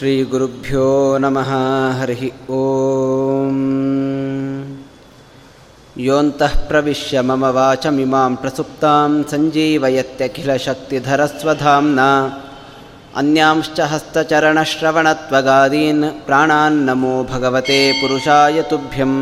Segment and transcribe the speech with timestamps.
[0.00, 0.84] श्रीगुरुभ्यो
[1.22, 1.50] नमः
[1.98, 2.22] हरिः
[2.58, 3.56] ॐ
[6.06, 12.08] योऽन्तः प्रविश्य मम वाचमिमां प्रसुप्तां सञ्जीवयत्यखिलशक्तिधरस्वधाम्ना
[13.20, 19.12] अन्यांश्च हस्तचरणश्रवणत्वगादीन् प्राणान्नमो भगवते पुरुषाय तुभ्यं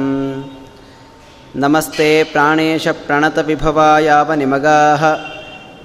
[1.65, 5.03] नमस्ते प्राणेशप्रणतविभवायावनिमगाः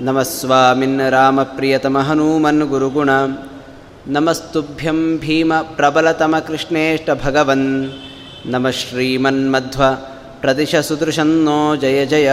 [0.07, 3.11] नमः स्वामिन् रामप्रियतमहनूमन् गुरुगुण
[4.08, 7.88] नमस्तुभ्यं भीमप्रबलतमकृष्णेष्टभगवन्
[8.46, 9.96] नमः श्रीमन्मध्व
[10.42, 12.28] प्रदिशसुदृशन्नो जय जय।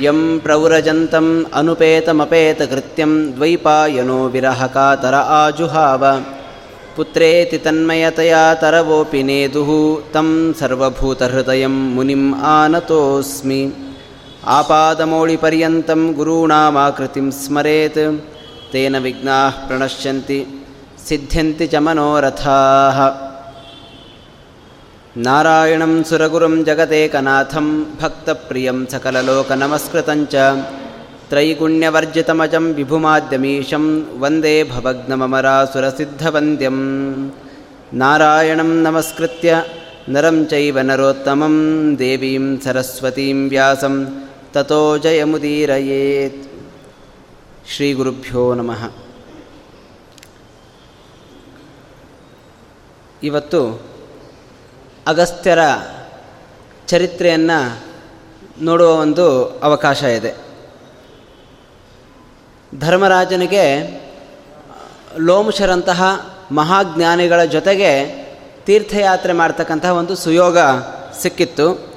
[0.00, 6.22] यं प्रौरजन्तम् अनुपेतमपेतकृत्यं द्वैपायनो विरहकातर आजुहाव।
[6.96, 13.72] पुत्रेति तन्मयतया तरवोऽपि नेदुः तं सर्वभूतहृदयं मुनिम् आनतोऽस्मि।
[14.58, 18.31] आपादमौळिपर्यन्तं गुरूणामाकृतिं स्मरेत्
[18.72, 20.38] ತೇನ ವಿಘ್ನಾ ಪ್ರಣಶ್ಯಂತಿ
[21.06, 22.58] ಸಿದ್ಧ್ಯಂತಿ ಚ ಮನೋರಥಾ.
[25.26, 27.66] ನಾರಾಯಣಂ ಸುರಗುರುಂ ಜಗತೇಕನಾಥಂ
[28.00, 30.34] ಭಕ್ತಪ್ರಿಯಂ ಸಕಲಲೋಕನಮಸ್ಕೃತಂಚ
[31.30, 33.84] ತ್ರೈಗುಣ್ಯವರ್ಜಿತಮಜಂ ವಿಭುಮಾದ್ಯಮೀಶಂ
[34.22, 36.78] ವಂದೇ ಭವಗ್ನಮರಾಸುರಸಿದ್ಧವಂದ್ಯಂ
[38.02, 39.50] ನಾರಾಯಣಂ ನಮಸ್ಕೃತ್ಯ
[40.14, 41.56] ನರಂ ಚೈವ ನರೋತ್ತಮಂ
[42.00, 43.96] ದೇವೀಂ ಸರಸ್ವತೀಂ ವ್ಯಾಸಂ
[44.54, 46.42] ತಥೋ ಜಯಮುದೀರಯೇತ್.
[47.68, 48.90] ಶ್ರೀ ಗುರುಭ್ಯೋ ನಮಃ.
[53.22, 53.82] ಇವತ್ತು
[55.06, 55.58] ಅಗಸ್ತ್ಯರ
[56.86, 57.78] ಚರಿತ್ರೆಯನ್ನು
[58.64, 60.34] ನೋಡುವ ಒಂದು ಅವಕಾಶ ಇದೆ.
[62.80, 63.86] ಧರ್ಮರಾಜನಿಗೆ
[65.18, 66.02] ಲೋಮುಷರಂತಹ
[66.52, 68.22] ಮಹಾಜ್ಞಾನಿಗಳ ಜೊತೆಗೆ
[68.66, 70.58] ತೀರ್ಥಯಾತ್ರೆ ಮಾಡ್ತಕ್ಕಂತಹ ಒಂದು ಸುಯೋಗ
[71.20, 71.94] ಸಿಕ್ಕಿತ್ತು.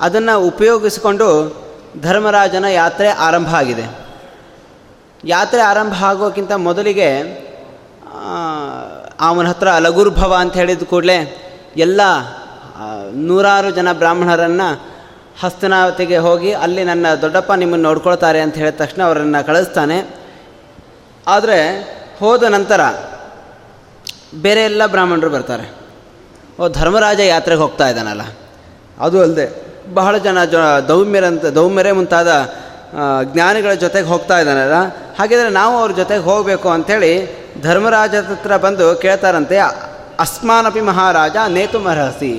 [0.00, 1.56] ಅದನ್ನು ಉಪಯೋಗಿಸಿಕೊಂಡು
[2.00, 3.99] ಧರ್ಮರಾಜನ ಯಾತ್ರೆ ಆರಂಭ ಆಗಿದೆ.
[5.24, 7.10] ಯಾತ್ರೆ ಆರಂಭ ಆಗೋಕ್ಕಿಂತ ಮೊದಲಿಗೆ
[9.20, 11.18] ಅವನ ಹತ್ರ ಲಘುರ್ಭವ ಅಂತ ಹೇಳಿದ ಕೂಡಲೇ
[11.76, 12.00] ಎಲ್ಲ
[13.12, 14.90] ನೂರಾರು ಜನ ಬ್ರಾಹ್ಮಣರನ್ನು
[15.40, 20.16] ಹಸ್ತನಾವತಿಗೆ ಹೋಗಿ ಅಲ್ಲಿ ನನ್ನ ದೊಡ್ಡಪ್ಪ ನಿಮ್ಮನ್ನು ನೋಡ್ಕೊಳ್ತಾರೆ ಅಂತ ಹೇಳಿದ ತಕ್ಷಣ ಅವರನ್ನು ಕಳಿಸ್ತಾನೆ.
[21.26, 21.58] ಆದರೆ
[22.18, 22.80] ಹೋದ ನಂತರ
[24.40, 25.72] ಬೇರೆ ಎಲ್ಲ ಬ್ರಾಹ್ಮಣರು ಬರ್ತಾರೆ.
[26.60, 28.22] ಓ, ಧರ್ಮರಾಜ ಯಾತ್ರೆಗೆ ಹೋಗ್ತಾ ಇದ್ದಾನಲ್ಲ.
[28.98, 29.46] ಅದು ಅಲ್ಲದೆ
[29.94, 30.54] ಬಹಳ ಜನ ಜ,
[30.88, 32.28] ದೌಮ್ಯರಂತ, ದೌಮ್ಯರೇ ಮುಂತಾದ
[33.32, 34.78] ಜ್ಞಾನಿಗಳ ಜೊತೆಗೆ ಹೋಗ್ತಾ ಇದ್ದಾನಲ್ಲ
[35.18, 37.12] ಹಾಗಿದ್ರೆ ನಾವು ಅವ್ರ ಜೊತೆಗೆ ಹೋಗಬೇಕು ಅಂಥೇಳಿ
[37.62, 39.56] ಧರ್ಮರಾಜ ಹತ್ರ ಬಂದು ಕೇಳ್ತಾರಂತೆ,
[40.24, 42.32] ಅಸ್ಮಾನಪಿ ಮಹಾರಾಜ ನೇತು ಮರಹಸಿ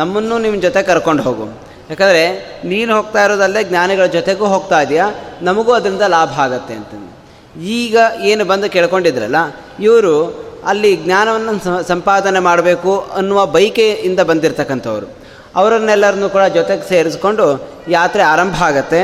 [0.00, 1.46] ನಮ್ಮನ್ನು ನಿಮ್ಮ ಜೊತೆ ಕರ್ಕೊಂಡು ಹೋಗು.
[1.90, 2.24] ಯಾಕಂದರೆ
[2.70, 5.06] ನೀನು ಹೋಗ್ತಾ ಇರೋದಲ್ಲೇ ಜ್ಞಾನಿಗಳ ಜೊತೆಗೂ ಹೋಗ್ತಾ ಇದೆಯಾ?
[5.42, 6.92] ನಮಗೂ ಅದರಿಂದ ಲಾಭ ಆಗತ್ತೆ ಅಂತ
[7.78, 7.96] ಈಗ
[8.30, 9.38] ಏನು ಬಂದು ಕೇಳ್ಕೊಂಡಿದ್ರಲ್ಲ,
[9.80, 10.14] ಇವರು
[10.70, 15.06] ಅಲ್ಲಿ ಜ್ಞಾನವನ್ನು ಸಂಪಾದನೆ ಮಾಡಬೇಕು ಅನ್ನುವ ಬೈಕೆಯಿಂದ ಬಂದಿರತಕ್ಕಂಥವ್ರು.
[15.56, 17.46] ಅವರನ್ನೆಲ್ಲರನ್ನೂ ಕೂಡ ಜೊತೆಗೆ ಸೇರಿಸ್ಕೊಂಡು
[17.88, 19.00] ಯಾತ್ರೆ ಆರಂಭ ಆಗತ್ತೆ.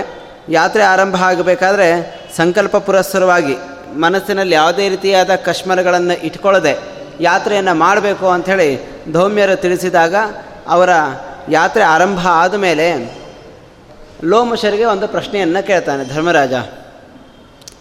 [0.48, 1.88] ಯಾತ್ರೆ ಆರಂಭ ಆಗಬೇಕಾದ್ರೆ
[2.36, 3.56] ಸಂಕಲ್ಪ ಪುರಸ್ಸರವಾಗಿ
[3.96, 6.78] ಮನಸ್ಸಿನಲ್ಲಿ ಯಾವುದೇ ರೀತಿಯಾದ ಕಷ್ಮರಗಳನ್ನು ಇಟ್ಕೊಳ್ಳದೆ
[7.20, 10.14] ಯಾತ್ರೆಯನ್ನು ಮಾಡಬೇಕು ಅಂಥೇಳಿ ಧೌಮ್ಯರು ತಿಳಿಸಿದಾಗ
[10.66, 10.88] ಅವರ
[11.48, 13.14] ಯಾತ್ರೆ ಆರಂಭ ಆದ ಮೇಲೆ
[14.24, 16.52] ಲೋಮಶರಿಗೆ ಒಂದು ಪ್ರಶ್ನೆಯನ್ನು ಕೇಳ್ತಾನೆ ಧರ್ಮರಾಜ.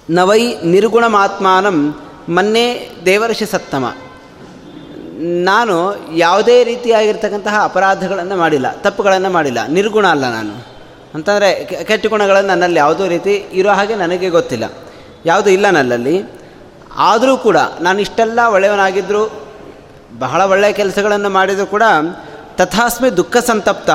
[0.09, 3.95] ನವೈ ನಿರ್ಗುಣಮಾತ್ಮಾನಂ ಮೊನ್ನೆ ದೇವರ್ಷಿ ಸತ್ತಮ.
[5.21, 10.72] ನಾನು ಯಾವುದೇ ರೀತಿಯಾಗಿರ್ತಕ್ಕಂತಹ ಅಪರಾಧಗಳನ್ನು ಮಾಡಿಲ್ಲ, ತಪ್ಪುಗಳನ್ನು ಮಾಡಿಲ್ಲ, ನಿರ್ಗುಣ ಅಲ್ಲ ನಾನು.
[11.13, 14.65] ಅಂತಂದರೆ ಕೆಟ್ಟ ಗುಣಗಳನ್ನು ನನ್ನಲ್ಲಿ ಯಾವುದೋ ರೀತಿ ಇರೋ ಹಾಗೆ ನನಗೆ ಗೊತ್ತಿಲ್ಲ.
[15.25, 16.15] ಯಾವುದೂ ಇಲ್ಲ ನನ್ನಲ್ಲಿ.
[16.95, 19.23] ಆದರೂ ಕೂಡ ನಾನು ಇಷ್ಟೆಲ್ಲ ಒಳ್ಳೆಯವನಾಗಿದ್ದರೂ
[20.19, 21.83] ಬಹಳ ಒಳ್ಳೆಯ ಕೆಲಸಗಳನ್ನು ಮಾಡಿದರೂ ಕೂಡ
[22.55, 23.89] ತಥಾಸ್ಮಿ ದುಃಖ ಸಂತಪ್ತ.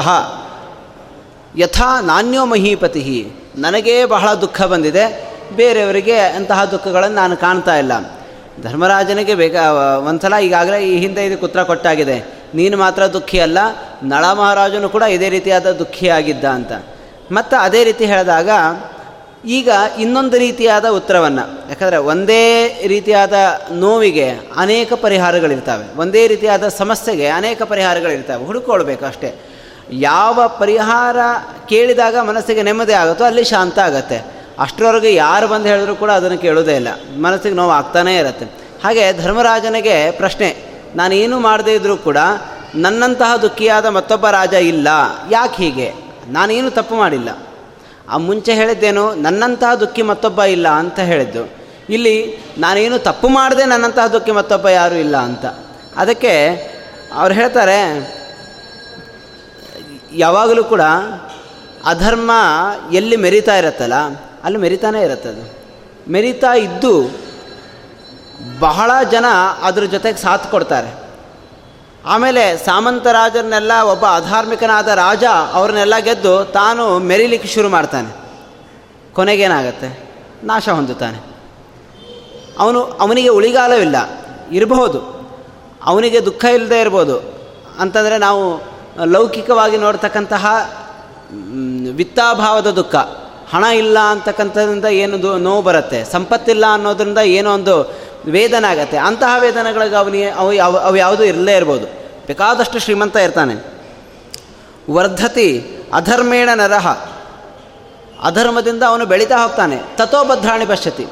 [1.58, 5.04] ಯಥಾ ನಾಣ್ಯೋ ಮಹೀಪತಿ ನನಗೇ ಬಹಳ ದುಃಖ ಬಂದಿದೆ.
[5.56, 7.92] ಬೇರೆಯವರಿಗೆ ಅಂತಹ ದುಃಖಗಳನ್ನು ನಾನು ಕಾಣ್ತಾ ಇಲ್ಲ.
[8.62, 9.72] ಧರ್ಮರಾಜನಿಗೆ ಬೇಕಾ
[10.08, 12.18] ಒಂದು ಸಲ ಈಗಾಗಲೇ ಈ ಹಿಂದೆ ಇದು ಉತ್ತರ ಕೊಟ್ಟಾಗಿದೆ.
[12.54, 13.58] ನೀನು ಮಾತ್ರ ದುಃಖಿ ಅಲ್ಲ,
[14.02, 16.72] ನಳ ಮಹಾರಾಜನು ಕೂಡ ಇದೇ ರೀತಿಯಾದ ದುಃಖಿಯಾಗಿದ್ದ ಅಂತ.
[17.32, 18.50] ಮತ್ತು ಅದೇ ರೀತಿ ಹೇಳಿದಾಗ
[19.44, 21.68] ಈಗ ಇನ್ನೊಂದು ರೀತಿಯಾದ ಉತ್ತರವನ್ನು.
[21.68, 22.44] ಯಾಕಂದರೆ ಒಂದೇ
[22.86, 23.32] ರೀತಿಯಾದ
[23.72, 25.98] ನೋವಿಗೆ ಅನೇಕ ಪರಿಹಾರಗಳಿರ್ತವೆ.
[25.98, 28.44] ಒಂದೇ ರೀತಿಯಾದ ಸಮಸ್ಯೆಗೆ ಅನೇಕ ಪರಿಹಾರಗಳಿರ್ತವೆ.
[28.44, 29.34] ಹುಡುಕೊಳ್ಬೇಕು ಅಷ್ಟೇ.
[29.92, 31.16] ಯಾವ ಪರಿಹಾರ
[31.68, 34.24] ಕೇಳಿದಾಗ ಮನಸ್ಸಿಗೆ ನೆಮ್ಮದಿ ಆಗುತ್ತೋ ಅಲ್ಲಿ ಶಾಂತ ಆಗುತ್ತೆ.
[34.58, 36.88] ಅಷ್ಟರವರೆಗೆ ಯಾರು ಬಂದು ಹೇಳಿದ್ರು ಕೂಡ ಅದನ್ನು ಕೇಳೋದೇ ಇಲ್ಲ.
[37.20, 38.44] ಮನಸ್ಸಿಗೆ ನೋವು ಆಗ್ತಾನೇ ಇರುತ್ತೆ.
[38.84, 40.56] ಹಾಗೆ ಧರ್ಮರಾಜನಿಗೆ ಪ್ರಶ್ನೆ,
[40.96, 42.16] ನಾನೇನು ಮಾಡದೇ ಇದ್ದರೂ ಕೂಡ
[42.74, 44.88] ನನ್ನಂತಹ ದುಃಖಿಯಾದ ಮತ್ತೊಬ್ಬ ರಾಜ ಇಲ್ಲ.
[45.30, 46.07] ಯಾಕೆ ಹೀಗೆ?
[46.28, 47.30] ನಾನೇನು ತಪ್ಪು ಮಾಡಿಲ್ಲ.
[48.08, 51.42] ಆ ಮುಂಚೆ ಹೇಳಿದ್ದೇನು, ನನ್ನಂತಹ ದುಃಖಿ ಮತ್ತೊಬ್ಬ ಇಲ್ಲ ಅಂತ ಹೇಳಿದ್ದು.
[51.90, 55.44] ಇಲ್ಲಿ, ನಾನೇನು ತಪ್ಪು ಮಾಡದೆ ನನ್ನಂತಹ ದುಃಖಿ ಮತ್ತೊಬ್ಬ ಯಾರೂ ಇಲ್ಲ ಅಂತ.
[55.96, 56.34] ಅದಕ್ಕೆ
[57.14, 57.78] ಅವ್ರು ಹೇಳ್ತಾರೆ,
[60.12, 60.80] ಯಾವಾಗಲೂ ಕೂಡ
[61.84, 62.30] ಅಧರ್ಮ
[62.92, 63.94] ಎಲ್ಲಿ ಮೆರಿತಾ ಇರತ್ತಲ್ಲ,
[64.44, 65.58] ಅಲ್ಲಿ ಮೆರಿತಾನೇ ಇರುತ್ತದು.
[66.12, 67.10] ಮೆರಿತಾ ಇದ್ದು
[68.58, 69.24] ಬಹಳ ಜನ
[69.62, 71.07] ಅದ್ರ ಜೊತೆಗೆ ಸಾಥ್ ಕೊಡ್ತಾರೆ.
[72.04, 78.16] ಆಮೇಲೆ ಸಾಮಂತರಾಜರನ್ನೆಲ್ಲ ಒಬ್ಬ ಅಧಾರ್ಮಿಕನಾದ ರಾಜ ಅವ್ರನ್ನೆಲ್ಲ ಗೆದ್ದು ತಾನು ಮೆರಿಲಿಕ್ಕೆ ಶುರು ಮಾಡ್ತಾನೆ.
[79.14, 80.10] ಕೊನೆಗೇನಾಗತ್ತೆ?
[80.44, 81.18] ನಾಶ ಹೊಂದುತ್ತಾನೆ.
[82.58, 83.96] ಅವನು, ಅವನಿಗೆ ಉಳಿಗಾಲವಿಲ್ಲ.
[84.52, 85.30] ಇರಬಹುದು.
[85.84, 87.38] ಅವನಿಗೆ ದುಃಖ ಇಲ್ಲದೆ ಇರ್ಬೋದು.
[87.78, 88.62] ಅಂತಂದರೆ ನಾವು
[89.04, 90.46] ಲೌಕಿಕವಾಗಿ ನೋಡ್ತಕ್ಕಂತಹ
[91.92, 92.94] ವಿತ್ತಾಭಾವದ ದುಃಖ.
[93.50, 96.04] ಹಣ ಇಲ್ಲ ಅಂತಕ್ಕಂಥದ್ರಿಂದ ಏನು ನೋವು ಬರುತ್ತೆ.
[96.04, 101.86] ಸಂಪತ್ತಿಲ್ಲ ಅನ್ನೋದರಿಂದ ಏನೋ ಒಂದು ವೇದನೆ ಆಗತ್ತೆ ಅಂತಹ ವೇದನೆಗಳಿಗೆ ಅವನಿಗೆ ಅವು ಯಾವ ಅವು ಯಾವುದೂ ಇರಲೇ ಇರ್ಬೋದು.
[102.26, 103.54] ಬೇಕಾದಷ್ಟು ಶ್ರೀಮಂತ ಇರ್ತಾನೆ.
[104.90, 105.48] ವರ್ಧತಿ
[105.94, 106.88] ಅಧರ್ಮೇಣ ನರಹ
[108.24, 109.76] ಅಧರ್ಮದಿಂದ ಅವನು ಬೆಳೀತಾ ಹೋಗ್ತಾನೆ.
[109.96, 111.06] ತಥೋಭದ್ರಾಣಿ ಪಶ್ಯತಿ.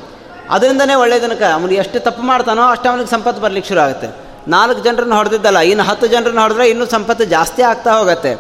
[0.51, 4.09] ಅದರಿಂದನೇ ಒಳ್ಳೆಯದನಕ ಅವನು ಎಷ್ಟು ತಪ್ಪು ಮಾಡ್ತಾನೋ ಅಷ್ಟು ಅವನಿಗೆ ಸಂಪತ್ತು ಬರ್ಲಿಕ್ಕೆ ಶುರು ಆಗುತ್ತೆ
[4.49, 8.35] ನಾಲ್ಕು ಜನರನ್ನು ಹೊಡೆದಿದ್ದಲ್ಲ, ಇನ್ನು ಹತ್ತು ಜನರನ್ನು ಹೊಡೆದ್ರೆ ಇನ್ನೂ ಸಂಪತ್ತು ಜಾಸ್ತಿ ಆಗ್ತಾ ಹೋಗುತ್ತೆ.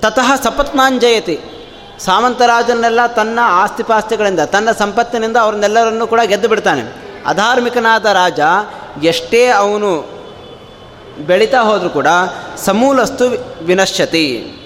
[0.00, 1.40] ತತಃ ಸಪತ್ನಾಂಜಯತಿ.
[1.98, 7.01] ಸಾಮಂತರಾಜನ್ನೆಲ್ಲ ತನ್ನ ಆಸ್ತಿಪಾಸ್ತಿಗಳಿಂದ, ತನ್ನ ಸಂಪತ್ತಿನಿಂದ ಅವ್ರನ್ನೆಲ್ಲರನ್ನೂ ಕೂಡ ಗೆದ್ದು ಬಿಡ್ತಾನೆ.
[7.26, 8.40] ಅಧಾರ್ಮಿಕನಾದ ರಾಜ
[9.02, 10.22] ಎಷ್ಟೇ ಅವನು
[11.26, 12.06] ಬೆಳೀತಾ ಹೋದರೂ ಕೂಡ
[12.56, 13.24] ಸಮೂಲಸ್ತು
[13.64, 14.58] ವಿನಶ್ಯತಿ.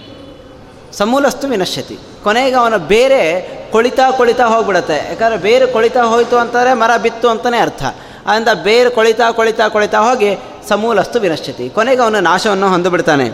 [0.93, 1.99] ಸಮೂಲಸ್ತು ವಿನಶ್ಯತಿ.
[2.23, 3.43] ಕೊನೆಗೆ ಅವನ ಬೇರೆ
[3.73, 4.97] ಕೊಳಿತಾ ಕೊಳಿತಾ ಹೋಗ್ಬಿಡತ್ತೆ.
[4.97, 7.83] ಯಾಕಂದರೆ ಬೇರೆ ಕೊಳಿತಾ ಹೋಯಿತು ಅಂತಾರೆ, ಮರ ಬಿತ್ತು ಅಂತಲೇ ಅರ್ಥ.
[8.27, 10.37] ಆದ್ದರಿಂದ ಬೇರೆ ಕೊಳಿತಾ ಕೊಳಿತಾ ಕೊಳಿತಾ ಹೋಗಿ
[10.69, 11.69] ಸಮೂಲಸ್ತು ವಿನಶ್ಯತಿ.
[11.69, 13.31] ಕೊನೆಗೆ ಅವನು ನಾಶವನ್ನು ಹೊಂದಿಬಿಡ್ತಾನೆ.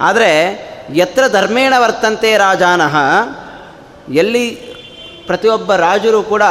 [0.00, 0.50] ಆದರೆ
[0.94, 2.96] ಎತ್ರ ಧರ್ಮೇಣ ವರ್ತಂತೆ ರಾಜಾನಃ,
[4.12, 4.50] ಎಲ್ಲಿ
[5.26, 6.42] ಪ್ರತಿಯೊಬ್ಬ ರಾಜರು ಕೂಡ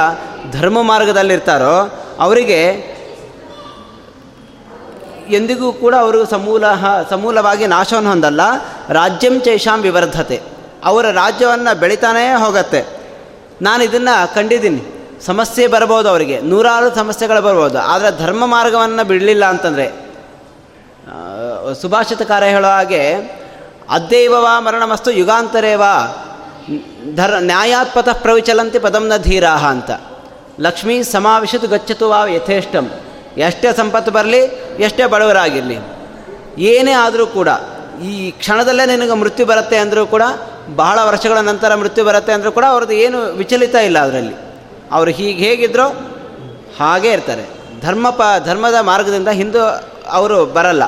[0.52, 2.62] ಧರ್ಮ ಮಾರ್ಗದಲ್ಲಿರ್ತಾರೋ ಅವರಿಗೆ
[5.30, 6.64] ಎಂದಿಗೂ ಕೂಡ ಅವರು ಸಮೂಲ
[7.10, 8.42] ಸಮೂಲವಾಗಿ ನಾಶವನ್ನು ಹೊಂದಲ್ಲ.
[8.90, 10.42] ರಾಜ್ಯಂ ಚೈಷಾಂ ವಿವರ್ಧತೆ.
[10.84, 12.82] ಅವರ ರಾಜ್ಯವನ್ನು ಬೆಳಿತಾನೇ ಹೋಗತ್ತೆ.
[13.62, 14.82] ನಾನು ಇದನ್ನು ಕಂಡಿದ್ದೀನಿ.
[15.26, 16.42] ಸಮಸ್ಯೆ ಬರ್ಬೋದು ಅವರಿಗೆ.
[16.42, 19.88] ನೂರಾರು ಸಮಸ್ಯೆಗಳು ಬರ್ಬೋದು ಆದರೆ ಧರ್ಮ ಮಾರ್ಗವನ್ನು ಬಿಡಲಿಲ್ಲ ಅಂತಂದರೆ
[21.82, 23.04] ಸುಭಾಷಿತಕಾರ ಹೇಳೋ ಹಾಗೆ,
[23.90, 25.94] ಅದ್ದೇವವಾ ಮರಣಮಸ್ತು ಯುಗಾಂತರೇವಾ
[27.16, 29.92] ಧರ್ ನ್ಯಾಯಾತ್ಪಥ ಪ್ರವಿಚಲಂತಿ ಪದಂನ ಧೀರಾಹ ಅಂತ.
[30.60, 32.86] ಲಕ್ಷ್ಮೀ ಸಮಾವಿಶತು ಗಚ್ಚತು ವಾ ಯಥೇಷ್ಟಂ.
[33.38, 34.40] ಎಷ್ಟೇ ಸಂಪತ್ತು ಬರಲಿ,
[34.80, 35.78] ಎಷ್ಟೇ ಬಡವರಾಗಿರಲಿ,
[36.62, 37.50] ಏನೇ ಆದರೂ ಕೂಡ,
[38.04, 40.24] ಈ ಕ್ಷಣದಲ್ಲೇ ನಿನಗೆ ಮೃತ್ಯು ಬರುತ್ತೆ ಅಂದರೂ ಕೂಡ,
[40.76, 44.36] ಬಹಳ ವರ್ಷಗಳ ನಂತರ ಮೃತ್ಯು ಬರುತ್ತೆ ಅಂದರೂ ಕೂಡ ಅವ್ರದ್ದು ಏನು ವಿಚಲಿತ ಇಲ್ಲ ಅದರಲ್ಲಿ.
[44.92, 45.88] ಅವರು ಹೀಗೆ ಹೇಗಿದ್ರೋ
[46.80, 47.46] ಹಾಗೇ ಇರ್ತಾರೆ.
[47.82, 49.60] ಧರ್ಮ ಪ, ಧರ್ಮದ ಮಾರ್ಗದಿಂದ ಹಿಂದೂ
[50.10, 50.84] ಅವರು ಬರಲ್ಲ.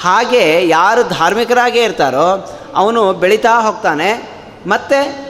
[0.00, 2.28] ಹಾಗೆ ಯಾರು ಧಾರ್ಮಿಕರಾಗೇ ಇರ್ತಾರೋ,
[2.74, 4.08] ಅವನು ಬೆಳೀತಾ ಹೋಗ್ತಾನೆ,
[4.66, 5.23] ಮತ್ತು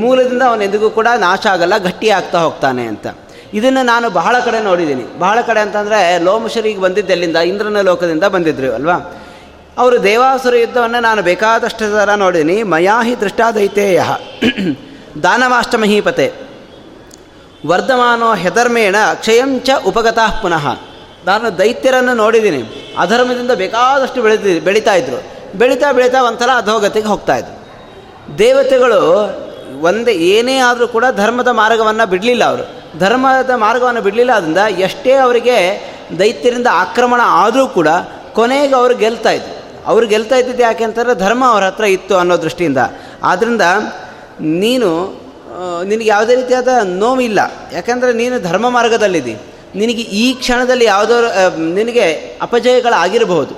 [0.00, 3.06] ಮೂಲದಿಂದ ಅವನು ಎದುಗೂ ಕೂಡ ನಾಶ ಆಗಲ್ಲ, ಗಟ್ಟಿ ಆಗ್ತಾ ಹೋಗ್ತಾನೆ ಅಂತ.
[3.54, 5.18] ಇದನ್ನು ನಾನು ಬಹಳ ಕಡೆ ನೋಡಿದ್ದೀನಿ.
[5.18, 9.22] ಬಹಳ ಕಡೆ ಅಂತಂದರೆ ಲೋಮಶರಿಗೆ ಬಂದಿದ್ದೆಲ್ಲಿಂದ ಇಂದ್ರನ ಲೋಕದಿಂದ ಬಂದಿದ್ರು, ಅಲ್ವಾ?
[9.78, 12.62] ಅವರು ದೇವಾಸುರ ಯುದ್ಧವನ್ನು ನಾನು ಬೇಕಾದಷ್ಟು ಥರ ನೋಡಿದ್ದೀನಿ.
[12.62, 14.02] ಮಯಾಹಿ ದೃಷ್ಟಾದೈತೇಯ.
[15.22, 16.32] ದಾನವಾಷ್ಟಮಹೀಪತೆ
[17.66, 20.66] ವರ್ಧಮಾನೋ ಹೆದರ್ಮೇಣ ಕ್ಷಯಂಚ ಉಪಗತಃ ಪುನಃ.
[21.26, 22.94] ನಾನು ದೈತ್ಯರನ್ನು ನೋಡಿದ್ದೀನಿ.
[22.98, 25.22] ಅಧರ್ಮದಿಂದ ಬೇಕಾದಷ್ಟು ಬೆಳೆದಿ ಬೆಳೀತಾ ಇದ್ರು.
[25.58, 27.55] ಬೆಳೀತಾ ಬೆಳೀತಾ ಒಂಥರ ಅಧೋಗತಿಗೆ ಹೋಗ್ತಾಯಿದ್ರು
[28.38, 29.00] ದೇವತೆಗಳು
[29.80, 32.98] ಒಂದೇ ಏನೇ ಆದರೂ ಕೂಡ ಧರ್ಮದ ಮಾರ್ಗವನ್ನು ಬಿಡಲಿಲ್ಲ ಅವರು.
[32.98, 35.56] ಧರ್ಮದ ಮಾರ್ಗವನ್ನು ಬಿಡಲಿಲ್ಲ ಆದ್ದರಿಂದ ಎಷ್ಟೇ ಅವರಿಗೆ
[36.18, 37.88] ದೈತ್ಯರಿಂದ ಆಕ್ರಮಣ ಆದರೂ ಕೂಡ
[38.32, 39.84] ಕೊನೆಗೆ ಅವರು ಗೆಲ್ತಾ ಇದ್ರು.
[39.86, 42.78] ಅವ್ರು ಗೆಲ್ತಾ ಇದ್ದಿದ್ದು ಯಾಕೆ ಅಂತಂದರೆ ಧರ್ಮ ಅವ್ರ ಹತ್ರ ಇತ್ತು ಅನ್ನೋ ದೃಷ್ಟಿಯಿಂದ.
[43.22, 43.60] ಆದ್ದರಿಂದ
[44.40, 45.20] ನೀನು
[45.84, 47.38] ನಿನಗೆ ಯಾವುದೇ ರೀತಿಯಾದ ನೋವಿಲ್ಲ.
[47.72, 49.36] ಯಾಕಂದರೆ ನೀನು ಧರ್ಮ ಮಾರ್ಗದಲ್ಲಿದ್ದಿ.
[49.74, 51.20] ನಿನಗೆ ಈ ಕ್ಷಣದಲ್ಲಿ ಯಾವುದೋ
[51.56, 53.54] ನಿನಗೆ ಅಪಜಯಗಳಾಗಿರಬಹುದು.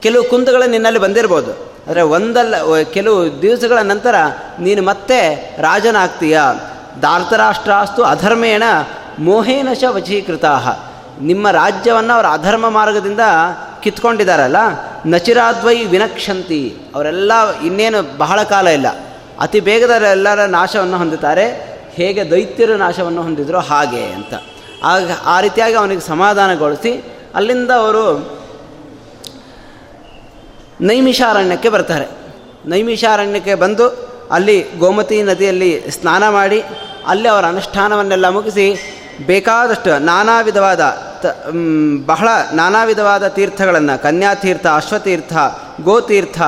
[0.00, 1.75] ಕೆಲವು ಕುಂದಗಳು ನಿನ್ನಲ್ಲಿ ಬಂದಿರ್ಬೋದು.
[1.86, 4.14] ಆದರೆ ಒಂದಲ್ಲ ಕೆಲವು ದಿವಸಗಳ ನಂತರ
[4.58, 5.18] ನೀನು ಮತ್ತೆ
[5.60, 6.40] ರಾಜನಾಗ್ತೀಯ.
[7.00, 8.62] ಧಾರ್ತರಾಷ್ಟ್ರಾಸ್ತು ಅಧರ್ಮೇಣ
[9.18, 10.44] ಮೋಹೇನಶ ವಚೀಕೃತ
[11.20, 13.20] ನಿಮ್ಮ ರಾಜ್ಯವನ್ನು ಅವರ ಅಧರ್ಮ ಮಾರ್ಗದಿಂದ
[13.82, 14.56] ಕಿತ್ಕೊಂಡಿದ್ದಾರಲ್ಲ
[15.06, 16.76] ನಚಿರಾದ್ವೈ ವಿನಕ್ಷಂತಿ.
[16.94, 18.86] ಅವರೆಲ್ಲ ಇನ್ನೇನು ಬಹಳ ಕಾಲ ಇಲ್ಲ.
[19.40, 21.46] ಅತಿ ಬೇಗದರೆಲ್ಲರ ನಾಶವನ್ನು ಹೊಂದುತ್ತಾರೆ,
[21.94, 24.34] ಹೇಗೆ ದೈತ್ಯರು ನಾಶವನ್ನು ಹೊಂದಿದ್ರು ಹಾಗೆ ಅಂತ.
[24.84, 26.92] ಆಗ ಆ ರೀತಿಯಾಗಿ ಅವನಿಗೆ ಸಮಾಧಾನಗೊಳಿಸಿ,
[27.34, 28.04] ಅಲ್ಲಿಂದ ಅವರು
[30.80, 32.06] ನೈಮಿಷಾರಣ್ಯಕ್ಕೆ ಬರ್ತಾರೆ.
[32.66, 36.62] ನೈಮಿಷಾರಣ್ಯಕ್ಕೆ ಬಂದು ಅಲ್ಲಿ ಗೋಮತಿ ನದಿಯಲ್ಲಿ ಸ್ನಾನ ಮಾಡಿ,
[37.06, 38.66] ಅಲ್ಲಿ ಅವರ ಅನುಷ್ಠಾನವನ್ನೆಲ್ಲ ಮುಗಿಸಿ
[39.26, 40.80] ಬೇಕಾದಷ್ಟು ನಾನಾ ವಿಧವಾದ
[41.22, 41.26] ತ
[42.06, 45.32] ಬಹಳ ನಾನಾ ವಿಧವಾದ ತೀರ್ಥಗಳನ್ನು, ಕನ್ಯಾತೀರ್ಥ, ಅಶ್ವತೀರ್ಥ,
[45.82, 46.40] ಗೋತೀರ್ಥ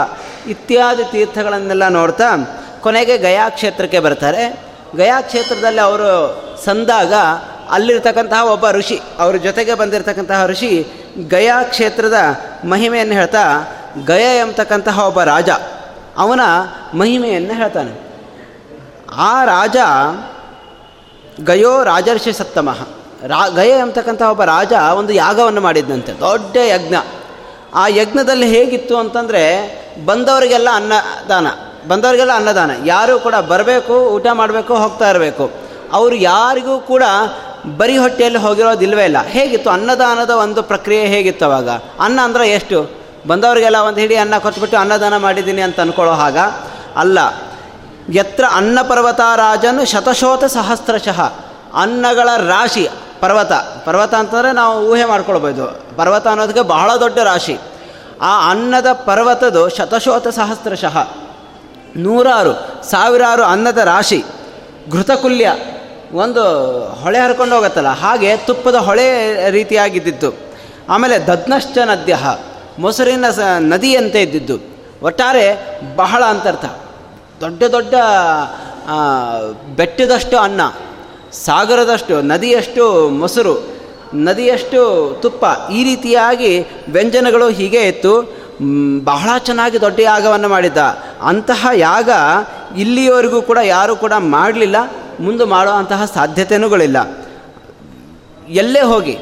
[0.47, 2.25] ಇತ್ಯಾದಿ ತೀರ್ಥಗಳನ್ನೆಲ್ಲ ನೋಡ್ತಾ
[2.81, 4.61] ಕೊನೆಗೆ ಗಯಾ ಕ್ಷೇತ್ರಕ್ಕೆ ಬರ್ತಾರೆ.
[4.97, 6.11] ಗಯಾ ಕ್ಷೇತ್ರದಲ್ಲಿ ಅವರು
[6.65, 7.13] ಸಂದಾಗ
[7.71, 10.87] ಅಲ್ಲಿರ್ತಕ್ಕಂತಹ ಒಬ್ಬ ಋಷಿ, ಅವ್ರ ಜೊತೆಗೆ ಬಂದಿರತಕ್ಕಂತಹ ಋಷಿ
[11.29, 12.15] ಗಯಾ ಕ್ಷೇತ್ರದ
[12.65, 13.45] ಮಹಿಮೆಯನ್ನು ಹೇಳ್ತಾ
[14.07, 15.49] ಗಯ ಎಂಬತಕ್ಕಂತಹ ಒಬ್ಬ ರಾಜ,
[16.19, 16.41] ಅವನ
[16.95, 18.09] ಮಹಿಮೆಯನ್ನು ಹೇಳ್ತಾನೆ.
[19.17, 19.77] ಆ ರಾಜ
[21.45, 22.79] ಗಯೋ ರಾಜರ್ಷಿ ಸತ್ತಮಃ
[23.27, 26.95] ರಾ, ಗಯ ಎಂಬತಕ್ಕಂಥ ಒಬ್ಬ ರಾಜ ಒಂದು ಯಾಗವನ್ನು ಮಾಡಿದ್ದಂತೆ ದೊಡ್ಡ ಯಜ್ಞ.
[27.75, 31.47] ಆ ಯಜ್ಞದಲ್ಲಿ ಹೇಗಿತ್ತು ಅಂತಂದರೆ, ಬಂದವರಿಗೆಲ್ಲ ಅನ್ನದಾನ
[31.89, 32.71] ಬಂದವರಿಗೆಲ್ಲ ಅನ್ನದಾನ.
[32.85, 35.51] ಯಾರೂ ಕೂಡ ಬರಬೇಕು, ಊಟ ಮಾಡಬೇಕು, ಹೋಗ್ತಾ ಇರಬೇಕು.
[35.93, 37.03] ಅವರು ಯಾರಿಗೂ ಕೂಡ
[37.77, 39.17] ಬರಿ ಹೊಟ್ಟೆಯಲ್ಲಿ ಹೋಗಿರೋದಿಲ್ವೇ ಇಲ್ಲ.
[39.27, 41.71] ಹೇಗಿತ್ತು, ಅನ್ನದಾನದ ಒಂದು ಪ್ರಕ್ರಿಯೆ ಹೇಗಿತ್ತು ಅವಾಗ?
[42.01, 43.08] ಅನ್ನ ಅಂದರೆ ಎಷ್ಟು?
[43.27, 46.39] ಬಂದವರಿಗೆಲ್ಲ ಒಂದು ಹಿಡಿ ಅನ್ನ ಕೊಟ್ಬಿಟ್ಟು ಅನ್ನದಾನ ಮಾಡಿದ್ದೀನಿ ಅಂತ ಅಂದ್ಕೊಳ್ಳೋ ಹಾಗ
[46.97, 47.19] ಅಲ್ಲ.
[48.13, 51.33] ಎತ್ರ ಅನ್ನ ಪರ್ವತ ರಾಜನು ಶತಶೋತ ಸಹಸ್ರಶಃ
[51.75, 52.89] ಅನ್ನಗಳ ರಾಶಿ,
[53.21, 53.53] ಪರ್ವತ.
[53.85, 55.97] ಪರ್ವತ ಅಂತಂದರೆ ನಾವು ಊಹೆ ಮಾಡ್ಕೊಳ್ಬೋದು.
[55.97, 57.59] ಪರ್ವತ ಅನ್ನೋದಕ್ಕೆ ಬಹಳ ದೊಡ್ಡ ರಾಶಿ.
[58.21, 61.09] ಆ ಅನ್ನದ ಪರ್ವತದು ಶತಶೋತ ಸಹಸ್ರಶಃ.
[61.97, 64.25] ನೂರಾರು, ಸಾವಿರಾರು ಅನ್ನದ ರಾಶಿ.
[64.93, 65.53] ಘೃತಕುಲ್ಯ,
[66.13, 66.45] ಒಂದು
[66.89, 70.35] ಹೊಳೆ ಹರ್ಕೊಂಡು ಹೋಗುತ್ತಲ್ಲ, ಹಾಗೆ ತುಪ್ಪದ ಹೊಳೆ ರೀತಿಯಾಗಿದ್ದಿತ್ತು.
[70.89, 72.17] ಆಮೇಲೆ ದದ್ನಶ್ಚ ನದ್ಯ
[72.79, 74.57] ಮೊಸರಿನ ಸ ನದಿಯಂತೆ ಇದ್ದಿದ್ದು.
[75.03, 75.47] ಒಟ್ಟಾರೆ
[75.97, 76.65] ಬಹಳ ಅಂತರ್ಥ
[77.41, 77.95] ದೊಡ್ಡ ದೊಡ್ಡ
[79.77, 80.61] ಬೆಟ್ಟದಷ್ಟು ಅನ್ನ,
[81.33, 83.55] ಸಾಗರದಷ್ಟು, ನದಿಯಷ್ಟು ಮೊಸರು,
[84.15, 84.81] ನದಿಯಷ್ಟು
[85.23, 86.53] ತುಪ್ಪ ಈ ರೀತಿಯಾಗಿ
[86.89, 88.13] ವ್ಯಂಜನಗಳು ಹೀಗೆ ಇತ್ತು.
[89.05, 90.79] ಬಹಳ ಚೆನ್ನಾಗಿ ದೊಡ್ಡ ಯಾಗವನ್ನು ಮಾಡಿದ್ದ.
[91.23, 92.11] ಅಂತಹ ಯಾಗ
[92.77, 94.77] ಇಲ್ಲಿಯವರೆಗೂ ಕೂಡ ಯಾರೂ ಕೂಡ ಮಾಡಲಿಲ್ಲ.
[95.21, 96.99] ಮುಂದೆ ಮಾಡುವಂತಹ ಸಾಧ್ಯತೆಯೂಗಳಿಲ್ಲ
[98.49, 99.19] ಎಲ್ಲೇ ಹೋಗಿ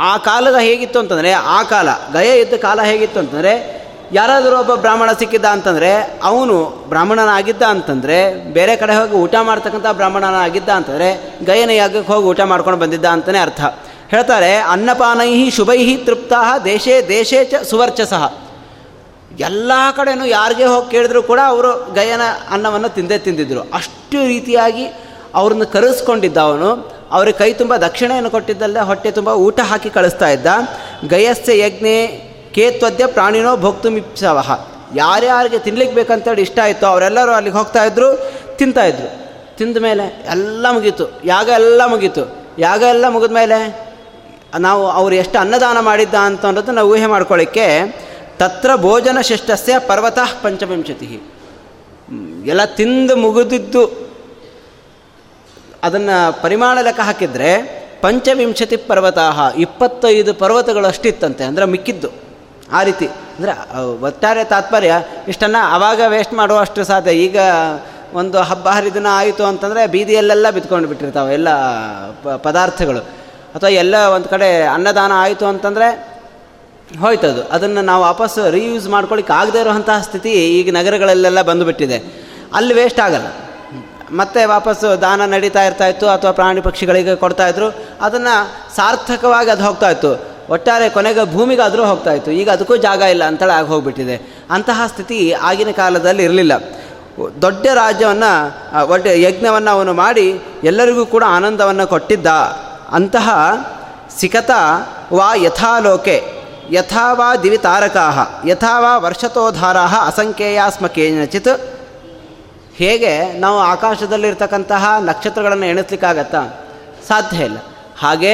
[0.00, 3.80] ಆ ಕಾಲದ ಹೇಗಿತ್ತು ಅಂತಂದರೆ, ಆ ಕಾಲ, ಗಯ ಇದ್ದ ಕಾಲ ಹೇಗಿತ್ತು ಅಂತಂದರೆ,
[4.12, 11.38] ಯಾರಾದರೂ ಒಬ್ಬ ಬ್ರಾಹ್ಮಣ ಸಿಕ್ಕಿದ್ದ ಅಂತಂದರೆ, ಅವನು ಬ್ರಾಹ್ಮಣನಾಗಿದ್ದ ಅಂತಂದರೆ, ಬೇರೆ ಕಡೆ ಹೋಗಿ ಊಟ ಮಾಡ್ತಕ್ಕಂಥ ಬ್ರಾಹ್ಮಣನಾಗಿದ್ದ ಅಂತಂದರೆ,
[11.44, 13.60] ಗಯನ ಯಾಗಕ್ಕೆ ಹೋಗಿ ಊಟ ಮಾಡ್ಕೊಂಡು ಬಂದಿದ್ದ ಅಂತಲೇ ಅರ್ಥ.
[14.10, 16.32] ಹೇಳ್ತಾರೆ ಅನ್ನಪಾನೈ ಶುಭೈಹಿ ತೃಪ್ತ
[16.64, 18.32] ದೇಶೇ ದೇಶೇ ಚ ಸುವರ್ಚಸಃ.
[19.38, 24.86] ಎಲ್ಲ ಕಡೆಯೂ ಯಾರಿಗೆ ಹೋಗಿ ಕೇಳಿದ್ರು ಕೂಡ ಅವರು ಗಯನ ಅನ್ನವನ್ನು ತಿಂದೇ ತಿಂದಿದ್ದರು ಅಷ್ಟು ರೀತಿಯಾಗಿ
[25.34, 26.99] ಅವ್ರನ್ನ ಕರೆಸ್ಕೊಂಡಿದ್ದ ಅವನು.
[27.12, 30.46] ಅವ್ರಿಗೆ ಕೈ ತುಂಬ ದಕ್ಷಿಣೆಯನ್ನು ಕೊಟ್ಟಿದ್ದಲ್ಲೇ ಹೊಟ್ಟೆ ತುಂಬ ಊಟ ಹಾಕಿ ಕಳಿಸ್ತಾ ಇದ್ದ.
[31.08, 31.96] ಗಯಸ್ಯ ಯಜ್ಞೆ
[32.54, 34.50] ಕೇತ್ವದ್ಯ ಪ್ರಾಣಿನೋ ಭೋಕ್ತು ಮಿಪ್ಸವಹ
[34.94, 38.08] ಯಾರ್ಯಾರಿಗೆ ತಿನ್ಲಿಕ್ಕೆ ಬೇಕಂತೇಳಿ ಇಷ್ಟ ಆಯಿತು ಅವರೆಲ್ಲರೂ ಅಲ್ಲಿಗೆ ಹೋಗ್ತಾ ಇದ್ರು
[38.56, 39.08] ತಿಂತಾಯಿದ್ರು
[39.56, 41.20] ತಿಂದ ಮೇಲೆ ಎಲ್ಲ ಮುಗೀತು.
[41.24, 42.22] ಯಾಗ ಎಲ್ಲ ಮುಗೀತು.
[42.58, 43.58] ಯಾಗ ಎಲ್ಲ ಮುಗಿದ ಮೇಲೆ
[44.58, 47.66] ನಾವು ಅವರು ಎಷ್ಟು ಅನ್ನದಾನ ಮಾಡಿದ್ದ ಅಂತ ಅನ್ನೋದು ನಾವು ಊಹೆ ಮಾಡ್ಕೊಳ್ಳಿಕ್ಕೆ
[48.38, 51.06] ತತ್ರ ಭೋಜನ ಶಿಷ್ಟಸ್ಯ ಪರ್ವತಃ ಪಂಚವಿಂಶತಿ.
[52.46, 54.09] ಎಲ್ಲ ತಿಂದು ಮುಗಿದಿದ್ದು
[55.84, 57.50] ಅದನ್ನು ಪರಿಮಾಣ ಲೆಕ್ಕ ಹಾಕಿದರೆ
[58.02, 62.10] ಪಂಚವಿಂಶತಿ ಪರ್ವತಾಹ ಇಪ್ಪತ್ತೈದು ಪರ್ವತಗಳಷ್ಟಿತ್ತಂತೆ ಅಂದರೆ ಮಿಕ್ಕಿದ್ದು.
[62.72, 63.06] ಆ ರೀತಿ.
[63.36, 63.52] ಅಂದರೆ
[64.06, 64.92] ಒಟ್ಟಾರೆ ತಾತ್ಪರ್ಯ,
[65.28, 67.12] ಇಷ್ಟನ್ನು ಆವಾಗ ವೇಸ್ಟ್ ಮಾಡುವಷ್ಟು ಸಾಧ್ಯ.
[67.26, 67.38] ಈಗ
[68.20, 71.48] ಒಂದು ಹಬ್ಬ ಹರಿದಿನ ಆಯಿತು ಅಂತಂದರೆ ಬೀದಿಯಲ್ಲೆಲ್ಲ ಬಿತ್ಕೊಂಡು ಬಿಟ್ಟಿರ್ತಾವೆ, ಎಲ್ಲ
[72.46, 73.02] ಪದಾರ್ಥಗಳು.
[73.54, 75.88] ಅಥವಾ ಎಲ್ಲ ಒಂದು ಕಡೆ ಅನ್ನದಾನ ಆಯಿತು ಅಂತಂದರೆ
[77.00, 77.42] ಹೋಯ್ತದು.
[77.56, 81.98] ಅದನ್ನು ನಾವು ವಾಪಸ್ ರೀಯೂಸ್ ಮಾಡ್ಕೊಳ್ಳಿಕ್ಕೆ ಆಗದೇ ಇರುವಂತಹ ಸ್ಥಿತಿ ಈಗ ನಗರಗಳಲ್ಲೆಲ್ಲ ಬಂದುಬಿಟ್ಟಿದೆ.
[82.54, 83.28] ಅಲ್ಲಿ ವೇಸ್ಟ್ ಆಗಲ್ಲ.
[84.10, 88.34] ಮತ್ತೆ ವಾಪಸ್ಸು ದಾನ ನಡೀತಾ ಇರ್ತಾ ಇತ್ತು ಅಥವಾ ಪ್ರಾಣಿ ಪಕ್ಷಿಗಳಿಗೆ ಕೊಡ್ತಾಯಿದ್ರು ಅದನ್ನು
[88.76, 90.30] ಸಾರ್ಥಕವಾಗಿ ಅದು ಹೋಗ್ತಾ ಇತ್ತು.
[90.50, 94.44] ಒಟ್ಟಾರೆ ಕೊನೆಗೆ ಭೂಮಿಗಾದರೂ ಹೋಗ್ತಾಯಿತ್ತು ಈಗ ಅದಕ್ಕೂ ಜಾಗ ಇಲ್ಲ ಅಂತೇಳಿ ಆಗಿ ಹೋಗ್ಬಿಟ್ಟಿದೆ.
[94.50, 96.52] ಅಂತಹ ಸ್ಥಿತಿ ಆಗಿನ ಕಾಲದಲ್ಲಿ ಇರಲಿಲ್ಲ.
[97.42, 102.26] ದೊಡ್ಡ ರಾಜ್ಯವನ್ನು ಒಟ್ಟು ಯಜ್ಞವನ್ನು ಅವನು ಮಾಡಿ ಎಲ್ಲರಿಗೂ ಕೂಡ ಆನಂದವನ್ನು ಕೊಟ್ಟಿದ್ದ.
[102.92, 103.30] ಅಂತಹ
[104.18, 104.50] ಸಿಕತ
[105.12, 106.40] ವಾ ಯಥಾಲೋಕೆ
[106.70, 111.79] ಯಥಾವಾ ದಿವಿ ತಾರಕಾ ಯಥಾ ವಾ ವರ್ಷತೋಧಾರಾ ಅಸಂಖ್ಯೇಯ ಸ್ಮ ಕೇನಚಿತ್
[112.80, 116.42] ಹೇಗೆ ನಾವು ಆಕಾಶದಲ್ಲಿರ್ತಕ್ಕಂತಹ ನಕ್ಷತ್ರಗಳನ್ನು ಎಣಿಸ್ಲಿಕ್ಕಾಗತ್ತಾ?
[117.08, 117.58] ಸಾಧ್ಯ ಇಲ್ಲ.
[117.98, 118.32] ಹಾಗೆ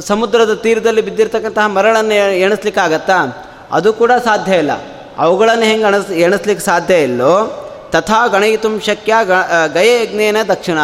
[0.00, 3.18] ಸಮುದ್ರದ ತೀರದಲ್ಲಿ ಬಿದ್ದಿರ್ತಕ್ಕಂತಹ ಮರಳನ್ನು ಎಣಿಸ್ಲಿಕ್ಕಾಗತ್ತಾ?
[3.72, 4.70] ಅದು ಕೂಡ ಸಾಧ್ಯ ಇಲ್ಲ.
[5.18, 7.32] ಅವುಗಳನ್ನು ಹೆಂಗೆ ಅಣಸ್, ಎಣಿಸ್ಲಿಕ್ಕೆ ಸಾಧ್ಯ ಇಲ್ಲೋ?
[7.92, 9.32] ತಥಾ ಗಣಯಿತು ಶಕ್ಯ ಗ
[9.72, 10.78] ಗಯಯಜ್ಞೇನ ದಕ್ಷಿಣ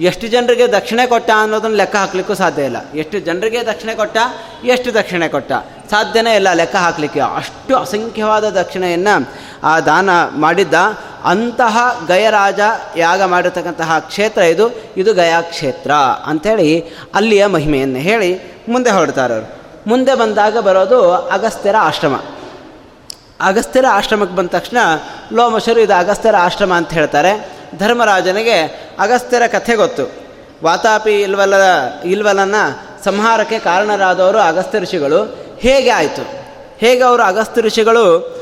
[0.00, 2.76] ಎಷ್ಟು ಜನರಿಗೆ ದಕ್ಷಿಣೆ ಕೊಟ್ಟ ಅನ್ನೋದನ್ನು ಲೆಕ್ಕ ಹಾಕಲಿಕ್ಕೂ ಸಾಧ್ಯ ಇಲ್ಲ.
[2.94, 4.16] ಎಷ್ಟು ಜನರಿಗೆ ದಕ್ಷಿಣೆ ಕೊಟ್ಟ,
[4.64, 5.52] ಎಷ್ಟು ದಕ್ಷಿಣೆ ಕೊಟ್ಟ.
[5.90, 7.20] ಸಾಧ್ಯನೇ ಇಲ್ಲ ಲೆಕ್ಕ ಹಾಕಲಿಕ್ಕೆ.
[7.20, 9.28] ಅಷ್ಟು ಅಸಂಖ್ಯವಾದ ದಕ್ಷಿಣೆಯನ್ನು
[9.64, 10.74] ಆ ದಾನ ಮಾಡಿದ್ದ
[11.24, 12.60] ಅಂತಹ ಗಯರಾಜ
[12.96, 14.84] ಯಾಗ ಮಾಡಿರ್ತಕ್ಕಂತಹ ಕ್ಷೇತ್ರ ಇದು.
[14.96, 15.90] ಇದು ಗಯಾ ಕ್ಷೇತ್ರ
[16.26, 19.62] ಅಂಥೇಳಿ ಅಲ್ಲಿಯ ಮಹಿಮೆಯನ್ನು ಹೇಳಿ ಮುಂದೆ ಹೊರಡ್ತಾರೆ ಅವರು.
[19.86, 22.20] ಮುಂದೆ ಬಂದಾಗ ಬರೋದು ಅಗಸ್ತ್ಯರ ಆಶ್ರಮ.
[23.40, 24.76] ಅಗಸ್ತ್ಯರ ಆಶ್ರಮಕ್ಕೆ ಬಂದ ತಕ್ಷಣ
[25.32, 27.59] ಲೋಮಶರು ಇದು ಅಗಸ್ತ್ಯರ ಆಶ್ರಮ ಅಂತ ಹೇಳ್ತಾರೆ.
[27.78, 30.12] ಧರ್ಮರಾಜನಿಗೆ ಅಗಸ್ತ್ಯರ ಕಥೆ ಗೊತ್ತು.
[30.64, 31.54] ವಾತಾಪಿ ಇಲ್ವಲ,
[32.04, 32.54] ಇಲ್ವಲನ
[33.04, 35.50] ಸಂಹಾರಕ್ಕೆ ಕಾರಣರಾದವರು ಅಗಸ್ತ್ಯ ಋಷಿಗಳು.
[35.58, 36.22] ಹೇಗೆ ಆಯಿತು?
[36.78, 38.40] ಹೇಗೆ ಅವರು ಅಗಸ್ತ್ಯ ಋಷಿಗಳು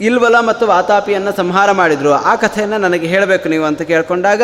[0.00, 2.12] ಇಲ್ವಲ ಮತ್ತು ವಾತಾಪಿಯನ್ನು ಸಂಹಾರ ಮಾಡಿದರು?
[2.12, 4.42] ಆ ಕಥೆಯನ್ನು ನನಗೆ ಹೇಳಬೇಕು ನೀವು ಅಂತ ಕೇಳಿಕೊಂಡಾಗ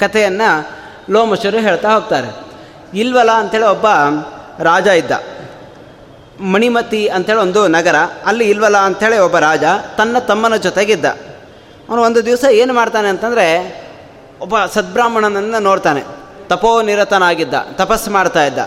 [0.00, 0.68] ಕಥೆಯನ್ನು
[1.10, 2.48] ಲೋಮಶರು ಹೇಳ್ತಾ ಹೋಗ್ತಾರೆ.
[2.94, 3.86] ಇಲ್ವಲ ಅಂಥೇಳಿ ಒಬ್ಬ
[4.62, 5.10] ರಾಜ ಇದ್ದ.
[6.40, 7.94] ಮಣಿಮತಿ ಅಂಥೇಳಿ ಒಂದು ನಗರ.
[8.26, 9.64] ಅಲ್ಲಿ ಇಲ್ವಲ ಅಂಥೇಳಿ ಒಬ್ಬ ರಾಜ
[9.98, 11.04] ತನ್ನ ತಮ್ಮನ ಜೊತೆಗಿದ್ದ.
[11.88, 13.46] ಅವನು ಒಂದು ದಿವಸ ಏನು ಮಾಡ್ತಾನೆ ಅಂತಂದರೆ
[14.40, 16.02] ಒಬ್ಬ ಸದ್ಬ್ರಾಹ್ಮಣನನ್ನು ನೋಡ್ತಾನೆ.
[16.48, 18.58] ತಪೋನಿರತನಾಗಿದ್ದ ತಪಸ್ಸು ಮಾಡ್ತಾ ಇದ್ದ.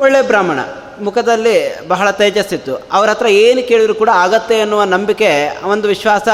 [0.00, 0.60] ಒಳ್ಳೆ ಬ್ರಾಹ್ಮಣ.
[1.00, 2.88] ಮುಖದಲ್ಲಿ ಬಹಳ ತೇಜಸ್ಸಿತ್ತು.
[2.92, 6.28] ಅವ್ರ ಹತ್ರ ಏನು ಕೇಳಿದ್ರು ಕೂಡ ಆಗತ್ತೆ ಎನ್ನುವ ನಂಬಿಕೆ ಒಂದು ವಿಶ್ವಾಸ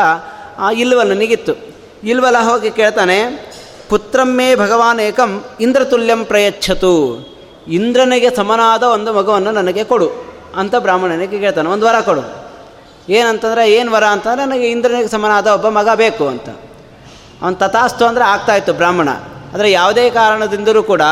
[0.75, 1.53] ಇಲ್ವಲನಿಗಿತ್ತು
[2.05, 3.51] ಇಲ್ವಲ ಹೋಗಿ ಕೇಳ್ತಾನೆ,
[3.89, 6.95] ಪುತ್ರಮ್ಮೇ ಭಗವಾನ್ ಏಕಂ ಇಂದ್ರತುಲ್ಯಂ ಪ್ರಯಚ್ಛತು.
[7.69, 10.11] ಇಂದ್ರನಿಗೆ ಸಮನಾದ ಒಂದು ಮಗುವನ್ನು ನನಗೆ ಕೊಡು
[10.57, 11.69] ಅಂತ ಬ್ರಾಹ್ಮಣನಿಗೆ ಕೇಳ್ತಾನೆ.
[11.69, 12.46] ಒಂದು ವರ ಕೊಡು.
[13.09, 16.49] ಏನಂತಂದರೆ ಏನು ವರ ಅಂತಂದರೆ ನನಗೆ ಇಂದ್ರನಿಗೆ ಸಮನಾದ ಒಬ್ಬ ಮಗ ಬೇಕು ಅಂತ.
[17.43, 19.09] ಅವನು ತಥಾಸ್ತು ಅಂದರೆ ಆಗ್ತಾಯಿತ್ತು ಬ್ರಾಹ್ಮಣ.
[19.55, 21.03] ಆದರೆ ಯಾವುದೇ ಕಾರಣದಿಂದಲೂ ಕೂಡ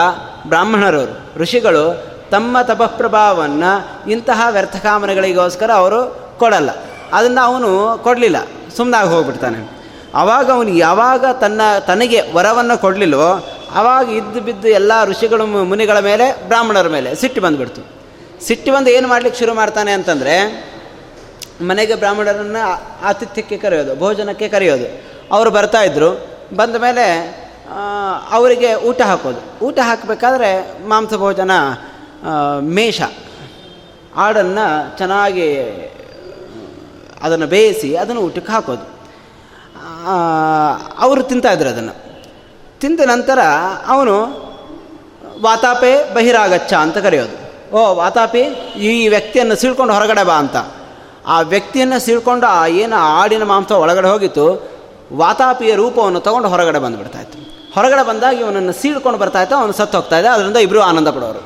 [0.47, 6.71] ಬ್ರಾಹ್ಮಣರು ಋಷಿಗಳು ತಮ್ಮ ತಪಃಪ್ರಭಾವವನ್ನು ಇಂತಹ ವ್ಯರ್ಥ ಕಾಮನೆಗಳಿಗೋಸ್ಕರ ಅವರು ಕೊಡಲ್ಲ.
[7.13, 8.37] ಅದನ್ನು ಅವನು ಕೊಡಲಿಲ್ಲ.
[8.77, 9.71] ಸುಮ್ಮನಾಗಿ ಹೋಗ್ಬಿಡ್ತಾನೆ.
[10.15, 16.89] ಆವಾಗ ಅವನು ಯಾವಾಗ ತನ್ನ, ತನಗೆ ವರವನ್ನು ಕೊಡಲಿಲ್ಲವೋ ಆವಾಗ ಇದ್ದು ಬಿದ್ದು ಎಲ್ಲ ಋಷಿಗಳು ಮುನಿಗಳ ಮೇಲೆ, ಬ್ರಾಹ್ಮಣರ
[16.89, 17.87] ಮೇಲೆ ಸಿಟ್ಟು ಬಂದುಬಿಡ್ತು.
[18.45, 20.65] ಸಿಟ್ಟು ಬಂದು ಏನು ಮಾಡ್ಲಿಕ್ಕೆ ಶುರು ಮಾಡ್ತಾನೆ ಅಂತಂದರೆ
[21.63, 22.63] ಮನೆಗೆ ಬ್ರಾಹ್ಮಣರನ್ನು
[23.05, 24.87] ಆತಿಥ್ಯಕ್ಕೆ ಕರೆಯೋದು, ಭೋಜನಕ್ಕೆ ಕರೆಯೋದು.
[25.33, 26.11] ಅವರು ಬರ್ತಾಯಿದ್ರು
[26.57, 27.07] ಬಂದ ಮೇಲೆ
[28.31, 29.65] ಅವರಿಗೆ ಊಟ ಹಾಕೋದು.
[29.65, 30.51] ಊಟ ಹಾಕಬೇಕಾದ್ರೆ
[30.89, 31.51] ಮಾಂಸ ಭೋಜನ
[32.61, 33.01] ಮೇಷ.
[34.17, 35.49] ಆಡನ್ನು ಚೆನ್ನಾಗಿ,
[37.23, 38.85] ಅದನ್ನು ಬೇಯಿಸಿ ಅದನ್ನು ಊಟಕ್ಕೆ ಹಾಕೋದು.
[40.99, 41.95] ಅವರು ತಿಂತಾಯಿದ್ರು ಅದನ್ನು.
[42.81, 43.39] ತಿಂದ ನಂತರ
[43.87, 44.15] ಅವನು
[45.43, 47.37] ವಾತಾಪೆ ಬಹಿರಾಗಚ್ಚ ಅಂತ ಕರೆಯೋದು.
[47.77, 48.41] ಓ, ವಾತಾಪಿ,
[48.89, 50.57] ಈ ವ್ಯಕ್ತಿಯನ್ನು ಸೀಳ್ಕೊಂಡು ಹೊರಗಡೆ ಬಾ ಅಂತ.
[51.27, 54.47] ಆ ವ್ಯಕ್ತಿಯನ್ನು ಸೀಳ್ಕೊಂಡು ಆ ಏನು ಆಡಿನ ಮಾಂಸ ಒಳಗಡೆ ಹೋಗಿತ್ತು,
[55.13, 57.39] ವಾತಾಪಿಯ ರೂಪವನ್ನು ತಗೊಂಡು ಹೊರಗಡೆ ಬಂದುಬಿಡ್ತಾ ಇತ್ತು.
[57.75, 61.43] ಹೊರಗಡೆ ಬಂದಾಗ ಇವನನ್ನು ಸೀಳ್ಕೊಂಡು ಬರ್ತಾ ಇತ್ತು, ಅವನು ಸತ್ತು ಹೋಗ್ತಾ ಇದೆ ಅದರಿಂದ ಇಬ್ಬರು ಆನಂದ ಪಡೋರು.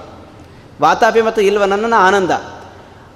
[0.82, 2.30] ವಾತಾಪಿ ಮತ್ತು ಇಲ್ವನನ್ನು ಆನಂದ.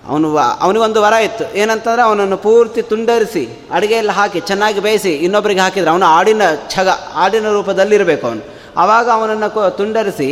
[0.09, 1.45] ಅವನು ಅವನಿಗೊಂದು ವರ ಇತ್ತು.
[1.55, 8.27] ಏನಂತಂದರೆ ಅವನನ್ನು ಪೂರ್ತಿ ತುಂಡರಿಸಿ, ಅಡುಗೆಯಲ್ಲಿ ಹಾಕಿ, ಚೆನ್ನಾಗಿ ಬೇಯಿಸಿ ಇನ್ನೊಬ್ಬರಿಗೆ ಹಾಕಿದರೆ ಅವನು ಆಡಿನ ಛಗ, ಆಡಿನ ರೂಪದಲ್ಲಿರಬೇಕು
[8.27, 8.43] ಅವನು.
[8.77, 10.29] ಆವಾಗ ಅವನನ್ನು ತುಂಡರಿಸಿ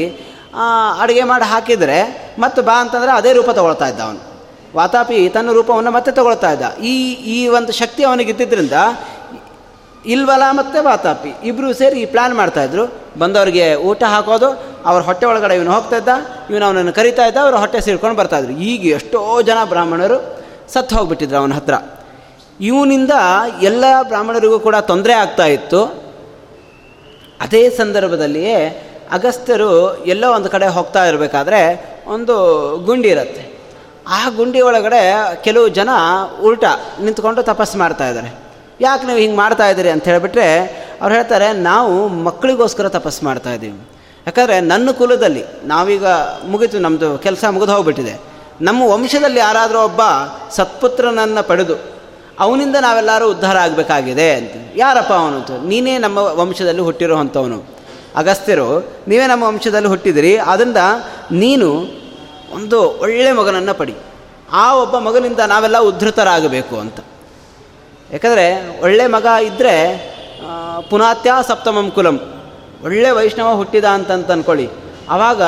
[1.00, 2.00] ಅಡುಗೆ ಮಾಡಿ ಹಾಕಿದರೆ,
[2.38, 4.29] ಮತ್ತು ಬಾ ಅಂತಂದರೆ ಅದೇ ರೂಪ ತಗೊಳ್ತಾ ಇದ್ದ ಅವನು.
[4.78, 6.64] ವಾತಾಪಿ ತನ್ನ ರೂಪವನ್ನು ಮತ್ತೆ ತಗೊಳ್ತಾ ಇದ್ದ.
[6.92, 6.94] ಈ
[7.34, 8.72] ಈ ಒಂದು ಶಕ್ತಿ ಅವನಿಗಿದ್ದರಿಂದ
[10.14, 12.84] ಇಲ್ವಲ ಮತ್ತು ವಾತಾಪಿ ಇಬ್ಬರು ಸೇರಿ ಈ ಪ್ಲ್ಯಾನ್ ಮಾಡ್ತಾಯಿದ್ರು
[13.18, 14.48] ಬಂದವರಿಗೆ ಊಟ ಹಾಕೋದು,
[14.86, 16.08] ಅವ್ರ ಹೊಟ್ಟೆ ಒಳಗಡೆ ಇವನು ಹೋಗ್ತಾ ಇದ್ದ,
[16.50, 20.18] ಇವನು ಅವನನ್ನು ಕರಿತಾ ಇದ್ದ, ಅವರು ಹೊಟ್ಟೆ ಸೇರ್ಕೊಂಡು ಬರ್ತಾಯಿದ್ರು ಈಗ ಎಷ್ಟೋ ಜನ ಬ್ರಾಹ್ಮಣರು
[20.72, 21.74] ಸತ್ತು ಹೋಗ್ಬಿಟ್ಟಿದ್ರು ಅವನ ಹತ್ರ.
[22.60, 23.10] ಇವನಿಂದ
[23.62, 25.82] ಎಲ್ಲ ಬ್ರಾಹ್ಮಣರಿಗೂ ಕೂಡ ತೊಂದರೆ ಆಗ್ತಾ ಇತ್ತು.
[27.40, 28.56] ಅದೇ ಸಂದರ್ಭದಲ್ಲಿಯೇ
[29.12, 31.60] ಅಗಸ್ತ್ಯರು ಎಲ್ಲೋ ಒಂದು ಕಡೆ ಹೋಗ್ತಾ ಇರಬೇಕಾದ್ರೆ
[32.06, 32.34] ಒಂದು
[32.84, 33.49] ಗುಂಡಿ ಇರುತ್ತೆ.
[34.06, 35.02] ಆ ಗುಂಡಿ ಒಳಗಡೆ
[35.44, 35.90] ಕೆಲವು ಜನ
[36.48, 36.64] ಉಲ್ಟ
[37.04, 38.30] ನಿಂತ್ಕೊಂಡು ತಪಸ್ಸು ಮಾಡ್ತಾ ಇದ್ದಾರೆ.
[38.80, 40.48] ಯಾಕೆ ನೀವು ಹಿಂಗೆ ಮಾಡ್ತಾ ಇದ್ದೀರಿ ಅಂತ ಹೇಳಿಬಿಟ್ರೆ
[41.00, 43.78] ಅವ್ರು ಹೇಳ್ತಾರೆ, ನಾವು ಮಕ್ಕಳಿಗೋಸ್ಕರ ತಪಸ್ಸು ಮಾಡ್ತಾ ಇದ್ದೀವಿ.
[44.26, 46.06] ಯಾಕಂದರೆ ನನ್ನ ಕುಲದಲ್ಲಿ ನಾವೀಗ
[46.52, 48.14] ಮುಗಿತು ನಮ್ಮದು ಕೆಲಸ ಮುಗಿದು ಹೋಗ್ಬಿಟ್ಟಿದೆ.
[48.68, 50.02] ನಮ್ಮ ವಂಶದಲ್ಲಿ ಯಾರಾದರೂ ಒಬ್ಬ
[50.56, 51.76] ಸತ್ಪುತ್ರನನ್ನು ಪಡೆದು
[52.44, 57.58] ಅವನಿಂದ ನಾವೆಲ್ಲರೂ ಉದ್ಧಾರ ಆಗಬೇಕಾಗಿದೆ ಅಂತ ಯಾರಪ್ಪ ಅವನು ನೀನೇ ನಮ್ಮ ವಂಶದಲ್ಲಿ ಹುಟ್ಟಿರುವಂಥವನು.
[58.20, 58.68] ಅಗಸ್ತ್ಯರು,
[59.08, 60.36] ನೀವೇ ನಮ್ಮ ವಂಶದಲ್ಲಿ ಹುಟ್ಟಿದಿರಿ.
[60.36, 60.80] ಆದ್ದರಿಂದ
[61.42, 61.68] ನೀನು
[62.54, 63.94] ಒಂದು ಒಳ್ಳೆಯ ಮಗನನ್ನು ಪಡಿ.
[64.52, 66.98] ಆ ಒಬ್ಬ ಮಗನಿಂದ ನಾವೆಲ್ಲ ಉದ್ಧತರಾಗಬೇಕು ಅಂತ.
[68.12, 68.46] ಯಾಕಂದರೆ
[68.82, 69.74] ಒಳ್ಳೆ ಮಗ ಇದ್ದರೆ
[70.90, 72.16] ಪುನಾತ್ಯ ಸಪ್ತಮಂ ಕುಲಂ.
[72.84, 74.68] ಒಳ್ಳೆ ವೈಷ್ಣವ ಹುಟ್ಟಿದ ಅಂತಂತ ಅಂದ್ಕೊಳ್ಳಿ
[75.10, 75.42] ಆವಾಗ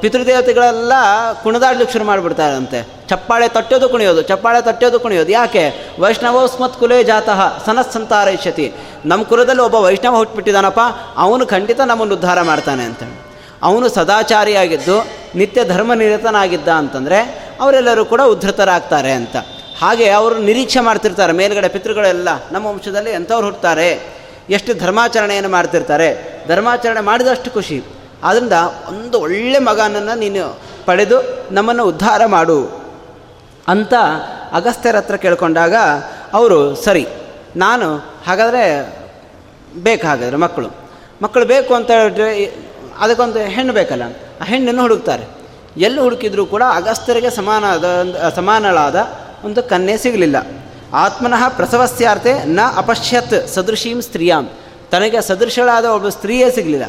[0.00, 0.92] ಪಿತೃದೇವತೆಗಳೆಲ್ಲ
[1.42, 2.78] ಕುಣದಾಡ್ಲಿಕ್ಕೆ ಶುರು ಮಾಡಿಬಿಡ್ತಾರಂತೆ.
[3.08, 5.30] ಚಪ್ಪಾಳೆ ತಟ್ಟೋದು ಕುಣಿಯೋದು, ಚಪ್ಪಾಳೆ ತಟ್ಟೋದು ಕುಣಿಯೋದು.
[5.32, 5.64] ಯಾಕೆ?
[6.00, 8.66] ವೈಷ್ಣವೋಸ್ಮತ್ ಕುಲೇ ಜಾತಃ ಸನಸ್ಸಂತಾರೈಷ್ಯತಿ
[9.04, 10.80] ನಮ್ಮ ಕುಲದಲ್ಲಿ ಒಬ್ಬ ವೈಷ್ಣವ ಹುಟ್ಟುಬಿಟ್ಟಿದ್ದಾನಪ್ಪ
[11.16, 13.02] ಅವನು ಖಂಡಿತ ನಮ್ಮನ್ನು ಉದ್ಧಾರ ಮಾಡ್ತಾನೆ ಅಂತ
[13.62, 14.96] ಅವನು ಸದಾಚಾರಿಯಾಗಿದ್ದು
[15.34, 17.18] ನಿತ್ಯ ಧರ್ಮನಿರತನಾಗಿದ್ದ ಅಂತಂದರೆ
[17.60, 19.36] ಅವರೆಲ್ಲರೂ ಕೂಡ ಉದ್ಧತರಾಗ್ತಾರೆ ಅಂತ.
[19.78, 23.88] ಹಾಗೆ ಅವರು ನಿರೀಕ್ಷೆ ಮಾಡ್ತಿರ್ತಾರೆ, ಮೇಲುಗಡೆ ಪಿತೃಗಳೆಲ್ಲ ನಮ್ಮ ವಂಶದಲ್ಲಿ ಎಂಥವ್ರು ಹುಟ್ಟುತ್ತಾರೆ
[24.50, 26.08] ಎಷ್ಟು ಧರ್ಮಾಚರಣೆಯನ್ನು ಮಾಡ್ತಿರ್ತಾರೆ,
[26.48, 27.84] ಧರ್ಮಾಚರಣೆ ಮಾಡಿದಷ್ಟು ಖುಷಿ.
[28.24, 28.52] ಆದ್ದರಿಂದ
[28.88, 31.18] ಒಂದು ಒಳ್ಳೆ ಮಗನನ್ನು ನೀನು ಪಡೆದು
[31.50, 32.58] ನಮ್ಮನ್ನು ಉದ್ಧಾರ ಮಾಡು
[33.68, 33.94] ಅಂತ
[34.52, 35.74] ಅಗಸ್ತ್ಯರ ಹತ್ರ ಕೇಳ್ಕೊಂಡಾಗ
[36.32, 37.06] ಅವರು, ಸರಿ,
[37.56, 37.88] ನಾನು
[38.26, 38.64] ಹಾಗಾದರೆ
[39.76, 40.68] ಬೇಕು ಹಾಗಾದರೆ ಮಕ್ಕಳು?
[41.22, 42.28] ಮಕ್ಕಳು ಬೇಕು ಅಂತ ಹೇಳಿದ್ರೆ
[43.02, 44.04] ಅದಕ್ಕೊಂದು ಹೆಣ್ಣು ಬೇಕಲ್ಲ.
[44.40, 45.24] ಆ ಹೆಣ್ಣನ್ನು ಹುಡುಕ್ತಾರೆ.
[45.86, 47.86] ಎಲ್ಲಿ ಹುಡುಕಿದ್ರೂ ಕೂಡ ಅಗಸ್ತ್ಯರಿಗೆ ಸಮಾನದ,
[48.38, 48.96] ಸಮಾನಳಾದ
[49.48, 50.36] ಒಂದು ಕನ್ಯೆ ಸಿಗಲಿಲ್ಲ.
[51.04, 54.44] ಆತ್ಮನಃ ಪ್ರಸವಸ್ಯಾರ್ಥೆ ನ ಅಪಶ್ಯತ್ ಸದೃಶೀಂ ಸ್ತ್ರೀಯಾಂ.
[54.92, 56.86] ತನಗೆ ಸದೃಶಳಾದ ಒಬ್ಬ ಸ್ತ್ರೀಯೇ ಸಿಗಲಿಲ್ಲ.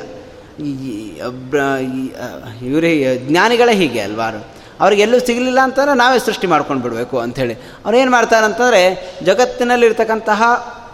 [2.70, 2.92] ಇವರೇ
[3.30, 4.40] ಜ್ಞಾನಿಗಳೇ ಹೀಗೆ ಅಲ್ವಾರು
[4.84, 7.56] ಅವ್ರಿಗೆಲ್ಲೂ ಸಿಗಲಿಲ್ಲ ಅಂತಂದರೆ ನಾವೇ ಸೃಷ್ಟಿ ಮಾಡ್ಕೊಂಡು ಬಿಡಬೇಕು ಅಂಥೇಳಿ.
[7.84, 8.82] ಅವ್ರು ಏನು ಮಾಡ್ತಾರೆ ಅಂತಂದರೆ
[9.28, 10.42] ಜಗತ್ತಿನಲ್ಲಿರ್ತಕ್ಕಂತಹ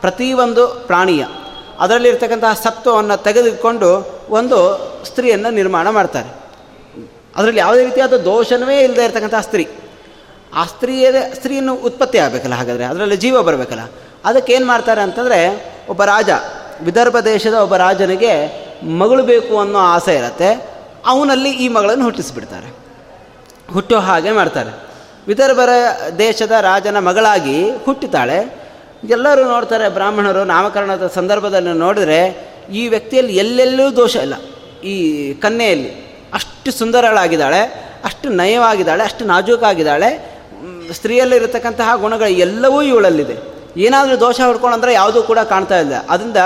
[0.03, 1.23] ಪ್ರತಿಯೊಂದು ಪ್ರಾಣಿಯ,
[1.83, 3.89] ಅದರಲ್ಲಿರ್ತಕ್ಕಂತಹ ಸತ್ವವನ್ನು ತೆಗೆದುಕೊಂಡು
[4.39, 4.59] ಒಂದು
[5.05, 6.29] ಸ್ತ್ರೀಯನ್ನು ನಿರ್ಮಾಣ ಮಾಡ್ತಾರೆ.
[7.35, 9.67] ಅದರಲ್ಲಿ ಯಾವುದೇ ರೀತಿಯಾದ ದೋಷವೇ ಇಲ್ಲದೆ ಇರತಕ್ಕಂಥ ಸ್ತ್ರೀ.
[10.55, 13.81] ಆ ಸ್ತ್ರೀಯ ಸ್ತ್ರೀಯನ್ನು ಉತ್ಪತ್ತಿ ಆಗಬೇಕಲ್ಲ, ಹಾಗಾದರೆ ಅದರಲ್ಲಿ ಜೀವ ಬರಬೇಕಲ್ಲ.
[14.25, 15.39] ಅದಕ್ಕೆ ಏನು ಮಾಡ್ತಾರೆ ಅಂತಂದರೆ,
[15.89, 16.29] ಒಬ್ಬ ರಾಜ,
[16.81, 18.33] ವಿದರ್ಭ ದೇಶದ ಒಬ್ಬ ರಾಜನಿಗೆ
[18.83, 20.67] ಮಗಳು ಬೇಕು ಅನ್ನೋ ಆಸೆ ಇರುತ್ತೆ,
[21.05, 22.69] ಅವನಲ್ಲಿ ಈ ಮಗಳನ್ನು ಹುಟ್ಟಿಸಿಬಿಡ್ತಾರೆ.
[23.73, 24.71] ಹುಟ್ಟೋ ಹಾಗೆ ಮಾಡ್ತಾರೆ.
[25.27, 25.69] ವಿದರ್ಭರ
[26.17, 28.59] ದೇಶದ ರಾಜನ ಮಗಳಾಗಿ ಹುಟ್ಟಿತಾಳೆ.
[29.09, 34.33] ಎಲ್ಲರೂ ನೋಡ್ತಾರೆ, ಬ್ರಾಹ್ಮಣರು ನಾಮಕರಣದ ಸಂದರ್ಭದಲ್ಲಿ ನೋಡಿದ್ರೆ ಈ ವ್ಯಕ್ತಿಯಲ್ಲಿ ಎಲ್ಲೆಲ್ಲೂ ದೋಷ ಇಲ್ಲ.
[34.83, 35.89] ಈ ಕನ್ನೆಯಲ್ಲಿ
[36.33, 40.39] ಅಷ್ಟು ಸುಂದರಳಾಗಿದ್ದಾಳೆ, ಅಷ್ಟು ನಯವಾಗಿದ್ದಾಳೆ, ಅಷ್ಟು ನಾಜೂಕಾಗಿದ್ದಾಳೆ
[40.93, 43.59] ಸ್ತ್ರೀಯಲ್ಲಿರತಕ್ಕಂತಹ ಗುಣಗಳು ಎಲ್ಲವೂ ಇವಳಲ್ಲಿದೆ.
[43.77, 45.93] ಏನಾದರೂ ದೋಷ ಹುಡ್ಕೊಂಡ್ರೆ ಯಾವುದೂ ಕೂಡ ಕಾಣ್ತಾ ಇಲ್ಲ.
[46.09, 46.37] ಅದರಿಂದ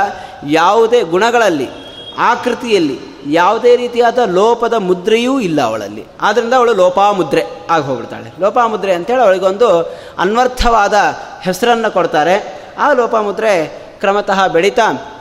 [0.50, 1.70] ಯಾವುದೇ ಗುಣಗಳಲ್ಲಿ,
[2.18, 6.06] ಆಕೃತಿಯಲ್ಲಿ ಯಾವುದೇ ರೀತಿಯಾದ ಲೋಪದ ಮುದ್ರೆಯೂ ಇಲ್ಲ ಅವಳಲ್ಲಿ.
[6.22, 8.34] ಆದ್ದರಿಂದ ಅವಳು ಲೋಪಾಮುದ್ರೆ ಆಗಿ ಹೋಗ್ಬಿಡ್ತಾಳೆ.
[8.40, 10.94] ಲೋಪಾಮುದ್ರೆ ಅಂತೇಳಿ ಅವಳಿಗೊಂದು ಅನ್ವರ್ಥವಾದ
[11.42, 12.62] ಹೆಸರನ್ನು ಕೊಡ್ತಾರೆ.
[12.78, 13.66] ಆ ಲೋಪಾಮುದ್ರೆ
[14.00, 15.13] ಕ್ರಮತಃ ಬೆಳೀತಾ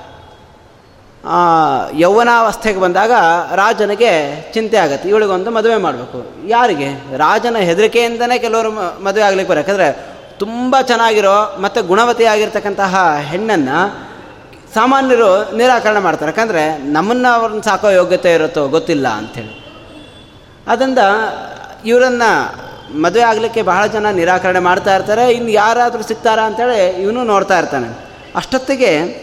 [1.98, 3.10] ಯೌವನಾವಸ್ಥೆಗೆ ಬಂದಾಗ
[3.54, 5.08] ರಾಜನಿಗೆ ಚಿಂತೆ ಆಗುತ್ತೆ.
[5.08, 6.48] ಇವಳಿಗೊಂದು ಮದುವೆ ಮಾಡಬೇಕು.
[6.48, 7.16] ಯಾರಿಗೆ?
[7.16, 8.70] ರಾಜನ ಹೆದರಿಕೆಯಿಂದನೇ ಕೆಲವರು
[9.02, 10.06] ಮದುವೆ ಆಗ್ಲಿಕ್ಕೆ ಬರೋ ಯಾಕಂದರೆ
[10.38, 14.08] ತುಂಬ ಚೆನ್ನಾಗಿರೋ ಮತ್ತು ಗುಣವತಿಯಾಗಿರ್ತಕ್ಕಂತಹ ಹೆಣ್ಣನ್ನು
[14.74, 16.32] ಸಾಮಾನ್ಯರು ನಿರಾಕರಣೆ ಮಾಡ್ತಾರೆ.
[16.36, 19.66] ಯಾಕಂದರೆ ನಮ್ಮನ್ನು ಅವ್ರನ್ನ ಸಾಕೋ ಯೋಗ್ಯತೆ ಇರುತ್ತೋ ಗೊತ್ತಿಲ್ಲ ಅಂಥೇಳಿ.
[20.68, 20.98] ಅದರಿಂದ
[21.86, 22.62] ಇವರನ್ನು
[23.00, 25.32] ಮದುವೆ ಆಗಲಿಕ್ಕೆ ಬಹಳ ಜನ ನಿರಾಕರಣೆ ಮಾಡ್ತಾ ಇರ್ತಾರೆ.
[25.32, 27.88] ಇನ್ನು ಯಾರಾದರೂ ಸಿಗ್ತಾರಾ ಅಂತೇಳಿ ಇವನು ನೋಡ್ತಾ ಇರ್ತಾನೆ.
[28.36, 29.22] ಅಷ್ಟೊತ್ತಿಗೆ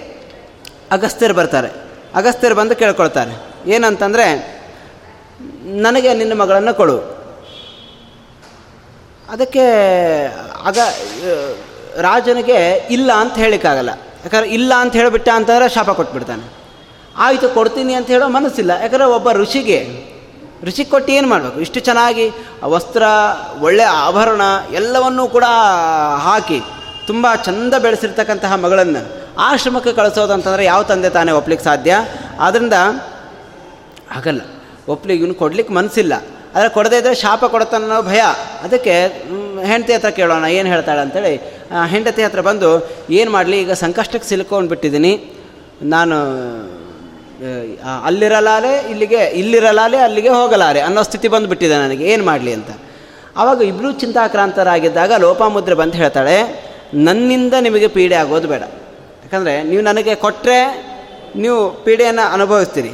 [0.92, 1.89] ಅಗಸ್ತ್ಯರು ಬರ್ತಾರೆ.
[2.16, 3.34] ಅಗಸ್ತ್ಯರು ಬಂದು ಕೇಳ್ಕೊಳ್ತಾರೆ.
[3.70, 4.60] ಏನಂತಂದರೆ,
[5.64, 6.98] ನನಗೆ ನಿನ್ನ ಮಗಳನ್ನು ಕೊಡು.
[9.30, 9.66] ಅದಕ್ಕೆ,
[10.68, 10.78] ಆಗ
[11.98, 16.54] ರಾಜನಿಗೆ ಇಲ್ಲ ಅಂತ ಹೇಳಿಕ್ಕಾಗಲ್ಲ ಯಾಕಂದ್ರೆ ಇಲ್ಲ ಅಂತ ಹೇಳಿಬಿಟ್ಟ ಅಂತಂದರೆ ಶಾಪ ಕೊಟ್ಬಿಡ್ತಾನೆ.
[17.18, 18.72] ಆಯಿತು, ಕೊಡ್ತೀನಿ ಅಂತ ಹೇಳೋ ಮನಸ್ಸಿಲ್ಲ.
[18.82, 20.06] ಯಾಕಂದರೆ ಒಬ್ಬ ಋಷಿಗೆ,
[20.64, 21.60] ಋಷಿ ಕೊಟ್ಟು ಏನು ಮಾಡಬೇಕು?
[21.60, 22.32] ಇಷ್ಟು ಚೆನ್ನಾಗಿ
[22.64, 23.04] ವಸ್ತ್ರ
[23.60, 24.42] ಒಳ್ಳೆಯ ಆಭರಣ
[24.74, 25.44] ಎಲ್ಲವನ್ನೂ ಕೂಡ
[26.18, 26.62] ಹಾಕಿ,
[27.08, 31.92] ತುಂಬ ಚಂದ ಬೆಳೆಸಿರ್ತಕ್ಕಂತಹ ಮಗಳನ್ನು ಆಶ್ರಮಕ್ಕೆ ಕಳಿಸೋದು ಕಳಿಸೋದಂತಂದರೆ ಯಾವ ತಂದೆ ತಾನೇ ಒಪ್ಲಿಕ್ಕೆ ಸಾಧ್ಯ?
[32.46, 32.76] ಆದ್ದರಿಂದ
[34.18, 34.42] ಆಗಲ್ಲ
[34.94, 36.14] ಒಪ್ಲಿಗೆ ಇವನು ಕೊಡ್ಲಿಕ್ಕೆ ಮನಸ್ಸಿಲ್ಲ
[36.54, 38.22] ಆದರೆ ಕೊಡದೇ ಇದ್ದರೆ ಶಾಪ ಕೊಡುತ್ತಾನೋ ಭಯ.
[38.66, 38.94] ಅದಕ್ಕೆ
[39.72, 41.34] ಹೆಂಡತಿ ಹತ್ರ ಕೇಳೋಣ, ಏನು ಹೇಳ್ತಾಳೆ ಅಂತೇಳಿ
[41.94, 42.70] ಹೆಂಡತಿ ಹತ್ರ ಬಂದು,
[43.20, 45.14] ಏನು ಮಾಡಲಿ, ಈಗ ಸಂಕಷ್ಟಕ್ಕೆ ಸಿಲ್ಕೊಂಡು ಬಿಟ್ಟಿದ್ದೀನಿ.
[45.94, 46.18] ನಾನು
[48.08, 52.06] ಅಲ್ಲಿರಲಾರೆ, ಇಲ್ಲಿಗೆ, ಇಲ್ಲಿರಲಾರೆ, ಅಲ್ಲಿಗೆ ಹೋಗಲಾರೆ ಅನ್ನೋ ಸ್ಥಿತಿ ಬಂದುಬಿಟ್ಟಿದೆ ನನಗೆ.
[52.14, 52.72] ಏನು ಮಾಡಲಿ ಅಂತ.
[53.40, 56.38] ಆವಾಗ ಇಬ್ಬರೂ ಚಿಂತಾಕ್ರಾಂತರಾಗಿದ್ದಾಗ ಲೋಪಾಮುದ್ರೆ ಬಂದು ಹೇಳ್ತಾಳೆ,
[57.08, 58.64] ನನ್ನಿಂದ ನಿಮಗೆ ಪೀಡೆ ಆಗೋದು ಬೇಡ.
[59.34, 60.60] ಯಾಕಂದರೆ ನೀವು ನನಗೆ ಕೊಟ್ಟರೆ
[61.36, 62.94] ನೀವು ಪೀಡೆಯನ್ನು ಅನುಭವಿಸ್ತೀರಿ.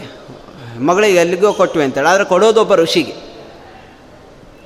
[0.80, 3.14] ಮಗಳಿಗೆ ಎಲ್ಲಿಗೋ ಕೊಟ್ವಿ ಅಂತೇಳಿ, ಆದರೆ ಕೊಡೋದು ಒಬ್ಬ ಋಷಿಗೆ.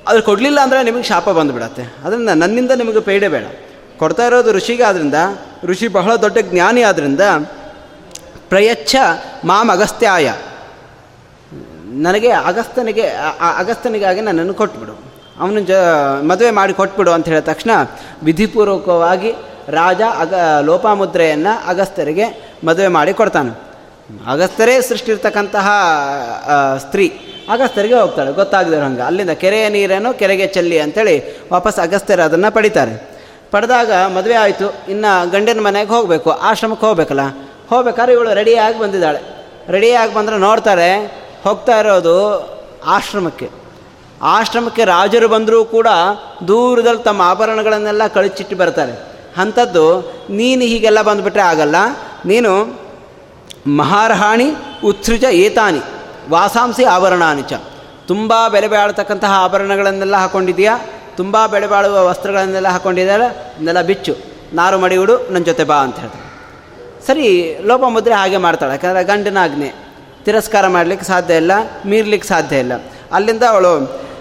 [0.08, 1.82] ಅದು ಕೊಡಲಿಲ್ಲ ಅಂದರೆ ನಿಮಗೆ ಶಾಪ ಬಂದುಬಿಡತ್ತೆ.
[2.04, 3.44] ಅದರಿಂದ ನನ್ನಿಂದ ನಿಮಗೆ ಪೇಡೆ ಬೇಡ.
[3.98, 5.14] ಕೊಡ್ತಾ ಇರೋದು ಋಷಿಗೆ ಆದ್ದರಿಂದ
[5.64, 7.20] ಋಷಿ ಬಹಳ ದೊಡ್ಡ ಜ್ಞಾನಿ ಆದ್ದರಿಂದ
[8.48, 8.96] ಪ್ರಯಚ್ಛ
[9.44, 10.34] ಮಾಮ್ ಅಗಸ್ತ್ಯಾಯ.
[11.84, 13.02] ನನಗೆ ಅಗಸ್ತನಿಗೆ
[13.58, 14.94] ಅಗಸ್ತನಿಗಾಗಿ ನನ್ನನ್ನು ಕೊಟ್ಬಿಡು.
[15.40, 15.70] ಅವನು ಜ,
[16.22, 17.70] ಮದುವೆ ಮಾಡಿ ಕೊಟ್ಬಿಡು ಅಂತ ಹೇಳಿದ ತಕ್ಷಣ
[18.22, 19.32] ವಿಧಿಪೂರ್ವಕವಾಗಿ
[19.70, 23.52] ರಾಜ ಅಗ, ಲೋಪಾಮುದ್ರೆಯನ್ನು ಅಗಸ್ತ್ಯರಿಗೆ ಮದುವೆ ಮಾಡಿ ಕೊಡ್ತಾನೆ.
[24.32, 25.70] ಅಗಸ್ತ್ಯರೇ ಸೃಷ್ಟಿರ್ತಕ್ಕಂತಹ
[26.78, 27.08] ಸ್ತ್ರೀ
[27.52, 28.32] ಅಗಸ್ತ್ಯರಿಗೆ ಹೋಗ್ತಾಳೆ.
[28.32, 29.02] ಗೊತ್ತಾಗದಿರೋ ಹಂಗೆ.
[29.02, 33.10] ಅಲ್ಲಿಂದ ಕೆರೆಯ ನೀರೇನೋ ಕೆರೆಗೆ ಚೆಲ್ಲಿ ಅಂತೇಳಿ ವಾಪಸ್ ಅಗಸ್ತ್ಯರು ಅದನ್ನು ಪಡಿತಾರೆ.
[33.50, 34.90] ಪಡೆದಾಗ ಮದುವೆ ಆಯಿತು.
[34.90, 36.30] ಇನ್ನು ಗಂಡಿನ ಮನೆಗೆ ಹೋಗಬೇಕು.
[36.30, 37.20] ಆಶ್ರಮಕ್ಕೆ ಹೋಗ್ಬೇಕಲ್ಲ.
[37.70, 39.20] ಹೋಗ್ಬೇಕಾದ್ರೆ ಇವಳು ರೆಡಿಯಾಗಿ ಬಂದಿದ್ದಾಳೆ.
[39.68, 40.90] ರೆಡಿಯಾಗಿ ಬಂದರೆ ನೋಡ್ತಾರೆ,
[41.44, 42.16] ಹೋಗ್ತಾ ಇರೋದು
[42.86, 43.48] ಆಶ್ರಮಕ್ಕೆ.
[44.22, 45.86] ಆಶ್ರಮಕ್ಕೆ ರಾಜರು ಬಂದರೂ ಕೂಡ
[46.48, 49.09] ದೂರದಲ್ಲಿ ತಮ್ಮ ಆಭರಣಗಳನ್ನೆಲ್ಲ ಕಳಿಸಿಟ್ಟು ಬರ್ತಾರೆ.
[49.36, 49.84] ಅಂಥದ್ದು
[50.30, 51.76] ನೀನು ಹೀಗೆಲ್ಲ ಬಂದುಬಿಟ್ರೆ ಆಗಲ್ಲ.
[52.26, 52.52] ನೀನು
[53.76, 54.48] ಮಹಾರಹಾಣಿ
[54.84, 55.80] ಉತ್ಸೃಜ ಏತಾನಿ,
[56.30, 57.52] ವಾಸಾಂಸಿ ಆಭರಣಾನಿಚ
[58.06, 60.78] ತುಂಬ ಬೆಲೆ ಬಾಳ್ತಕ್ಕಂತಹ ಆಭರಣಗಳನ್ನೆಲ್ಲ ಹಾಕ್ಕೊಂಡಿದೆಯಾ
[61.16, 64.16] ತುಂಬ ಬೆಲೆ ಬಾಳುವ ವಸ್ತ್ರಗಳನ್ನೆಲ್ಲ ಹಾಕ್ಕೊಂಡಿದ್ದಾರೆ ಅದನ್ನೆಲ್ಲ ಬಿಚ್ಚು.
[64.54, 66.26] ನಾರು ಮಡಿಯುಡು ನನ್ನ ಜೊತೆ ಬಾ ಅಂತ ಹೇಳ್ತಾಳೆ.
[67.06, 68.72] ಸರಿ, ಲೋಪ ಮುದ್ರೆ ಹಾಗೆ ಮಾಡ್ತಾಳೆ.
[68.72, 69.74] ಯಾಕಂದರೆ ಗಂಡನ ಆಜ್ಞೆ
[70.24, 71.52] ತಿರಸ್ಕಾರ ಮಾಡಲಿಕ್ಕೆ ಸಾಧ್ಯ ಇಲ್ಲ,
[71.86, 72.72] ಮೀರ್ಲಿಕ್ಕೆ ಸಾಧ್ಯ ಇಲ್ಲ.
[73.12, 73.72] ಅಲ್ಲಿಂದ ಅವಳು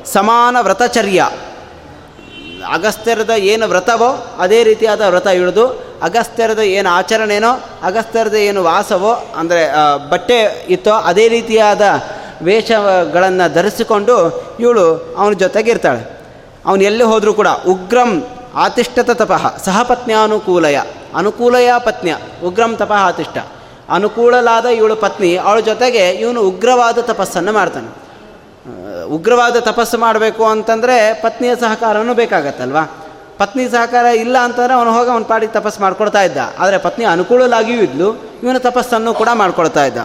[0.05, 1.29] ಸಮಾನ ವ್ರತಚರ್ಯ.
[2.65, 5.67] ಅಗಸ್ತ್ಯರದ ಏನು ವ್ರತವೋ ಅದೇ ರೀತಿಯಾದ ವ್ರತ ಇಳಿದು.
[6.01, 9.71] ಅಗಸ್ತ್ಯರದ ಏನು ಆಚರಣೆನೋ, ಅಗಸ್ತ್ಯರದ ಏನು ವಾಸವೋ, ಅಂದರೆ
[10.09, 11.81] ಬಟ್ಟೆ ಇತ್ತೋ, ಅದೇ ರೀತಿಯಾದ
[12.43, 14.15] ವೇಷಗಳನ್ನು ಧರಿಸಿಕೊಂಡು
[14.59, 16.19] ಇವಳು ಅವನ ಜೊತೆಗಿರ್ತಾಳೆ
[16.65, 20.81] ಅವನು ಎಲ್ಲಿ ಹೋದರೂ ಕೂಡ ಉಗ್ರಂ ಆತಿಷ್ಠತ ತಪಃ, ಸಹಪತ್ನ್ಯಾನುಕೂಲಯ,
[21.15, 23.37] ಅನುಕೂಲಯ ಪತ್ನಿಯ, ಉಗ್ರಂ ತಪಃ ಆತಿಷ್ಠ.
[23.89, 28.08] ಅನುಕೂಲಲಾದ ಇವಳು ಪತ್ನಿ, ಅವಳ ಜೊತೆಗೆ ಇವನು ಉಗ್ರವಾದ ತಪಸ್ಸನ್ನು ಮಾಡ್ತಾನೆ.
[29.11, 32.83] ಉಗ್ರವಾದ ತಪಸ್ಸು ಮಾಡಬೇಕು ಅಂತಂದರೆ ಪತ್ನಿಯ ಸಹಕಾರವೂ ಬೇಕಾಗತ್ತಲ್ವಾ?
[33.37, 36.37] ಪತ್ನಿ ಸಹಕಾರ ಇಲ್ಲ ಅಂತಂದರೆ ಅವನು ಹೋಗಿ ಅವನ ಪಾಡಿಗೆ ತಪಸ್ಸು ಮಾಡ್ಕೊಳ್ತಾ ಇದ್ದ.
[36.59, 38.07] ಆದರೆ ಪತ್ನಿ ಅನುಕೂಲಲಾಗಿಯೂ ಇದ್ಲು,
[38.43, 39.97] ಇವನ ತಪಸ್ಸನ್ನು ಕೂಡ ಮಾಡ್ಕೊಳ್ತಾ ಇದ್ದ.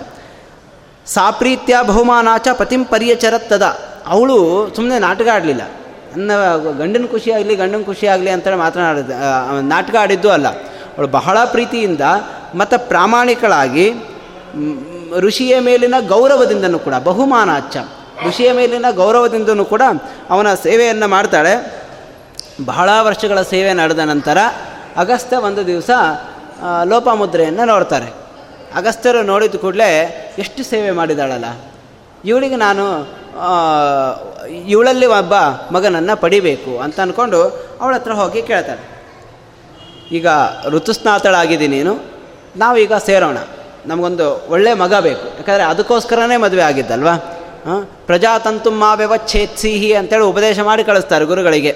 [1.06, 3.62] ಸಾಪ್ರೀತ್ಯ ಬಹುಮಾನಾಚ ಪತಿಂ ಪರಿಯಚರತ್ತದ.
[4.06, 4.36] ಅವಳು
[4.76, 5.62] ಸುಮ್ಮನೆ ನಾಟಕ ಆಡಲಿಲ್ಲ.
[6.16, 6.30] ನನ್ನ
[6.78, 9.10] ಗಂಡನ ಖುಷಿಯಾಗಲಿ ಗಂಡನ ಖುಷಿಯಾಗಲಿ ಅಂತ ಅಂತೇಳಿ ಮಾತನಾಡಿದ
[9.60, 10.48] ನಾಟಕ ಆಡಿದ್ದು ಅಲ್ಲ.
[10.96, 12.00] ಅವಳು ಬಹಳ ಪ್ರೀತಿಯಿಂದ
[12.54, 13.86] ಮತ್ತು ಪ್ರಾಮಾಣಿಕಳಾಗಿ
[15.18, 17.76] ಋಷಿಯ ಮೇಲಿನ ಗೌರವದಿಂದನೂ ಕೂಡ ಬಹುಮಾನಾಚ
[18.26, 19.82] ಋಷಿಯ ಮೇಲಿನ ಗೌರವದಿಂದನೂ ಕೂಡ
[20.30, 21.84] ಅವನ ಸೇವೆಯನ್ನು ಮಾಡ್ತಾಳೆ.
[22.64, 24.38] ಬಹಳ ವರ್ಷಗಳ ಸೇವೆ ನಡೆದ ನಂತರ
[24.96, 25.90] ಅಗಸ್ತ್ಯ ಒಂದು ದಿವಸ
[26.84, 28.12] ಲೋಪಮುದ್ರೆಯನ್ನು ನೋಡ್ತಾರೆ.
[28.74, 29.90] ಅಗಸ್ತ್ಯರು ನೋಡಿದ ಕೂಡಲೇ
[30.38, 31.44] ಎಷ್ಟು ಸೇವೆ ಮಾಡಿದಾಳಲ್ಲ.
[32.24, 32.84] ಇವಳಿಗೆ ನಾನು
[34.68, 35.34] ಇವಳಲ್ಲಿ ಒಬ್ಬ
[35.72, 37.40] ಮಗನನ್ನು ಪಡಿಬೇಕು ಅಂತ ಅಂದ್ಕೊಂಡು
[37.80, 38.84] ಅವಳ ಹತ್ರ ಹೋಗಿ ಕೇಳ್ತಾಳೆ.
[40.12, 40.26] ಈಗ
[40.68, 41.94] ಋತುಸ್ನಾತಳಾಗಿದ್ದೀನಿ ನೀನು,
[42.56, 43.36] ನಾವೀಗ ಸೇರೋಣ.
[43.86, 45.26] ನಮಗೊಂದು ಒಳ್ಳೆಯ ಮಗ ಬೇಕು.
[45.26, 47.33] ಯಾಕಂದರೆ ಅದಕ್ಕೋಸ್ಕರನೇ ಮದುವೆ ಆಗಿದ್ದಲ್ವಾ?
[48.06, 48.94] ಪ್ರಜಾತಂತು ಮಾ
[49.92, 51.74] ಅಂತೇಳಿ ಉಪದೇಶ ಮಾಡಿ ಕಳಿಸ್ತಾರೆ ಗುರುಗಳಿಗೆ.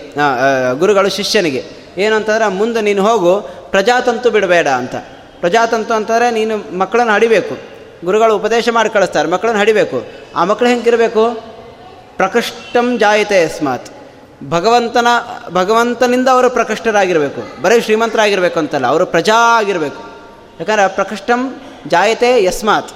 [0.79, 1.65] ಗುರುಗಳು ಶಿಷ್ಯನಿಗೆ.
[1.99, 4.95] ಏನಂತಂದ್ರೆ, ಮುಂದೆ ನೀನು ಹೋಗು, ಪ್ರಜಾತಂತು ಬಿಡಬೇಡ ಅಂತ.
[5.41, 7.57] ಪ್ರಜಾತಂತು ಅಂತಂದರೆ ನೀನು ಮಕ್ಕಳನ್ನು ಹಡಿಬೇಕು.
[8.05, 10.05] ಗುರುಗಳು ಉಪದೇಶ ಮಾಡಿ ಕಳಿಸ್ತಾರೆ, ಮಕ್ಕಳನ್ನು ಹಡಿಬೇಕು.
[10.37, 11.31] ಆ ಮಕ್ಕಳು ಹೆಂಗಿರಬೇಕು?
[12.17, 13.87] ಪ್ರಕೃಷ್ಟಂ ಜಾಯಿತೆ ಅಸ್ಮಾತ್
[14.49, 15.07] ಭಗವಂತನ,
[15.51, 17.63] ಭಗವಂತನಿಂದ ಅವರು ಪ್ರಕೃಷ್ಟರಾಗಿರಬೇಕು.
[17.63, 20.03] ಬರೀ ಶ್ರೀಮಂತರಾಗಿರಬೇಕು ಅಂತಲ್ಲ, ಅವರು ಪ್ರಜಾ ಆಗಿರಬೇಕು.
[20.61, 22.91] ಯಾಕಂದರೆ, ಪ್ರಕೃಷ್ಟಂ ಜಾಯತೆ ಯಸ್ಮಾತ್.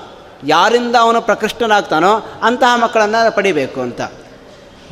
[0.47, 4.01] ಯಾರಿಂದ ಅವನು ಪ್ರಕೃಷ್ಟನಾಗ್ತಾನೋ ಅಂತಹ ಮಕ್ಕಳನ್ನು ಪಡಿಬೇಕು ಅಂತ.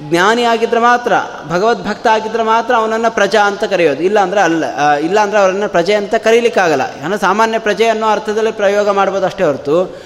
[0.09, 1.13] ಜ್ಞಾನಿ ಆಗಿದ್ದರೆ ಮಾತ್ರ
[1.49, 4.03] ಭಗವದ್ಭಕ್ತ ಆಗಿದ್ದರೆ ಮಾತ್ರ ಅವನನ್ನು ಪ್ರಜಾ ಅಂತ ಕರೆಯೋದು.
[4.03, 6.83] ಇಲ್ಲ ಅಂದರೆ ಅಲ್ಲ ಇಲ್ಲ ಅಂದರೆ ಅವರನ್ನು ಪ್ರಜೆ ಅಂತ ಕರೀಲಿಕ್ಕಾಗಲ್ಲ.
[7.05, 9.99] ಏನೋ ಸಾಮಾನ್ಯ ಪ್ರಜೆ ಅನ್ನೋ ಅರ್ಥದಲ್ಲಿ ಪ್ರಯೋಗ ಮಾಡ್ಬೋದು ಅಷ್ಟೇ ಹೊರತು.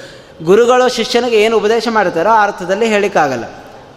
[0.43, 3.45] ಗುರುಗಳು, ಶಿಷ್ಯನಿಗೆ ಏನು ಉಪದೇಶ ಮಾಡ್ತಾರೋ ಆ ಅರ್ಥದಲ್ಲಿ ಹೇಳಿಕ್ಕಾಗಲ್ಲ.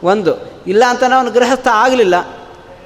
[0.04, 2.16] ಒಂದು, ಇಲ್ಲ ಅಂತಲೇ ಅವನು ಗೃಹಸ್ಥ ಆಗಲಿಲ್ಲ.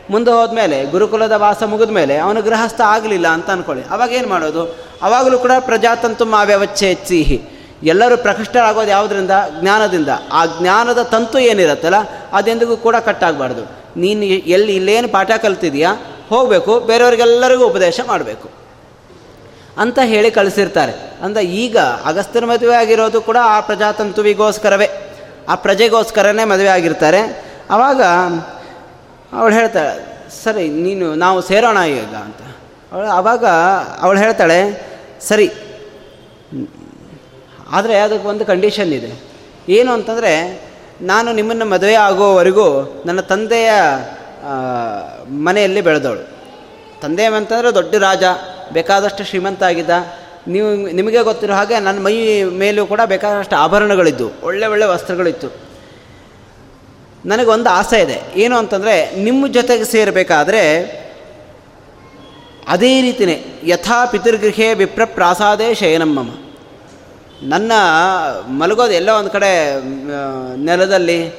[0.10, 4.64] ಮುಂದೆ ಹೋದ್ಮೇಲೆ, ಗುರುಕುಲದ ವಾಸ ಮುಗಿದ ಮೇಲೆ ಅವನು ಗೃಹಸ್ಥ ಆಗಲಿಲ್ಲ ಅಂತ ಅಂದ್ಕೊಳ್ಳಿ ಅವಾಗ ಏನು ಮಾಡೋದು?
[5.02, 7.51] ಅವಾಗಲೂ ಕೂಡ ಪ್ರಜಾತಂತು ಮಾವ್ಯವಚ್ಛೇತ್ಸಿಹಿ.
[7.84, 9.32] ಎಲ್ಲರೂ ಪ್ರಕೃಷ್ಟರಾಗೋದು ಯಾವುದರಿಂದ?
[9.60, 10.10] ಜ್ಞಾನದಿಂದ.
[10.32, 12.00] ಆ ಜ್ಞಾನದ ತಂತು ಏನಿರುತ್ತಲ್ಲ,
[12.34, 13.64] ಅದೆಂದಿಗೂ ಕೂಡ ಕಟ್ಟಾಗಬಾರ್ದು.
[14.00, 15.92] ನೀನು ಎಲ್ಲಿ ಇಲ್ಲೇನು ಪಾಠ ಕಲ್ತಿದೆಯಾ?
[16.30, 18.50] ಹೋಗಬೇಕು, ಬೇರೆಯವ್ರಿಗೆಲ್ಲರಿಗೂ ಉಪದೇಶ ಮಾಡಬೇಕು.
[19.78, 20.94] ಅಂತ ಹೇಳಿ ಕಳಿಸಿರ್ತಾರೆ.
[21.24, 24.90] ಅಂದರೆ ಈಗ ಅಗಸ್ತ್ಯನ ಮದುವೆ ಆಗಿರೋದು ಕೂಡ ಆ ಪ್ರಜಾತಂತುವಿಗೋಸ್ಕರವೇ.
[25.50, 27.22] ಆ ಪ್ರಜೆಗೋಸ್ಕರನೇ ಮದುವೆ ಆಗಿರ್ತಾರೆ.
[27.72, 28.02] ಆವಾಗ
[29.34, 29.94] ಅವಳು ಹೇಳ್ತಾಳೆ,
[30.44, 32.42] ಸರಿ, ನೀನು, ನಾವು ಸೇರೋಣ ಈಗ, ಅಂತ.
[32.94, 33.46] ಅವಳು ಆವಾಗ
[34.02, 34.60] ಅವಳು ಹೇಳ್ತಾಳೆ,
[35.22, 35.48] ಸರಿ
[37.72, 39.12] ಆದರೆ ಅದಕ್ಕೆ ಒಂದು ಕಂಡೀಷನ್ ಇದೆ.
[39.70, 40.62] ಏನು ಅಂತಂದರೆ,
[41.02, 43.72] ನಾನು ನಿಮ್ಮನ್ನು ಮದುವೆ ಆಗೋವರೆಗೂ ನನ್ನ ತಂದೆಯ
[45.30, 46.30] ಮನೆಯಲ್ಲಿ ಬೆಳೆದವಳು.
[47.02, 48.24] ತಂದೆ ಅಂತಂದರೆ ದೊಡ್ಡ ರಾಜ,
[48.74, 49.90] ಬೇಕಾದಷ್ಟು ಶ್ರೀಮಂತ ಆಗಿದ್ದ.
[50.48, 55.54] ನೀವು, ನಿಮಗೆ ಗೊತ್ತಿರೋ ಹಾಗೆ ನನ್ನ ಮೈ ಮೇಲೂ ಕೂಡ ಬೇಕಾದಷ್ಟು ಆಭರಣಗಳಿದ್ದು, ಒಳ್ಳೆ ಒಳ್ಳೆ ವಸ್ತ್ರಗಳಿತ್ತು.
[57.26, 58.22] ನನಗೊಂದು ಆಸೆ ಇದೆ.
[58.36, 60.66] ಏನು ಅಂತಂದರೆ, ನಿಮ್ಮ ಜೊತೆಗೆ ಸೇರಬೇಕಾದ್ರೆ,
[62.68, 66.51] ಅದೇ ರೀತಿಯೇ ಯಥಾ ಪಿತೃಗೃಹೇ ವಿಪ್ರಪ್ರಾಸಾದೇ ಶಯನಮ್ಮಮ್ಮ
[67.44, 67.72] ನನ್ನ
[68.48, 69.52] ಮಲಗೋದು ಎಲ್ಲೋ ಒಂದು ಕಡೆ
[70.66, 71.30] ನೆಲದಲ್ಲಿ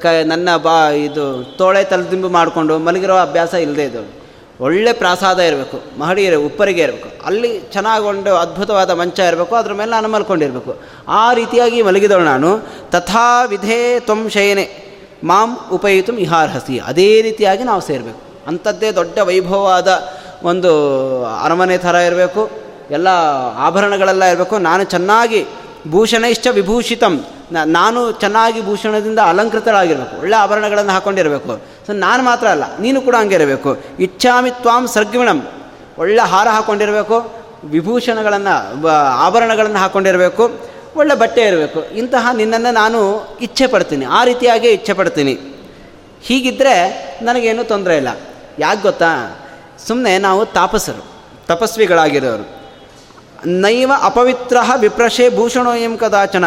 [0.00, 1.24] ಕ, ನನ್ನ ಬಾ, ಇದು
[1.58, 4.22] ತೋಳೆ ತಲೆದಿಂಬು ಮಾಡಿಕೊಂಡು ಮಲಗಿರೋ ಅಭ್ಯಾಸ ಇಲ್ಲದೆ ಇದು
[4.60, 7.26] ಒಳ್ಳೆ ಪ್ರಾಸಾದ ಇರಬೇಕು, ಮಹಡಿ ಇರ ಉಪ್ಪರಿಗೆ ಇರಬೇಕು.
[7.26, 10.80] ಅಲ್ಲಿ ಚೆನ್ನಾಗೊಂಡು ಅದ್ಭುತವಾದ ಮಂಚ ಇರಬೇಕು, ಅದ್ರ ಮೇಲೆ ನಾನು ಮಲ್ಕೊಂಡಿರಬೇಕು.
[11.08, 12.58] ಆ ರೀತಿಯಾಗಿ ಮಲಗಿದವಳು ನಾನು.
[12.90, 14.66] ತಥಾ ವಿಧೇ ತ್ವಂ ಶಯನೆ,
[15.24, 16.78] ಮಾಂ ಉಪಯುತು ಇಹಾರ್ಹಸಿ.
[16.78, 18.20] ಅದೇ ರೀತಿಯಾಗಿ ನಾವು ಸೇರಬೇಕು.
[18.46, 20.02] ಅಂಥದ್ದೇ ದೊಡ್ಡ ವೈಭವವಾದ
[20.42, 20.72] ಒಂದು
[21.24, 22.61] ಅರಮನೆ ಥರ ಇರಬೇಕು.
[22.90, 23.08] ಎಲ್ಲ
[23.66, 24.58] ಆಭರಣಗಳೆಲ್ಲ ಇರಬೇಕು.
[24.58, 25.46] ನಾನು ಚೆನ್ನಾಗಿ
[25.88, 27.14] ಭೂಷಣ ಇಷ್ಟ ವಿಭೂಷಿತಂ
[27.66, 30.20] ನಾನು ಚೆನ್ನಾಗಿ ಭೂಷಣದಿಂದ ಅಲಂಕೃತರಾಗಿರಬೇಕು.
[30.20, 31.52] ಒಳ್ಳೆ ಆಭರಣಗಳನ್ನು ಹಾಕ್ಕೊಂಡಿರಬೇಕು
[31.86, 33.70] ಸೊ, ನಾನು ಮಾತ್ರ ಅಲ್ಲ, ನೀನು ಕೂಡ ಹಂಗೆ ಇರಬೇಕು.
[33.98, 35.48] ಇಚ್ಛಾಮಿ ತ್ವಾಂ ಸರ್ಗಿಣಂ
[35.98, 37.16] ಒಳ್ಳೆ ಹಾರ ಹಾಕ್ಕೊಂಡಿರಬೇಕು
[37.64, 38.54] ವಿಭೂಷಣಗಳನ್ನು
[39.26, 41.80] ಆಭರಣಗಳನ್ನು ಹಾಕ್ಕೊಂಡಿರಬೇಕು ಒಳ್ಳೆ ಬಟ್ಟೆ ಇರಬೇಕು.
[41.94, 42.98] ಇಂತಹ ನಿನ್ನನ್ನು ನಾನು
[43.40, 45.34] ಇಚ್ಛೆ ಪಡ್ತೀನಿ ಆ ರೀತಿಯಾಗಿ ಇಚ್ಛೆ ಪಡ್ತೀನಿ
[46.22, 46.74] ಹೀಗಿದ್ದರೆ
[47.22, 48.08] ನನಗೇನು ತೊಂದರೆ ಇಲ್ಲ.
[48.58, 49.38] ಯಾಕೆ ಗೊತ್ತಾ?
[49.86, 51.04] ಸುಮ್ಮನೆ ನಾವು ತಾಪಸರು,
[51.46, 52.61] ತಪಸ್ವಿಗಳಾಗಿರೋರು.
[53.46, 56.44] ನೈವ ಅಪವಿತ್ರ ವಿಪ್ರಶೆ ಭೂಷಣೋ ಎಂ ಕದಾಚನ.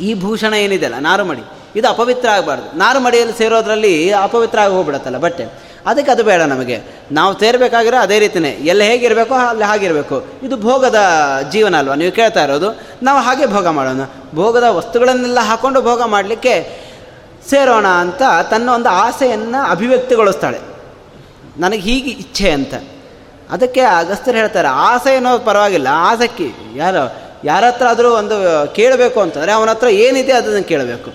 [0.00, 1.42] ಈ ಭೂಷಣ ಏನಿದೆಯಲ್ಲ ನಾರುಮಡಿ.
[1.76, 2.78] ಇದು ಅಪವಿತ್ರ ಆಗಬಾರ್ದು.
[2.78, 5.44] ನಾರುಮಡಿಯಲ್ಲಿ ಸೇರೋದ್ರಲ್ಲಿ ಅಪವಿತ್ರ ಆಗಿ ಹೋಗ್ಬಿಡತ್ತಲ್ಲ ಬಟ್ಟೆ.
[5.86, 6.80] ಅದಕ್ಕೆ ಅದು ಬೇಡ ನಮಗೆ.
[7.12, 10.26] ನಾವು ಸೇರಬೇಕಾಗಿರೋ ಅದೇ ರೀತಿಯೇ ಎಲ್ಲಿ ಹೇಗಿರಬೇಕೋ ಅಲ್ಲಿ ಹಾಗಿರಬೇಕು.
[10.42, 10.96] ಇದು ಭೋಗದ
[11.52, 11.94] ಜೀವನ ಅಲ್ವಾ?
[11.94, 12.80] ನೀವು ಕೇಳ್ತಾ ಇರೋದು.
[13.02, 14.00] ನಾವು ಹಾಗೆ ಭೋಗ ಮಾಡೋಣ.
[14.34, 16.84] ಭೋಗದ ವಸ್ತುಗಳನ್ನೆಲ್ಲ ಹಾಕ್ಕೊಂಡು ಭೋಗ ಮಾಡಲಿಕ್ಕೆ
[17.50, 20.58] ಸೇರೋಣ ಅಂತ ತನ್ನ ಒಂದು ಆಸೆಯನ್ನು ಅಭಿವ್ಯಕ್ತಿಗೊಳಿಸ್ತಾಳೆ.
[21.58, 22.74] ನನಗೆ ಹೀಗೆ ಇಚ್ಛೆ ಅಂತ.
[23.52, 26.48] ಅದಕ್ಕೆ ಅಗಸ್ತ್ಯರು ಹೇಳ್ತಾರೆ, ಆಸೆ ಅನ್ನೋದು ಪರವಾಗಿಲ್ಲ, ಆಸಕ್ಕಿ.
[26.82, 27.02] ಯಾರು
[27.44, 28.36] ಯಾರ ಹತ್ರ ಆದರೂ ಒಂದು
[28.76, 31.10] ಕೇಳಬೇಕು ಅಂತಂದರೆ ಅವನ ಹತ್ರ ಏನಿದೆ ಅದನ್ನು ಕೇಳಬೇಕು.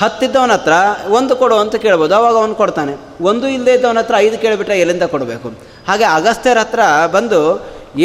[0.00, 0.74] ಹತ್ತಿದ್ದವನ ಹತ್ರ
[1.18, 2.94] ಒಂದು ಕೊಡು ಅಂತ ಕೇಳ್ಬೋದು, ಅವಾಗ ಅವನು ಕೊಡ್ತಾನೆ.
[3.30, 5.48] ಒಂದು ಇಲ್ಲದೆ ಇದ್ದವನ ಹತ್ರ ಐದು ಕೇಳಿಬಿಟ್ರೆ ಎಲ್ಲಿಂದ ಕೊಡಬೇಕು?
[5.88, 6.80] ಹಾಗೆ ಅಗಸ್ತ್ಯರ ಹತ್ರ
[7.16, 7.40] ಬಂದು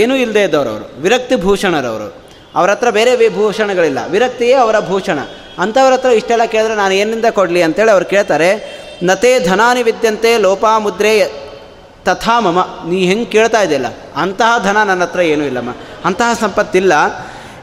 [0.01, 0.73] ಏನೂ ಇಲ್ಲದೆ ಅವರು
[1.05, 2.09] ವಿರಕ್ತಿ ಭೂಷಣರವರು.
[2.55, 5.19] ಅವ್ರ ಹತ್ರ ಬೇರೆ ವಿಭೂಷಣಗಳಿಲ್ಲ ವಿರಕ್ತಿಯೇ ಅವರ ಭೂಷಣ.
[5.63, 8.49] ಅಂಥವ್ರ ಹತ್ರ ಇಷ್ಟೆಲ್ಲ ಕೇಳಿದ್ರೆ ನಾನು ಏನಿಂದ ಕೊಡಲಿ ಅಂತೇಳಿ ಅವ್ರು ಕೇಳ್ತಾರೆ,
[9.03, 11.11] ನತೇ ಧನಾನಿ ವಿದ್ಯಂತೆ ಲೋಪಾಮುದ್ರೆ
[12.09, 13.89] ತಥಾ ಮಮ, ನೀ ಹೆಂಗೆ ಕೇಳ್ತಾ ಇದೆಯಲ್ಲ?
[14.15, 15.71] ಅಂತಹ ಧನ ನನ್ನ ಹತ್ರ ಏನೂ ಇಲ್ಲಮ್ಮ.
[16.05, 16.93] ಅಂತಹ ಸಂಪತ್ತಿಲ್ಲ.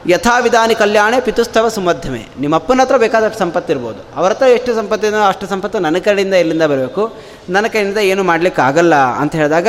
[0.07, 2.21] ಯಥಾವಿಧಾನಿ ಕಲ್ಯಾಣೆ ಪಿತುಸ್ತವ ಸುಮಧ್ಯಮೆ.
[2.39, 4.01] ನಿಮ್ಮಪ್ಪನ ಹತ್ರ ಬೇಕಾದಷ್ಟು ಸಂಪತ್ತಿರ್ಬೋದು.
[4.15, 7.03] ಅವ್ರ ಹತ್ರ ಎಷ್ಟು ಸಂಪತ್ತಿದೋ ಅಷ್ಟು ಸಂಪತ್ತು ನನ್ನ ಕಡೆಯಿಂದ ಇಲ್ಲಿಂದ ಬರಬೇಕು.
[7.49, 9.67] ನನ್ನ ಕೈಯಿಂದ ಏನು ಮಾಡಲಿಕ್ಕೆ ಆಗಲ್ಲ ಅಂತ ಹೇಳಿದಾಗ,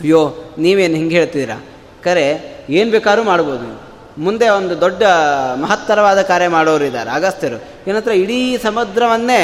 [0.00, 0.20] ಅಯ್ಯೋ,
[0.58, 1.58] ನೀವೇನು ಹಿಂಗೆ ಹೇಳ್ತಿದ್ದೀರಾ?
[2.04, 2.26] ಕರೆ,
[2.70, 5.02] ಏನು ಬೇಕಾದ್ರೂ ಮಾಡ್ಬೋದು ಮುಂದೆ ಒಂದು ದೊಡ್ಡ
[5.60, 7.58] ಮಹತ್ತರವಾದ ಕಾರ್ಯ ಮಾಡೋರು ಇದ್ದಾರೆ ಅಗಸ್ತ್ಯರು.
[7.90, 9.42] ಏನತ್ರ ಇಡೀ ಸಮುದ್ರವನ್ನೇ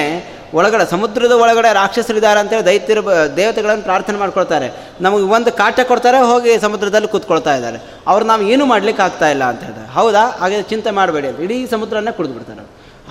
[0.58, 3.02] ಒಳಗಡೆ, ಸಮುದ್ರದ ಒಳಗಡೆ ರಾಕ್ಷಸರಿದ್ದಾರೆ ಅಂತೇಳಿ ದೈತ್ಯರು
[3.40, 4.68] ದೇವತೆಗಳನ್ನು ಪ್ರಾರ್ಥನೆ ಮಾಡ್ಕೊಳ್ತಾರೆ.
[5.06, 7.78] ನಮಗೆ ಒಂದು ಕಾಟ ಕೊಡ್ತಾರೆ, ಹೋಗಿ ಸಮುದ್ರದಲ್ಲಿ ಕೂತ್ಕೊಳ್ತಾ ಇದ್ದಾರೆ.
[8.12, 10.24] ಅವ್ರು ನಾವು ಏನು ಮಾಡ್ಲಿಕ್ಕೆ ಆಗ್ತಾ ಇಲ್ಲ ಅಂತ ಹೇಳ್ತಾರೆ ಹೌದಾ?
[10.40, 12.64] ಹಾಗೆ ಚಿಂತೆ ಮಾಡಬೇಡಿ ಇಡೀ ಸಮುದ್ರನೇ ಕುಡಿದು ಬಿಡ್ತಾರೆ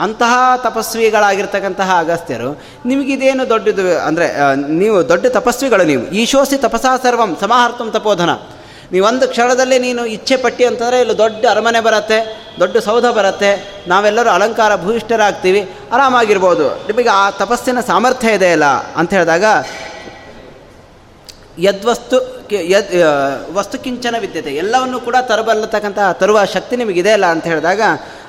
[0.05, 2.49] ಅಂತಹ ತಪಸ್ವಿಗಳಾಗಿರ್ತಕ್ಕಂತಹ ಅಗಸ್ತ್ಯರು
[2.89, 4.25] ನಿಮಗಿದೇನು ದೊಡ್ಡದು ಅಂದರೆ
[4.81, 6.03] ನೀವು ದೊಡ್ಡ ತಪಸ್ವಿಗಳು ನೀವು.
[6.21, 8.31] ಈಶೋಸಿ ತಪಸಾ ಸರ್ವಂ ಸಮಾಹರ್ತಂ ತಪೋಧನ.
[8.93, 12.19] ನೀವೊಂದು ಕ್ಷಣದಲ್ಲಿ ನೀನು ಇಚ್ಛೆ ಪಟ್ಟಿ ಅಂತಂದರೆ ಇಲ್ಲಿ ದೊಡ್ಡ ಅರಮನೆ ಬರುತ್ತೆ,
[12.59, 13.49] ದೊಡ್ಡ ಸೌಧ ಬರುತ್ತೆ,
[13.87, 15.61] ನಾವೆಲ್ಲರೂ ಅಲಂಕಾರ ಭೂಯಿಷ್ಠರಾಗ್ತೀವಿ,
[15.93, 16.67] ಆರಾಮಾಗಿರ್ಬೋದು.
[16.87, 18.69] ನಿಮಗೆ ಆ ತಪಸ್ಸಿನ ಸಾಮರ್ಥ್ಯ ಇದೆ ಅಲ್ಲ
[18.99, 19.45] ಅಂತ ಹೇಳಿದಾಗ,
[21.67, 22.17] ಯದ್ವಸ್ತು
[22.71, 22.91] ಯದ್
[23.57, 27.81] ವಸ್ತು ಕಿಂಚನ ವಿದ್ಯತೆ, ಎಲ್ಲವನ್ನು ಕೂಡ ತರಬಲ್ಲತಕ್ಕಂಥ ತರುವ ಶಕ್ತಿ ನಿಮಗಿದೆ ಅಲ್ಲ ಅಂತ ಹೇಳಿದಾಗ,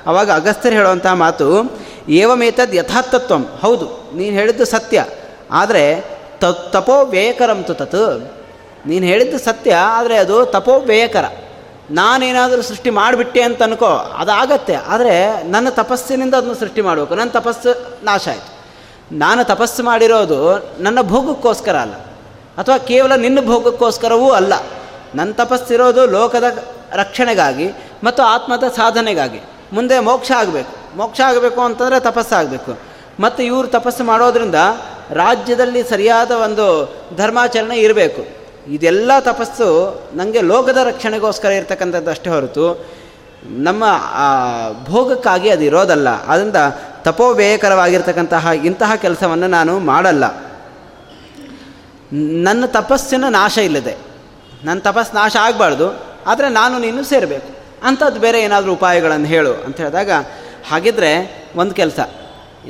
[0.07, 1.47] ಅವಾಗ ಅಗಸ್ತ್ಯರು ಹೇಳುವಂಥ ಮಾತು,
[2.21, 3.43] ಏವಮೇತದ್ ಯಥಾರ್ಥತ್ವಂ.
[3.63, 5.05] ಹೌದು, ನೀನು ಹೇಳಿದ್ದು ಸತ್ಯ.
[5.51, 5.83] ಆದರೆ
[6.73, 8.01] ತಪೋ ವ್ಯಯಕರಂತು ತತ್
[8.87, 10.85] ನೀನು ಹೇಳಿದ್ದು ಸತ್ಯ, ಆದರೆ ಅದು ತಪೋ
[11.91, 14.75] ನಾನೇನಾದರೂ ಸೃಷ್ಟಿ ಮಾಡಿಬಿಟ್ಟೆ ಅಂತ ಅನ್ಕೋ, ಅದಾಗತ್ತೆ.
[14.75, 17.15] ಆದರೆ ನನ್ನ ತಪಸ್ಸಿನಿಂದ ಅದನ್ನು ಸೃಷ್ಟಿ ಮಾಡಬೇಕು.
[17.15, 18.57] ನನ್ನ ತಪಸ್ಸು ನಾಶ ಆಯಿತು.
[19.17, 20.39] ನಾನು ತಪಸ್ಸು ಮಾಡಿರೋದು
[20.79, 21.93] ನನ್ನ ಭೋಗಕ್ಕೋಸ್ಕರ ಅಲ್ಲ.
[22.57, 24.53] ಅಥವಾ ಕೇವಲ ನಿನ್ನ ಭೋಗಕ್ಕೋಸ್ಕರವೂ ಅಲ್ಲ.
[25.15, 26.43] ನನ್ನ ತಪಸ್ಸಿರೋದು ಲೋಕದ
[26.93, 27.67] ರಕ್ಷಣೆಗಾಗಿ
[28.03, 29.41] ಮತ್ತು ಆತ್ಮದ ಸಾಧನೆಗಾಗಿ.
[29.73, 30.97] ಮುಂದೆ ಮೋಕ್ಷ ಆಗಬೇಕು.
[30.97, 32.77] ಮೋಕ್ಷ ಆಗಬೇಕು ಅಂತಂದರೆ ತಪಸ್ಸಾಗಬೇಕು
[33.19, 34.55] ಮತ್ತು ಇವರು ತಪಸ್ಸು ಮಾಡೋದ್ರಿಂದ
[35.11, 36.65] ರಾಜ್ಯದಲ್ಲಿ ಸರಿಯಾದ ಒಂದು
[37.17, 38.46] ಧರ್ಮಾಚರಣೆ ಇರಬೇಕು.
[38.67, 42.85] ಇದೆಲ್ಲ ತಪಸ್ಸು ನನಗೆ ಲೋಕದ ರಕ್ಷಣೆಗೋಸ್ಕರ ಇರತಕ್ಕಂಥದ್ದು ಅಷ್ಟೇ ಹೊರತು
[43.45, 43.83] ನಮ್ಮ
[44.83, 46.07] ಭೋಗಕ್ಕಾಗಿ ಅದು ಇರೋದಲ್ಲ.
[46.07, 46.55] ಆದ್ದರಿಂದ
[47.01, 50.23] ತಪೋವ್ಯಯಕರವಾಗಿರ್ತಕ್ಕಂತಹ ಇಂತಹ ಕೆಲಸವನ್ನು ನಾನು ಮಾಡಲ್ಲ.
[52.43, 53.95] ನನ್ನ ತಪಸ್ಸಿನ ನಾಶ ಇಲ್ಲದೆ.
[54.63, 56.05] ನನ್ನ ತಪಸ್ಸು ನಾಶ ಆಗಬಾರ್ದು.
[56.27, 57.47] ಆದರೆ ನಾನು ನೀನು ಸೇರಬೇಕು.
[57.83, 60.11] ಅಂಥದ್ದು ಬೇರೆ ಏನಾದರೂ ಉಪಾಯಗಳನ್ನು ಹೇಳು ಅಂತ ಹೇಳಿದಾಗ,
[60.69, 61.99] ಹಾಗಿದ್ರೆ ಒಂದು ಕೆಲಸ.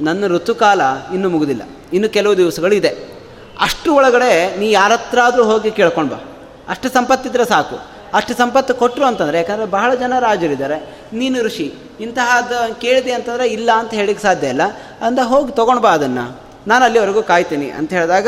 [0.02, 0.82] ನನ್ನ ಋತುಕಾಲ
[1.14, 1.62] ಇನ್ನೂ ಮುಗಿದಿಲ್ಲ.
[1.94, 3.17] ಇನ್ನು ಕೆಲವು ದಿವಸಗಳಿದೆ.
[3.62, 6.24] ಅಷ್ಟು ಒಳಗಡೆ ನೀ ಯಾರ ಹತ್ರ ಆದರೂ ಹೋಗಿ ಕೇಳ್ಕೊಂಡು ಬಾ.
[6.70, 7.80] ಅಷ್ಟು ಸಂಪತ್ತಿದ್ರೆ ಸಾಕು.
[8.14, 10.94] ಅಷ್ಟು ಸಂಪತ್ತು ಕೊಟ್ಟರು ಅಂತಂದರೆ, ಯಾಕಂದರೆ ಬಹಳ ಜನ ರಾಜರಿದ್ದಾರೆ.
[11.14, 14.62] ನೀನು ಋಷಿ ಇಂತಹದ್ದು ಕೇಳಿದೆ ಅಂತಂದರೆ ಇಲ್ಲ ಅಂತ ಹೇಳಿಕ್ಕೆ ಸಾಧ್ಯ ಇಲ್ಲ.
[15.02, 16.40] ಅಂದ ಹೋಗಿ ತೊಗೊಂಡು ಬಾ ಅದನ್ನು.
[16.68, 18.28] ನಾನು ಅಲ್ಲಿವರೆಗೂ ಕಾಯ್ತೀನಿ ಅಂತ ಹೇಳಿದಾಗ,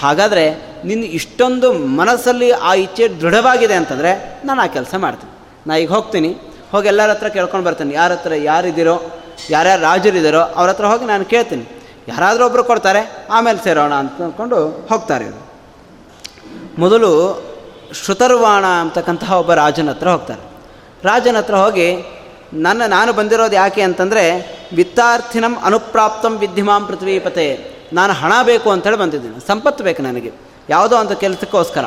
[0.00, 5.32] ಹಾಗಾದರೆ ನಿನ್ನ ಇಷ್ಟೊಂದು ಮನಸ್ಸಲ್ಲಿ ಆ ಇಚ್ಛೆ ದೃಢವಾಗಿದೆ ಅಂತಂದರೆ ನಾನು ಆ ಕೆಲಸ ಮಾಡ್ತೀನಿ.
[5.66, 6.36] ನಾ ಈಗ ಹೋಗ್ತೀನಿ.
[6.72, 7.94] ಹೋಗಿ ಎಲ್ಲರ ಹತ್ರ ಕೇಳ್ಕೊಂಡು ಬರ್ತೀನಿ.
[7.94, 9.02] ಯಾರ ಹತ್ರ ಯಾರಿದ್ದೀರೋ
[9.50, 11.83] ಯಾರ್ಯಾರು ರಾಜರಿದ್ದಾರೋ ಅವ್ರ ಹತ್ರ ಹೋಗಿ ನಾನು ಕೇಳ್ತೀನಿ.
[12.08, 15.28] ಯಾರಾದರೂ ಒಬ್ಬರು ಕೊಡ್ತಾರೆ, ಆಮೇಲೆ ಸೇರೋಣ ಅಂತ ಅಂದ್ಕೊಂಡು ಹೋಗ್ತಾರೆ
[16.78, 17.10] ಮೊದಲು
[17.94, 20.40] ಶ್ರುತರ್ವಾಣ ಅಂತಕ್ಕಂತಹ ಒಬ್ಬ ರಾಜನ ಹತ್ರ ಹೋಗ್ತಾರೆ.
[21.04, 21.96] ರಾಜನ ಹತ್ರ ಹೋಗಿ,
[22.52, 24.24] ನನ್ನ, ನಾನು ಬಂದಿರೋದು ಯಾಕೆ ಅಂತಂದರೆ
[24.76, 29.46] ವಿತ್ತಾರ್ಥಿನಂ ಅನುಪ್ರಾಪ್ತಂ ವಿದ್ಯಮಾಂ ಪೃಥ್ವೀಪತೆ, ನಾನು ಹಣ ಬೇಕು ಅಂತೇಳಿ ಬಂದಿದ್ದೀನಿ.
[29.46, 30.32] ಸಂಪತ್ತು ಬೇಕು ನನಗೆ.
[30.68, 31.84] ಯಾವುದೋ ಒಂದು ಕೆಲಸಕ್ಕೋಸ್ಕರ.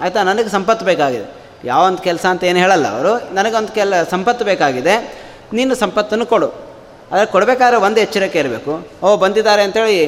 [0.00, 0.22] ಆಯಿತಾ?
[0.22, 1.34] ನನಗೆ ಸಂಪತ್ತು ಬೇಕಾಗಿದೆ.
[1.64, 3.34] ಯಾವ ಒಂದು ಕೆಲಸ ಅಂತ ಏನು ಹೇಳಲ್ಲ ಅವರು.
[3.34, 5.24] ನನಗೊಂದು ಕೆಲ, ಸಂಪತ್ತು ಬೇಕಾಗಿದೆ.
[5.52, 6.67] ನೀನು ಸಂಪತ್ತನ್ನು ಕೊಡು.
[7.12, 8.88] ಆದರೆ ಕೊಡಬೇಕಾದ್ರೆ ಒಂದು ಎಚ್ಚರಿಕೆ ಇರಬೇಕು.
[9.02, 10.06] ಓ, ಬಂದಿದ್ದಾರೆ ಅಂತೇಳಿ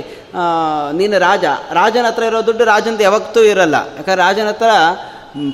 [0.92, 1.44] ನೀನು ರಾಜ.
[1.72, 3.74] ರಾಜನ ಹತ್ರ ಇರೋ ದುಡ್ಡು ರಾಜಂದು ಯಾವತ್ತೂ ಇರಲ್ಲ.
[3.74, 4.70] ಯಾಕಂದ್ರೆ ರಾಜನ ಹತ್ರ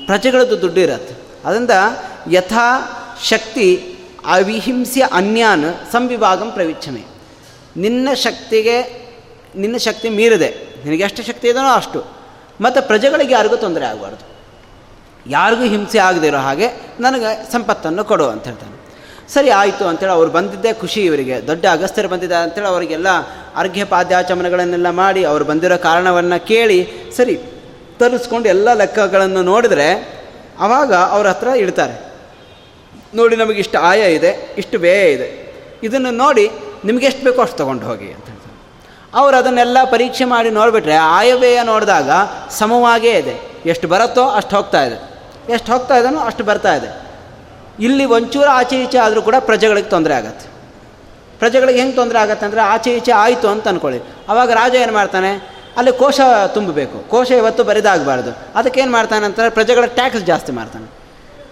[0.07, 1.15] ಪ್ರಜೆಗಳದ್ದು ದುಡ್ಡು ಇರತ್ತೆ.
[1.45, 1.71] ಅದರಿಂದ
[2.31, 2.81] ಯಥಾ
[3.25, 7.05] ಶಕ್ತಿ ಅವಿಹಿಂಸ್ಯ ಅನ್ಯಾನ್ ಸಂವಿಭಾಗಂ ಪ್ರವಿಚ್ಛಮೆ.
[7.77, 9.07] ನಿನ್ನ ಶಕ್ತಿಗೆ,
[9.57, 10.49] ನಿನ್ನ ಶಕ್ತಿ ಮೀರಿದೆ.
[10.85, 12.05] ನಿನಗೆ ಎಷ್ಟು ಶಕ್ತಿ ಇದೆಯೋ ಅಷ್ಟು.
[12.61, 14.37] ಮತ್ತು ಪ್ರಜೆಗಳಿಗೆ ಯಾರಿಗೂ ತೊಂದರೆ ಆಗಬಾರ್ದು.
[15.31, 16.69] ಯಾರಿಗೂ ಹಿಂಸೆ ಆಗದಿರೋ ಹಾಗೆ
[17.01, 18.76] ನನಗೆ ಸಂಪತ್ತನ್ನು ಕೊಡು ಅಂತ ಹೇಳ್ತಾನೆ.
[19.29, 21.47] ಸರಿ ಆಯಿತು ಅಂತೇಳಿ ಅವ್ರು ಬಂದಿದ್ದೇ ಖುಷಿ ಇವರಿಗೆ.
[21.47, 23.07] ದೊಡ್ಡ ಅಗಸ್ತ್ಯರು ಬಂದಿದ್ದಾರೆ ಅಂತೇಳಿ ಅವರಿಗೆಲ್ಲ
[23.57, 27.41] ಅರ್ಘ್ಯ ಪಾದ್ಯಾಚಮನಗಳನ್ನೆಲ್ಲ ಮಾಡಿ ಅವರು ಬಂದಿರೋ ಕಾರಣವನ್ನು ಕೇಳಿ ಸರಿ
[27.99, 30.17] ತರಿಸ್ಕೊಂಡು ಎಲ್ಲ ಲೆಕ್ಕಗಳನ್ನು ನೋಡಿದ್ರೆ
[30.61, 32.07] ಆವಾಗ ಅವ್ರ ಹತ್ರ ಇಡ್ತಾರೆ.
[33.15, 35.55] ನೋಡಿ ನಮಗೆ ಇಷ್ಟು ಆಯ ಇದೆ, ಇಷ್ಟು ವ್ಯಯ ಇದೆ.
[35.83, 36.51] ಇದನ್ನು ನೋಡಿ
[36.85, 38.57] ನಿಮಗೆ ಎಷ್ಟು ಬೇಕೋ ಅಷ್ಟು ತೊಗೊಂಡು ಹೋಗಿ ಅಂತ ಹೇಳ್ತಾರೆ.
[39.15, 42.11] ಅವರು ಅದನ್ನೆಲ್ಲ ಪರೀಕ್ಷೆ ಮಾಡಿ ನೋಡಿಬಿಟ್ರೆ ಆಯವ್ಯಯ ನೋಡಿದಾಗ
[42.51, 43.51] ಸಮವಾಗೇ ಇದೆ.
[43.67, 45.17] ಎಷ್ಟು ಬರುತ್ತೋ ಅಷ್ಟು ಹೋಗ್ತಾ ಇದೆ.
[45.53, 47.06] ಎಷ್ಟು ಹೋಗ್ತಾ ಇದನೋ ಅಷ್ಟು ಬರ್ತಾ ಇದೆ.
[47.81, 50.49] ಇಲ್ಲಿ ಒಂಚೂರು ಆಚೆ ಈಚೆ ಆದರೂ ಕೂಡ ಪ್ರಜೆಗಳಿಗೆ ತೊಂದರೆ ಆಗತ್ತೆ.
[51.39, 55.57] ಪ್ರಜೆಗಳಿಗೆ ಹೆಂಗೆ ತೊಂದರೆ ಆಗತ್ತೆ ಅಂದರೆ ಆಚೆ ಈಚೆ ಆಯಿತು ಅಂತ ಅಂದ್ಕೊಳ್ಳಿ ಅವಾಗ ರಾಜ ಏನು ಮಾಡ್ತಾನೆ?
[55.77, 56.21] ಅಲ್ಲಿ ಕೋಶ
[56.55, 57.09] ತುಂಬಬೇಕು.
[57.09, 58.31] ಕೋಶ ಇವತ್ತು ಬರಿದಾಗಬಾರ್ದು.
[58.55, 60.87] ಅದಕ್ಕೆ ಏನು ಮಾಡ್ತಾನೆ ಅಂತಂದರೆ ಪ್ರಜೆಗಳ ಟ್ಯಾಕ್ಸ್ ಜಾಸ್ತಿ ಮಾಡ್ತಾನೆ.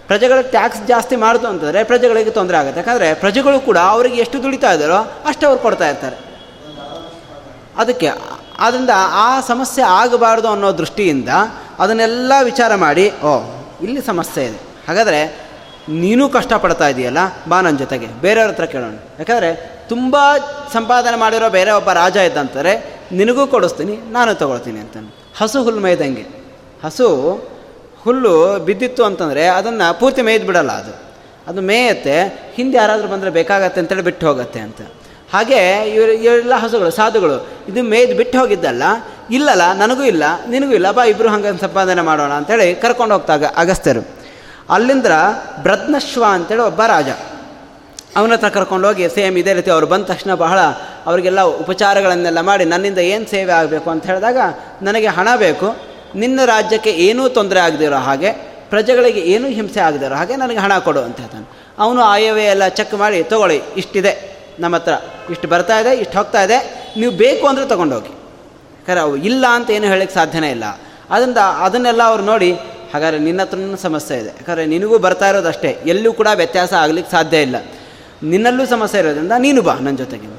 [0.07, 2.79] ಪ್ರಜೆಗಳ ಟ್ಯಾಕ್ಸ್ ಜಾಸ್ತಿ ಮಾಡಿತು ಅಂತಂದರೆ ಪ್ರಜೆಗಳಿಗೆ ತೊಂದರೆ ಆಗುತ್ತೆ.
[2.79, 6.15] ಯಾಕಂದರೆ ಪ್ರಜೆಗಳು ಕೂಡ ಅವರಿಗೆ ಎಷ್ಟು ದುಡಿತಾ ಇದ್ದಾರೋ ಅಷ್ಟು ಅವ್ರು ಕೊಡ್ತಾ ಇರ್ತಾರೆ.
[7.77, 8.09] ಅದಕ್ಕೆ
[8.59, 11.29] ಆದ್ದರಿಂದ ಆ ಸಮಸ್ಯೆ ಆಗಬಾರ್ದು ಅನ್ನೋ ದೃಷ್ಟಿಯಿಂದ
[11.79, 13.43] ಅದನ್ನೆಲ್ಲ ವಿಚಾರ ಮಾಡಿ, ಓ,
[13.81, 14.59] ಇಲ್ಲಿ ಸಮಸ್ಯೆ ಇದೆ.
[14.87, 15.44] ಹಾಗಾದರೆ
[15.87, 17.19] ನೀನು ಕಷ್ಟಪಡ್ತಾ ಇದೆಯಲ್ಲ,
[17.49, 18.07] ಬಾ ನನ್ನ ಜೊತೆಗೆ.
[18.21, 18.95] ಬೇರೆಯವ್ರ ಹತ್ರ ಕೇಳೋಣ.
[19.19, 19.49] ಯಾಕಂದರೆ
[19.89, 20.15] ತುಂಬ
[20.73, 22.73] ಸಂಪಾದನೆ ಮಾಡಿರೋ ಬೇರೆ ಒಬ್ಬ ರಾಜ ಇದ್ದಂತಾರೆ
[23.19, 26.25] ನಿನಗೂ ಕೊಡಿಸ್ತೀನಿ, ನಾನು ತೊಗೊಳ್ತೀನಿ ಅಂತಾನೆ ಹಸು ಹುಲ್ಲು ಮೇಯ್ದಂಗೆ.
[26.83, 27.07] ಹಸು
[28.03, 30.93] ಹುಲ್ಲು ಬಿದ್ದಿತ್ತು ಅಂತಂದರೆ ಅದನ್ನು ಪೂರ್ತಿ ಮೇಯ್ದು ಬಿಡಲ್ಲ ಅದು.
[31.47, 32.15] ಅದು ಮೇಯತ್ತೆ,
[32.55, 34.81] ಹಿಂದೆ ಯಾರಾದರೂ ಬಂದರೆ ಬೇಕಾಗತ್ತೆ ಅಂತೇಳಿ ಬಿಟ್ಟು ಹೋಗುತ್ತೆ ಅಂತ.
[35.33, 35.59] ಹಾಗೆ
[35.93, 37.37] ಇವರು, ಇವರೆಲ್ಲ ಹಸುಗಳು, ಸಾಧುಗಳು,
[37.69, 38.83] ಇದು ಮೇಯ್ದು ಬಿಟ್ಟು ಹೋಗಿದ್ದಲ್ಲ,
[39.31, 44.14] ಇಲ್ಲಲ್ಲ, ನನಗೂ ಇಲ್ಲ, ನಿನಗೂ ಇಲ್ಲ, ಬಾ ಇಬ್ಬರು ಹಂಗೆ ಸಂಪಾದನೆ ಮಾಡೋಣ ಅಂತೇಳಿ ಕರ್ಕೊಂಡು ಹೋಗ್ತಾಗ ಅಗಸ್ತ್ಯರು
[44.73, 45.07] ಅಲ್ಲಿಂದ
[45.65, 47.09] ಬ್ರದ್ನಶ್ವ ಅಂತೇಳಿ ಒಬ್ಬ ರಾಜ.
[48.17, 50.59] ಅವನ ಹತ್ರ ಕರ್ಕೊಂಡೋಗಿ ಸೇಮ್ ಇದೇ ರೀತಿ ಅವ್ರು ಬಂದ ತಕ್ಷಣ ಬಹಳ
[51.07, 54.37] ಅವರಿಗೆಲ್ಲ ಉಪಚಾರಗಳನ್ನೆಲ್ಲ ಮಾಡಿ ನನ್ನಿಂದ ಏನು ಸೇವೆ ಆಗಬೇಕು ಅಂತ ಹೇಳಿದಾಗ
[54.87, 55.67] ನನಗೆ ಹಣ ಬೇಕು,
[56.21, 58.29] ನಿನ್ನ ರಾಜ್ಯಕ್ಕೆ ಏನೂ ತೊಂದರೆ ಆಗದಿರೋ ಹಾಗೆ,
[58.71, 61.47] ಪ್ರಜೆಗಳಿಗೆ ಏನೂ ಹಿಂಸೆ ಆಗದಿರೋ ಹಾಗೆ ನನಗೆ ಹಣ ಕೊಡು ಅಂತ ಹೇಳ್ತಾನೆ.
[61.83, 64.13] ಅವನು ಆಯವೇ ಎಲ್ಲ ಚೆಕ್ ಮಾಡಿ ತೊಗೊಳ್ಳಿ, ಇಷ್ಟಿದೆ,
[64.59, 64.93] ನಮ್ಮ ಹತ್ರ
[65.33, 66.57] ಇಷ್ಟು ಬರ್ತಾ ಇದೆ, ಇಷ್ಟು ಹೋಗ್ತಾ ಇದೆ,
[66.99, 68.13] ನೀವು ಬೇಕು ಅಂದರೆ ತೊಗೊಂಡೋಗಿ.
[68.77, 70.65] ಯಾಕಂದರೆ ಅವು ಇಲ್ಲ ಅಂತ ಏನು ಹೇಳಕ್ಕೆ ಸಾಧ್ಯನೇ ಇಲ್ಲ.
[71.11, 72.49] ಅದರಿಂದ ಅದನ್ನೆಲ್ಲ ಅವ್ರು ನೋಡಿ
[72.95, 74.31] ಹಾಗಾದರೆ ನಿನ್ನ ಹತ್ರನೂ ಸಮಸ್ಯೆ ಇದೆ.
[74.39, 77.57] ಯಾಕಂದರೆ ನಿನಗೂ ಬರ್ತಾ ಇರೋದಷ್ಟೇ ಎಲ್ಲೂ ಕೂಡ ವ್ಯತ್ಯಾಸ ಆಗಲಿಕ್ಕೆ ಸಾಧ್ಯ ಇಲ್ಲ.
[78.23, 80.29] ನಿನ್ನಲ್ಲೂ ಸಮಸ್ಯೆ ಇರೋದ್ರಿಂದ ನೀನು ಬಾ ನನ್ನ ಜೊತೆಗೆ.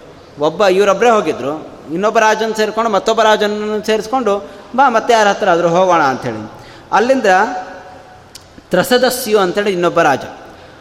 [0.40, 1.52] ಒಬ್ಬ ಇವರೊಬ್ಬರೇ ಹೋಗಿದ್ರು.
[1.92, 4.32] ಇನ್ನೊಬ್ಬ ರಾಜನ ಸೇರಿಕೊಂಡು ಮತ್ತೊಬ್ಬ ರಾಜನನ್ನು ಸೇರಿಸ್ಕೊಂಡು
[4.76, 6.42] ಬಾ, ಮತ್ತೆ ಯಾರ ಹತ್ರ ಆದರೂ ಹೋಗೋಣ ಅಂಥೇಳಿ.
[6.92, 7.28] ಅಲ್ಲಿಂದ
[8.70, 10.24] ತ್ರಸದಸ್ಯು ಅಂತೇಳಿ ಇನ್ನೊಬ್ಬ ರಾಜ.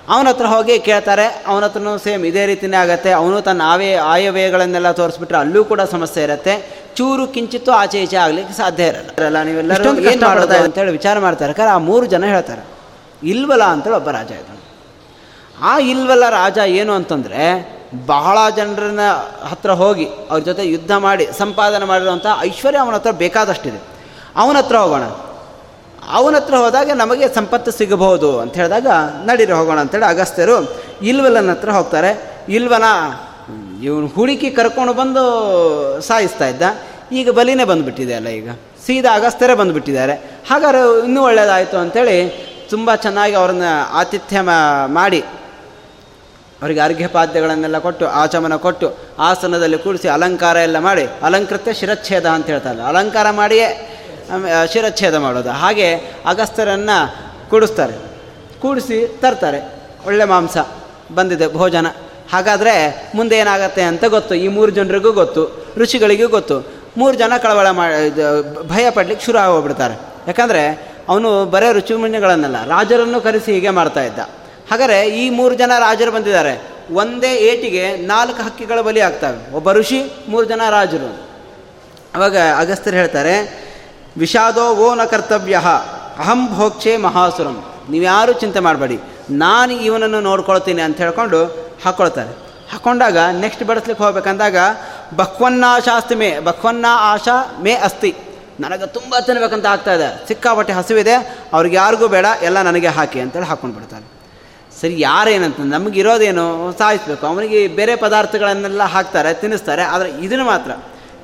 [0.09, 3.11] ಅವನ ಹತ್ರ ಹೋಗಿ ಕೇಳ್ತಾರೆ, ಅವನ ಹತ್ರನೂ ಸೇಮ್ ಇದೇ ರೀತಿಯೇ ಆಗುತ್ತೆ.
[3.11, 6.55] ಅವನು ತನ್ನ ಆವೇ, ಆಯವ್ಯಯಗಳನ್ನೆಲ್ಲ ತೋರಿಸ್ಬಿಟ್ರೆ ಅಲ್ಲೂ ಕೂಡ ಸಮಸ್ಯೆ ಇರುತ್ತೆ.
[6.97, 9.38] ಚೂರು ಕಿಂಚಿತ್ತು ಆಚೆ ಈಚೆ ಆಗ್ಲಿಕ್ಕೆ ಸಾಧ್ಯ ಇರಲ್ಲ.
[9.47, 11.49] ನೀವೆಲ್ಲರೂ ಏನು ಮಾಡೋದು ಅಂತೇಳಿ ವಿಚಾರ ಮಾಡ್ತಾರೆ.
[11.51, 12.63] ಯಾಕಂದ್ರೆ ಆ ಮೂರು ಜನ ಹೇಳ್ತಾರೆ
[13.31, 14.62] ಇಲ್ವಲ್ಲ ಅಂತೇಳಿ ಒಬ್ಬ ರಾಜ ಇದ್ದಾನೆ.
[15.69, 17.41] ಆ ಇಲ್ವಲ್ಲ ರಾಜ ಏನು ಅಂತಂದರೆ
[18.08, 19.03] ಬಹಳ ಜನರನ್ನ
[19.51, 23.79] ಹತ್ರ ಹೋಗಿ ಅವ್ರ ಜೊತೆ ಯುದ್ಧ ಮಾಡಿ ಸಂಪಾದನೆ ಮಾಡಿರುವಂಥ ಐಶ್ವರ್ಯ ಅವನ ಹತ್ರ ಬೇಕಾದಷ್ಟಿದೆ.
[24.41, 25.05] ಅವನ ಹತ್ರ ಹೋಗೋಣ.
[26.17, 28.88] ಅವನ ಹತ್ರ ಹೋದಾಗ ನಮಗೆ ಸಂಪತ್ತು ಸಿಗಬಹುದು ಅಂತ ಹೇಳಿದಾಗ
[29.25, 30.58] ನಡೀರಿ ಹೋಗೋಣ ಅಂತೇಳಿ ಅಗಸ್ತ್ಯರು
[31.01, 32.12] ಇಲ್ವಲನ ಹತ್ರ ಹೋಗ್ತಾರೆ.
[32.49, 32.88] ಇಲ್ವನ
[33.86, 35.24] ಇವನು ಹುಡುಕಿ ಕರ್ಕೊಂಡು ಬಂದು
[36.02, 36.62] ಸಾಯಿಸ್ತಾ ಇದ್ದ.
[37.12, 38.50] ಈಗ ಬಲಿನೇ ಬಂದುಬಿಟ್ಟಿದೆ ಅಲ್ಲ ಈಗ.
[38.86, 40.13] ಸೀದಾ ಅಗಸ್ತ್ಯರೇ ಬಂದುಬಿಟ್ಟಿದ್ದಾರೆ.
[40.50, 42.30] ಹಾಗಾದ್ರೆ ಇನ್ನೂ ಒಳ್ಳೆಯದಾಯಿತು ಅಂಥೇಳಿ
[42.69, 44.41] ತುಂಬ ಚೆನ್ನಾಗಿ ಅವ್ರನ್ನ ಆತಿಥ್ಯ
[44.86, 45.21] ಮಾಡಿ.
[46.62, 51.07] ಅವರಿಗೆ ಅರ್ಘ್ಯಪಾದ್ಯಗಳನ್ನೆಲ್ಲ ಕೊಟ್ಟು, ಆಚಮನ ಕೊಟ್ಟು, ಆಸನದಲ್ಲಿ ಕೂಡಿಸಿ ಅಲಂಕಾರ ಎಲ್ಲ ಮಾಡಿ.
[51.22, 53.68] ಅಲಂಕೃತ್ಯ ಶಿರಚ್ಛೇದ ಅಂತ ಹೇಳ್ತಾರೆ ಅಲಂಕಾರ ಮಾಡಿಯೇ
[54.74, 55.49] ಶಿರಚ್ಛೇದ ಮಾಡೋದು.
[55.49, 55.95] ಹಾಗೆ
[56.26, 57.16] ಅಗಸ್ತ್ಯರನ್ನು
[57.49, 57.93] ಕೂಡಿಸ್ತಾರೆ.
[58.62, 59.74] ಕೂಡಿಸಿ ತರ್ತಾರೆ.
[60.05, 60.57] ಒಳ್ಳೆ ಮಾಂಸ
[61.16, 61.88] ಬಂದಿದೆ, ಭೋಜನ.
[62.32, 64.36] ಹಾಗಾದರೆ ಮುಂದೆ ಏನಾಗತ್ತೆ ಅಂತ ಗೊತ್ತು.
[64.36, 65.65] ಈ ಮೂರು ಜನರಿಗೂ ಗೊತ್ತು.
[65.78, 66.86] ಋಷಿಗಳಿಗೂ ಗೊತ್ತು.
[66.97, 69.99] ಮೂರು ಜನ ಕಳವಳ ಮಾಡಿ ಭಯ ಪಡ್ಲಿಕ್ಕೆ ಶುರು ಆಗೋಗ್ಬಿಡ್ತಾರೆ.
[70.28, 74.19] ಯಾಕಂದರೆ ಅವನು ಬರೇ ರುಚಿಮುಣ್ಯಗಳನ್ನೆಲ್ಲ ರಾಜರನ್ನು ಕರೆಸಿ ಹೀಗೆ ಮಾಡ್ತಾ ಇದ್ದ.
[74.71, 76.76] ಹಾಗಾದರೆ ಈ ಮೂರು ಜನ ರಾಜರು ಬಂದಿದ್ದಾರೆ.
[76.93, 79.53] ಒಂದೇ ಏಟಿಗೆ ನಾಲ್ಕು ಹಕ್ಕಿಗಳ ಬಲಿ ಆಗ್ತವೆ.
[79.53, 81.21] ಒಬ್ಬ ಋಷಿ, ಮೂರು ಜನ ರಾಜರು.
[82.15, 83.65] ಅವಾಗ ಅಗಸ್ತ್ಯರು ಹೇಳ್ತಾರೆ,
[84.17, 85.55] ವಿಷಾದೋ ಓ ನ ಕರ್ತವ್ಯ,
[86.17, 87.65] ಅಹಂ ಭೋಕ್ಷೆ ಮಹಾಸುರಂ.
[87.89, 88.99] ನೀವ್ಯಾರು ಚಿಂತೆ ಮಾಡಬೇಡಿ.
[89.30, 92.30] ನಾನು ಇವನನ್ನು ನೋಡ್ಕೊಳ್ತೀನಿ ಅಂತ ಹೇಳ್ಕೊಂಡು ಹಾಕ್ಕೊಳ್ತಾರೆ
[92.71, 94.55] ಹಾಕ್ಕೊಂಡಾಗ ನೆಕ್ಸ್ಟ್ ಬಡಿಸ್ಲಿಕ್ಕೆ ಹೋಗ್ಬೇಕಂದಾಗ
[95.15, 98.15] ಬಹ್ವನ್ನಾಶಾಸ್ತಿ ಮೇ ಬಕ್ವನ್ನ ಆಶಾ ಮೇ ಅಸ್ತಿ.
[98.59, 100.28] ನನಗೆ ತುಂಬ ತಿನ್ನಬೇಕಂತ ಆಗ್ತಾ ಇದೆ.
[100.28, 101.39] ಸಿಕ್ಕಾಪಟ್ಟೆ ಹಸುವಿದೆ.
[101.53, 104.15] ಅವ್ರಿಗೆ ಯಾರಿಗೂ ಬೇಡ, ಎಲ್ಲ ನನಗೆ ಹಾಕಿ ಅಂತೇಳಿ ಹಾಕ್ಕೊಂಡು ಬಿಡ್ತಾರೆ.
[104.82, 107.28] ಸರಿ, ಯಾರೇನಂತ ನಮಗಿರೋದೇನು ಸಾಯಿಸ್ಬೇಕು.
[107.28, 109.82] ಅವನಿಗೆ ಬೇರೆ ಪದಾರ್ಥಗಳನ್ನೆಲ್ಲ ಹಾಕ್ತಾರೆ, ತಿನ್ನಿಸ್ತಾರೆ.
[109.82, 110.71] ಆದರೆ ಇದನ್ನು ಮಾತ್ರ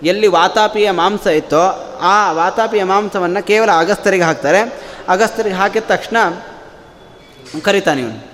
[0.03, 4.59] ಎಲ್ಲಿ ವಾತಾಪಿಯ ಮಾಂಸ ಇತ್ತೋ, ಆ ವಾತಾಪಿಯ ಮಾಂಸವನ್ನು ಕೇವಲ ಅಗಸ್ತರಿಗೆ ಹಾಕ್ತಾರೆ.
[5.09, 6.17] ಅಗಸ್ತರಿಗೆ ಹಾಕಿದ ತಕ್ಷಣ
[7.61, 8.30] ಕರಿತಾನೆ ಇವನು.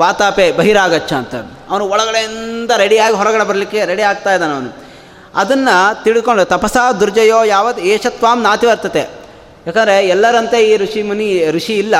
[0.00, 1.34] ವಾತಾಪೆ ಬಹಿರಾಗಚ್ಚ ಅಂತ
[1.70, 4.76] ಅವನು ಒಳಗಡೆಯಿಂದ ರೆಡಿಯಾಗಿ ಹೊರಗಡೆ ಬರಲಿಕ್ಕೆ ರೆಡಿ ಆಗ್ತಾ ಇದ್ದಾನೆ ಅವನು.
[5.34, 9.00] ಅದನ್ನು ತಿಳ್ಕೊಂಡು ತಪಸಾ ದುರ್ಜಯೋ ಯಾವತ್ ಏಷತ್ವಾಂ ನಾತಿ ವರ್ತತೆ.
[9.66, 11.94] ಯಾಕಂದರೆ ಎಲ್ಲರಂತೆ ಈ ಋಷಿ ಮುನಿ, ಋಷಿ ಇಲ್ಲ.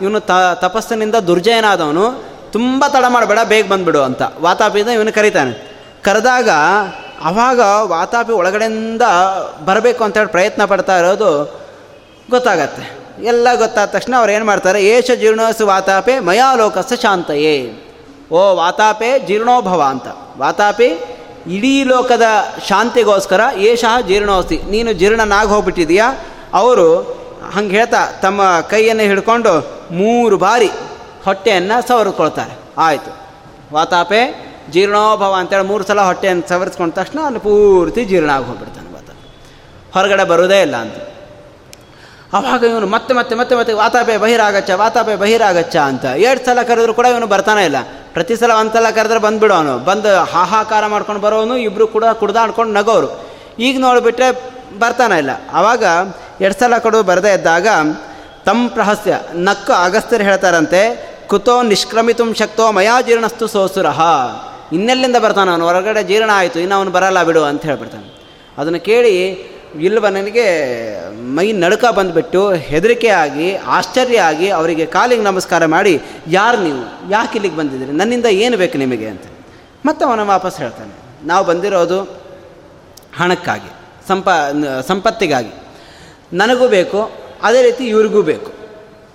[0.00, 2.24] ಇವನು ತ, ತಪಸ್ಸಿನಿಂದ ದುರ್ಜಯನಾದವನು.
[2.52, 4.22] ತುಂಬ ತಡ ಮಾಡಬೇಡ, ಬೇಗ ಬಂದುಬಿಡು ಅಂತ.
[4.40, 5.52] ವಾತಾಪಿಯಿಂದ ಇವನು ಕರೀತಾನೆ.
[6.02, 6.48] ಕರೆದಾಗ
[7.22, 9.02] ಆವಾಗ ವಾತಾಪಿ ಒಳಗಡೆಯಿಂದ
[9.64, 11.60] ಬರಬೇಕು ಅಂತೇಳಿ ಪ್ರಯತ್ನ ಪಡ್ತಾ ಇರೋದು
[12.30, 12.99] ಗೊತ್ತಾಗತ್ತೆ.
[13.24, 14.84] ಎಲ್ಲ ಗೊತ್ತಾದ ತಕ್ಷಣ ಅವ್ರು ಏನು ಮಾಡ್ತಾರೆ?
[14.84, 17.72] ಏಷ ಜೀರ್ಣೋಸು ವಾತಾಪೆ ಮಯಾಲೋಕಸ್ಸ ಶಾಂತಯೇ.
[18.32, 20.06] ಓ, ವಾತಾಪೆ ಜೀರ್ಣೋಭವ ಅಂತ.
[20.38, 20.84] ವಾತಾಪಿ
[21.46, 22.22] ಇಡೀ ಲೋಕದ
[22.68, 26.12] ಶಾಂತಿಗೋಸ್ಕರ ಏಷಃ ಜೀರ್ಣೋಸ್ತಿ ನೀನು ಜೀರ್ಣನಾಗಿ ಹೋಗ್ಬಿಟ್ಟಿದೀಯಾ?
[26.54, 27.20] ಅವರು
[27.54, 30.70] ಹಂಗೆ ಹೇಳ್ತಾ ತಮ್ಮ ಕೈಯನ್ನು ಹಿಡ್ಕೊಂಡು ಮೂರು ಬಾರಿ
[31.24, 32.58] ಹೊಟ್ಟೆಯನ್ನು ಸವರಿಸ್ಕೊಳ್ತಾರೆ.
[32.78, 33.16] ಆಯಿತು.
[33.72, 38.80] ವಾತಾಪೆ ಜೀರ್ಣೋಭವ ಅಂತೇಳಿ ಮೂರು ಸಲ ಹೊಟ್ಟೆಯನ್ನು ಸವರಿಸ್ಕೊಂಡ ತಕ್ಷಣ ಅಲ್ಲಿ ಪೂರ್ತಿ ಜೀರ್ಣ ಆಗಿ ಹೋಗ್ಬಿಡ್ತಾನೆ
[39.94, 40.94] ಹೊರಗಡೆ ಬರೋದೇ ಇಲ್ಲ ಅಂತ.
[42.32, 46.04] ಆವಾಗ ಇವನು ಮತ್ತೆ ಮತ್ತೆ ಮತ್ತೆ ಮತ್ತೆ ವಾತಾಪೆ ಬಹಿರಾಗಚ್ಚ ವಾತಾಪೆ ಬಹಿರಾಗಚ್ಚ ಅಂತ.
[46.04, 47.76] ಎರಡು ಸಲ ಕರೆದ್ರು ಕೂಡ ಇವನು ಬರ್ತಾನೆ ಇಲ್ಲ.
[48.12, 49.78] ಪ್ರತಿ ಸಲ ಒಂದು ಸಲ ಕರೆದ್ರೆ ಬಂದುಬಿಡು ಅವನು.
[49.78, 53.20] ಬಂದು ಹಾಹಾಕಾರ ಮಾಡ್ಕೊಂಡು ಬರೋನು ಇಬ್ಬರು ಕೂಡ ಕುಡ್ದಾಡ್ಕೊಂಡು ನಗೋರು.
[53.58, 54.28] ಈಗ ನೋಡಿಬಿಟ್ರೆ
[54.78, 55.30] ಬರ್ತಾನೆ ಇಲ್ಲ.
[55.52, 55.84] ಆವಾಗ
[56.40, 57.66] ಎರಡು ಸಲ ಕೊಡೋದು ಬರದೇ ಇದ್ದಾಗ
[58.46, 60.80] ತಮ್ಮ ಪ್ರಹಸ್ಯ, ನಕ್ಕು ಅಗಸ್ತ್ಯರು ಹೇಳ್ತಾರಂತೆ,
[61.26, 64.00] ಕುತೋ ನಿಷ್ಕ್ರಮಿತು ಶಕ್ತೋ ಮಯಾ ಜೀರ್ಣಸ್ತು ಸೋಸುರಹ
[64.72, 65.64] ಇನ್ನೆಲ್ಲಿಂದ ಬರ್ತಾನೆ ಅವನು?
[65.64, 68.08] ಹೊರಗಡೆ ಜೀರ್ಣ ಆಯಿತು, ಇನ್ನು ಅವನು ಬರಲ್ಲ ಬಿಡು ಅಂತ ಹೇಳ್ಬಿಡ್ತಾನೆ.
[68.58, 69.14] ಅದನ್ನು ಕೇಳಿ
[69.78, 70.46] ಇಲ್ವ ನನಗೆ?
[71.14, 77.10] ಮೈ ನಡುಕ ಬಂದುಬಿಟ್ಟು ಹೆದರಿಕೆ ಆಗಿ, ಆಶ್ಚರ್ಯ ಆಗಿ ಅವರಿಗೆ ಕಾಲಿಗೆ ನಮಸ್ಕಾರ ಮಾಡಿ, ಯಾರು ನೀವು?
[77.10, 77.92] ಯಾಕೆ ಇಲ್ಲಿಗೆ ಬಂದಿದ್ದೀರಿ?
[77.92, 79.22] ನನ್ನಿಂದ ಏನು ಬೇಕು ನಿಮಗೆ ಅಂತ.
[79.86, 81.26] ಮತ್ತೆ ಅವನ ವಾಪಸ್ ಹೇಳ್ತಾನೆ.
[81.26, 82.02] ನಾವು ಬಂದಿರೋದು
[83.16, 83.70] ಹಣಕ್ಕಾಗಿ,
[84.08, 84.28] ಸಂಪ,
[84.86, 85.52] ಸಂಪತ್ತಿಗಾಗಿ.
[86.32, 87.10] ನನಗೂ ಬೇಕು,
[87.42, 88.52] ಅದೇ ರೀತಿ ಇವ್ರಿಗೂ ಬೇಕು.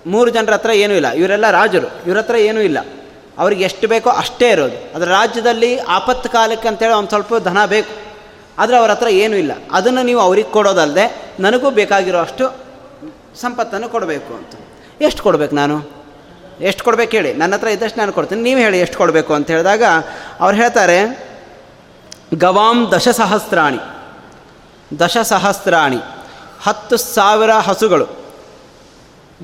[0.06, 1.10] ಮೂರು ಜನರ ಹತ್ರ ಏನೂ ಇಲ್ಲ.
[1.10, 1.86] ಇವರೆಲ್ಲ ರಾಜರು.
[2.06, 2.78] ಇವ್ರ ಹತ್ರ ಏನೂ ಇಲ್ಲ.
[3.38, 4.94] ಅವ್ರಿಗೆ ಎಷ್ಟು ಬೇಕೋ ಅಷ್ಟೇ ಇರೋದು.
[4.94, 8.05] ಅದರ ರಾಜ್ಯದಲ್ಲಿ ಆಪತ್ತು ಕಾಲಕ್ಕೆ ಅಂತೇಳಿ ಒಂದು ಸ್ವಲ್ಪ ಧನ ಬೇಕು.
[8.58, 9.52] ಆದರೆ ಅವ್ರ ಹತ್ರ ಏನೂ ಇಲ್ಲ.
[9.72, 12.66] ಅದನ್ನು ನೀವು ಅವ್ರಿಗೆ ಕೊಡೋದಲ್ಲದೆ ನನಗೂ ಬೇಕಾಗಿರೋ ಅಷ್ಟು
[13.40, 14.50] ಸಂಪತ್ತನ್ನು ಕೊಡಬೇಕು ಅಂತ.
[15.00, 15.96] ಎಷ್ಟು ಕೊಡಬೇಕು ನಾನು?
[16.60, 17.34] ಎಷ್ಟು ಕೊಡಬೇಕು ಹೇಳಿ.
[17.34, 18.42] ನನ್ನ ಹತ್ರ ಇದ್ದಷ್ಟು ನಾನು ಕೊಡ್ತೀನಿ.
[18.42, 19.82] ನೀವು ಹೇಳಿ ಎಷ್ಟು ಕೊಡಬೇಕು ಅಂತ ಹೇಳಿದಾಗ
[20.40, 21.28] ಅವ್ರು ಹೇಳ್ತಾರೆ,
[22.34, 23.78] ಗವಾಂ ದಶಸಹಸ್ರಾಣಿ.
[25.00, 25.98] ದಶಸಹಸ್ರಾಣಿ.
[26.62, 28.26] ಹತ್ತು ಸಾವಿರ ಹಸುಗಳು.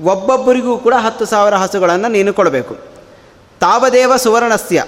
[0.03, 2.77] ಒಬ್ಬೊಬ್ಬರಿಗೂ ಕೂಡ ಹತ್ತು ಸಾವಿರ ಹಸುಗಳನ್ನು ನೀನು ಕೊಡಬೇಕು.
[3.59, 4.85] ತಾವದೇವ ಸುವರ್ಣಸ್ಯ.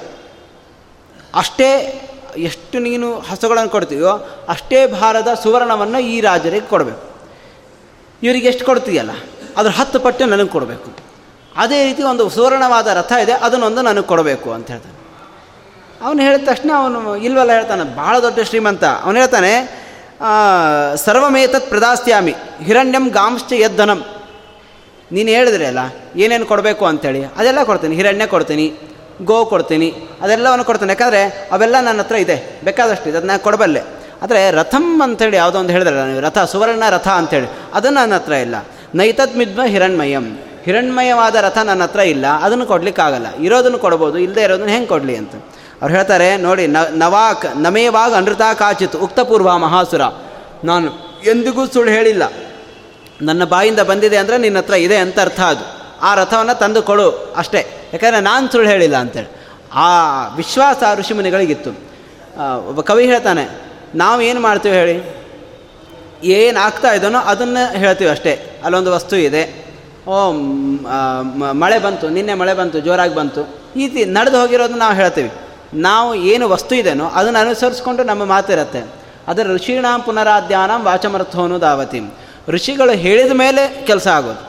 [1.35, 2.01] ಅಷ್ಟೇ
[2.49, 4.11] ಎಷ್ಟು ನೀನು ಹಸುಗಳನ್ನು ಕೊಡ್ತೀಯೋ
[4.53, 7.03] ಅಷ್ಟೇ ಭಾರದ ಸುವರ್ಣವನ್ನು ಈ ರಾಜರಿಗೆ ಕೊಡಬೇಕು.
[8.25, 9.13] ಇವರಿಗೆ ಎಷ್ಟು ಕೊಡ್ತೀಯಲ್ಲ?
[9.59, 10.89] ಅದ್ರ ಹತ್ತು ಪಟ್ಟು ನನಗೆ ಕೊಡಬೇಕು.
[11.63, 14.95] ಅದೇ ರೀತಿ ಒಂದು ಸುವರ್ಣವಾದ ರಥ ಇದೆ, ಅದನ್ನೊಂದು ನನಗೆ ಕೊಡಬೇಕು ಅಂತ ಹೇಳ್ತಾನೆ.
[16.05, 18.83] ಅವನು ಹೇಳಿದ ತಕ್ಷಣ ಅವನು ಇಲ್ವಲ್ಲ ಹೇಳ್ತಾನೆ ಭಾಳ ದೊಡ್ಡ ಶ್ರೀಮಂತ.
[19.05, 19.53] ಅವನು ಹೇಳ್ತಾನೆ
[21.05, 22.33] ಸರ್ವಮೇತತ್ ಪ್ರದಾಸ್ತ್ಯಾಮಿ
[22.67, 24.01] ಹಿರಣ್ಯಂ ಗಾಂಶ್ಚ ಯದ್ದನಂ
[25.15, 25.81] ನೀನು ಹೇಳಿದ್ರೆ ಅಲ್ಲ,
[26.23, 28.67] ಏನೇನು ಕೊಡಬೇಕು ಅಂಥೇಳಿ ಅದೆಲ್ಲ ಕೊಡ್ತೀನಿ, ಹಿರಣ್ಯ ಕೊಡ್ತೀನಿ.
[29.23, 29.93] ಗೋ ಕೊಡ್ತೀನಿ.
[30.21, 30.93] ಅದೆಲ್ಲವನ್ನು ಕೊಡ್ತೇನೆ.
[30.93, 32.59] ಯಾಕಂದರೆ ಅವೆಲ್ಲ ನನ್ನ ಹತ್ರ ಇದೆ.
[32.63, 33.17] ಬೇಕಾದಷ್ಟು ಇದೆ.
[33.17, 33.81] ಅದನ್ನ ಕೊಡಬಲ್ಲೆ.
[34.21, 36.21] ಆದರೆ ರಥಂ ಅಂಥೇಳಿ ಯಾವುದೋ ಒಂದು ಹೇಳಿದ್ರೆ ನೀವು?
[36.21, 37.47] ರಥ, ಸುವರ್ಣ ರಥ ಅಂತೇಳಿ.
[37.73, 38.55] ಅದು ನನ್ನ ಹತ್ರ ಇಲ್ಲ.
[38.95, 40.39] ನೈತದ್ ಮಿದ್ಮ ಹಿರಣ್ಮಯಂ.
[40.65, 42.27] ಹಿರಣ್ಮಯವಾದ ರಥ ನನ್ನ ಹತ್ರ ಇಲ್ಲ.
[42.27, 43.35] ಅದನ್ನು ಕೊಡಲಿಕ್ಕಾಗಲ್ಲ.
[43.35, 44.17] ಇರೋದನ್ನು ಕೊಡ್ಬೋದು.
[44.17, 45.35] ಇಲ್ಲದೆ ಇರೋದನ್ನು ಹೆಂಗೆ ಕೊಡಲಿ ಅಂತ.
[45.81, 50.01] ಅವ್ರು ಹೇಳ್ತಾರೆ, ನೋಡಿ, ನ, ನವಾಕ್, ನಮೇವಾಗ ಅನೃತ ಕಾಚಿತ್ ಉಕ್ತಪೂರ್ವ ಮಹಾಸುರ.
[50.63, 50.91] ನಾನು
[51.25, 52.23] ಎಂದಿಗೂ ಸುಳ್ಳು ಹೇಳಿಲ್ಲ.
[53.21, 55.74] ನನ್ನ ಬಾಯಿಂದ ಬಂದಿದೆ ಅಂದರೆ ನಿನ್ನ ಹತ್ರ ಇದೆ ಅಂತ ಅರ್ಥ ಅದು.
[56.05, 57.61] ಆ ರಥವನ್ನು ತಂದು ಕೊಡು ಅಷ್ಟೇ.
[57.93, 59.29] ಯಾಕಂದರೆ ನಾನು ಸುಳ್ಳು ಹೇಳಿಲ್ಲ ಅಂತೇಳಿ.
[59.85, 59.89] ಆ
[60.35, 61.71] ವಿಶ್ವಾಸ ಋಷಿಮುನಿಗಳಿಗಿತ್ತು.
[62.69, 63.43] ಒಬ್ಬ ಕವಿ ಹೇಳ್ತಾನೆ,
[63.95, 64.97] ನಾವು ಏನು ಮಾಡ್ತೀವಿ ಹೇಳಿ?
[66.37, 68.33] ಏನು ಆಗ್ತಾ ಇದನೋ ಅದನ್ನು ಹೇಳ್ತೀವಿ ಅಷ್ಟೇ.
[68.63, 69.43] ಅಲ್ಲೊಂದು ವಸ್ತು ಇದೆ.
[70.07, 70.15] ಓ
[71.61, 73.41] ಮಳೆ ಬಂತು, ನಿನ್ನೆ ಮಳೆ ಬಂತು, ಜೋರಾಗಿ ಬಂತು.
[73.75, 75.31] ಈ ನಡೆದು ಹೋಗಿರೋದನ್ನ ನಾವು ಹೇಳ್ತೀವಿ.
[75.73, 78.81] ನಾವು ಏನು ವಸ್ತು ಇದೆನೋ ಅದನ್ನು ಅನುಸರಿಸ್ಕೊಂಡು ನಮ್ಮ ಮಾತಿರುತ್ತೆ.
[79.27, 81.99] ಅದರ ಋಷೀಣಾಂ ಪುನರಾಧ್ಯಾನಂ ವಾಚಮರ್ಥೋನು ದಾವತಿ
[82.47, 84.43] ಋಷಿಗಳು ಹೇಳಿದ ಮೇಲೆ ಕೆಲಸ ಆಗೋದು.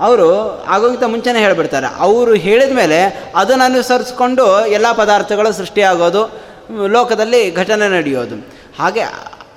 [0.00, 1.86] ಅವರು ಆಗೋಗಿಂತ ಮುಂಚೆನೇ ಹೇಳಿಬಿಡ್ತಾರೆ.
[1.98, 6.40] ಅವರು ಹೇಳಿದ ಮೇಲೆ ಅದನ್ನು ಅನುಸರಿಸ್ಕೊಂಡು ಎಲ್ಲ ಪದಾರ್ಥಗಳು ಸೃಷ್ಟಿಯಾಗೋದು,
[6.86, 8.36] ಲೋಕದಲ್ಲಿ ಘಟನೆ ನಡೆಯೋದು.
[8.78, 9.00] ಹಾಗೆ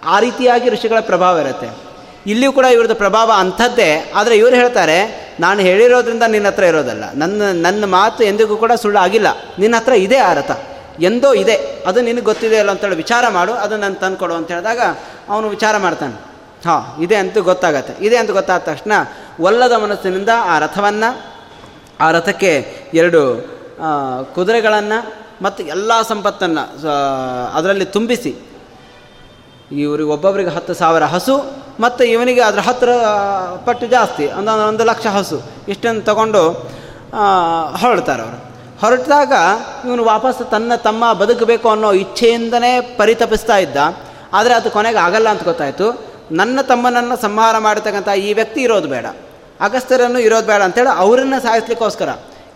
[0.05, 1.69] ಆ ರೀತಿಯಾಗಿ ಋಷಿಗಳ ಪ್ರಭಾವ ಇರುತ್ತೆ.
[2.27, 4.11] ಇಲ್ಲಿಯೂ ಕೂಡ ಇವ್ರದ್ದು ಪ್ರಭಾವ ಅಂಥದ್ದೇ.
[4.15, 7.03] ಆದರೆ ಇವರು ಹೇಳ್ತಾರೆ, ನಾನು ಹೇಳಿರೋದ್ರಿಂದ ನಿನ್ನ ಹತ್ರ ಇರೋದಲ್ಲ.
[7.15, 9.27] ನನ್ನ ನನ್ನ ಮಾತು ಎಂದಿಗೂ ಕೂಡ ಸುಳ್ಳು ಆಗಿಲ್ಲ
[9.59, 10.33] ನಿನ್ನ ಹತ್ರ ಇದೆ ಆ
[10.99, 11.83] ಎಂದೋ ಇದೆ.
[11.87, 13.53] ಅದು ನಿನಗೆ ಗೊತ್ತಿದೆ ಅಲ್ಲ ಅಂತೇಳಿ ವಿಚಾರ ಮಾಡು.
[13.53, 14.79] ಅದು ನಾನು ತಂದುಕೊಡು ಅಂತ ಹೇಳಿದಾಗ
[15.29, 16.29] ಅವನು ವಿಚಾರ ಮಾಡ್ತಾನೆ.
[16.67, 18.05] ಹಾಂ, ಇದೆ ಅಂತೂ ಗೊತ್ತಾಗತ್ತೆ.
[18.05, 18.91] ಇದೆ ಅಂತ ಗೊತ್ತಾದ ತಕ್ಷಣ
[19.39, 21.09] ಒಲ್ಲದ ಮನಸ್ಸಿನಿಂದ ಆ ರಥವನ್ನು,
[21.99, 22.51] ಆ ರಥಕ್ಕೆ
[22.93, 23.21] ಎರಡು
[24.35, 24.99] ಕುದುರೆಗಳನ್ನು
[25.41, 26.63] ಮತ್ತು ಎಲ್ಲ ಸಂಪತ್ತನ್ನು
[27.53, 28.31] ಅದರಲ್ಲಿ ತುಂಬಿಸಿ.
[29.71, 31.35] ಇವ್ರಿಗೆ ಒಬ್ಬೊಬ್ಬರಿಗೆ ಹತ್ತು ಸಾವಿರ ಹಸು
[31.79, 32.91] ಮತ್ತು ಇವನಿಗೆ ಅದರ ಹತ್ತಿರ
[33.65, 35.37] ಪಟ್ಟು ಜಾಸ್ತಿ ಒಂದು ಒಂದು ಲಕ್ಷ ಹಸು.
[35.67, 36.41] ಇಷ್ಟನ್ನು ತಗೊಂಡು
[37.81, 38.39] ಹೊರಡ್ತಾರೆ ಅವರು.
[38.81, 39.33] ಹೊರಟಾಗ
[39.85, 43.77] ಇವನು ವಾಪಸ್ ತನ್ನ ತಮ್ಮ ಬದುಕಬೇಕು ಅನ್ನೋ ಇಚ್ಛೆಯಿಂದನೇ ಪರಿತಪಿಸ್ತಾ ಇದ್ದ.
[44.33, 45.87] ಆದರೆ ಅದು ಕೊನೆಗೆ ಆಗಲ್ಲ ಅಂತ ಗೊತ್ತಾಯಿತು.
[46.31, 49.05] ನನ್ನ ತಮ್ಮನನ್ನು ಸಂಹಾರ ಮಾಡತಕ್ಕಂಥ ಈ ವ್ಯಕ್ತಿ ಇರೋದು ಬೇಡ.
[49.66, 52.10] ಅಗಸ್ತ್ಯರನ್ನು ಇರೋದು ಬೇಡ ಅಂತೇಳಿ ಅವರನ್ನು ಸಾಯಿಸ್ಲಿಕ್ಕೋಸ್ಕರ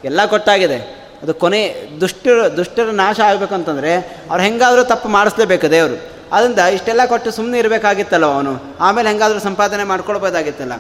[0.09, 0.79] ಎಲ್ಲ ಕೊಟ್ಟಾಗಿದೆ.
[1.23, 1.61] ಅದು ಕೊನೆ
[2.01, 3.91] ದುಷ್ಟರ ದುಷ್ಟರ ನಾಶ ಆಗಬೇಕಂತಂದರೆ
[4.29, 5.97] ಅವ್ರು ಹೆಂಗಾದರೂ ತಪ್ಪು ಮಾಡಿಸ್ಲೇಬೇಕು ದೇವರು.
[6.35, 8.53] ಅದರಿಂದ ಇಷ್ಟೆಲ್ಲ ಕೊಟ್ಟು ಸುಮ್ಮನೆ ಇರಬೇಕಾಗಿತ್ತಲ್ಲ ಅವನು.
[8.79, 10.75] ಆಮೇಲೆ ಹೆಂಗಾದರೂ ಸಂಪಾದನೆ ಮಾಡ್ಕೊಳ್ಬೋದಾಗಿತ್ತಲ್ಲ.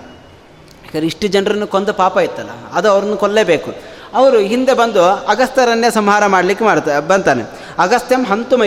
[0.85, 3.71] ಯಾಕಂದರೆ ಇಷ್ಟು ಜನರನ್ನು ಕೊಂದ ಪಾಪ ಇತ್ತಲ್ಲ, ಅದು ಅವ್ರನ್ನ ಕೊಲ್ಲೇಬೇಕು.
[4.19, 5.03] ಅವರು ಹಿಂದೆ ಬಂದು
[5.33, 7.43] ಅಗಸ್ತ್ಯರನ್ನೇ ಸಂಹಾರ ಮಾಡಲಿಕ್ಕೆ ಮಾಡ್ತಾ ಬಂತಾನೆ.
[7.85, 8.63] ಅಗಸ್ತ್ಯಂ ಹಂತುಮ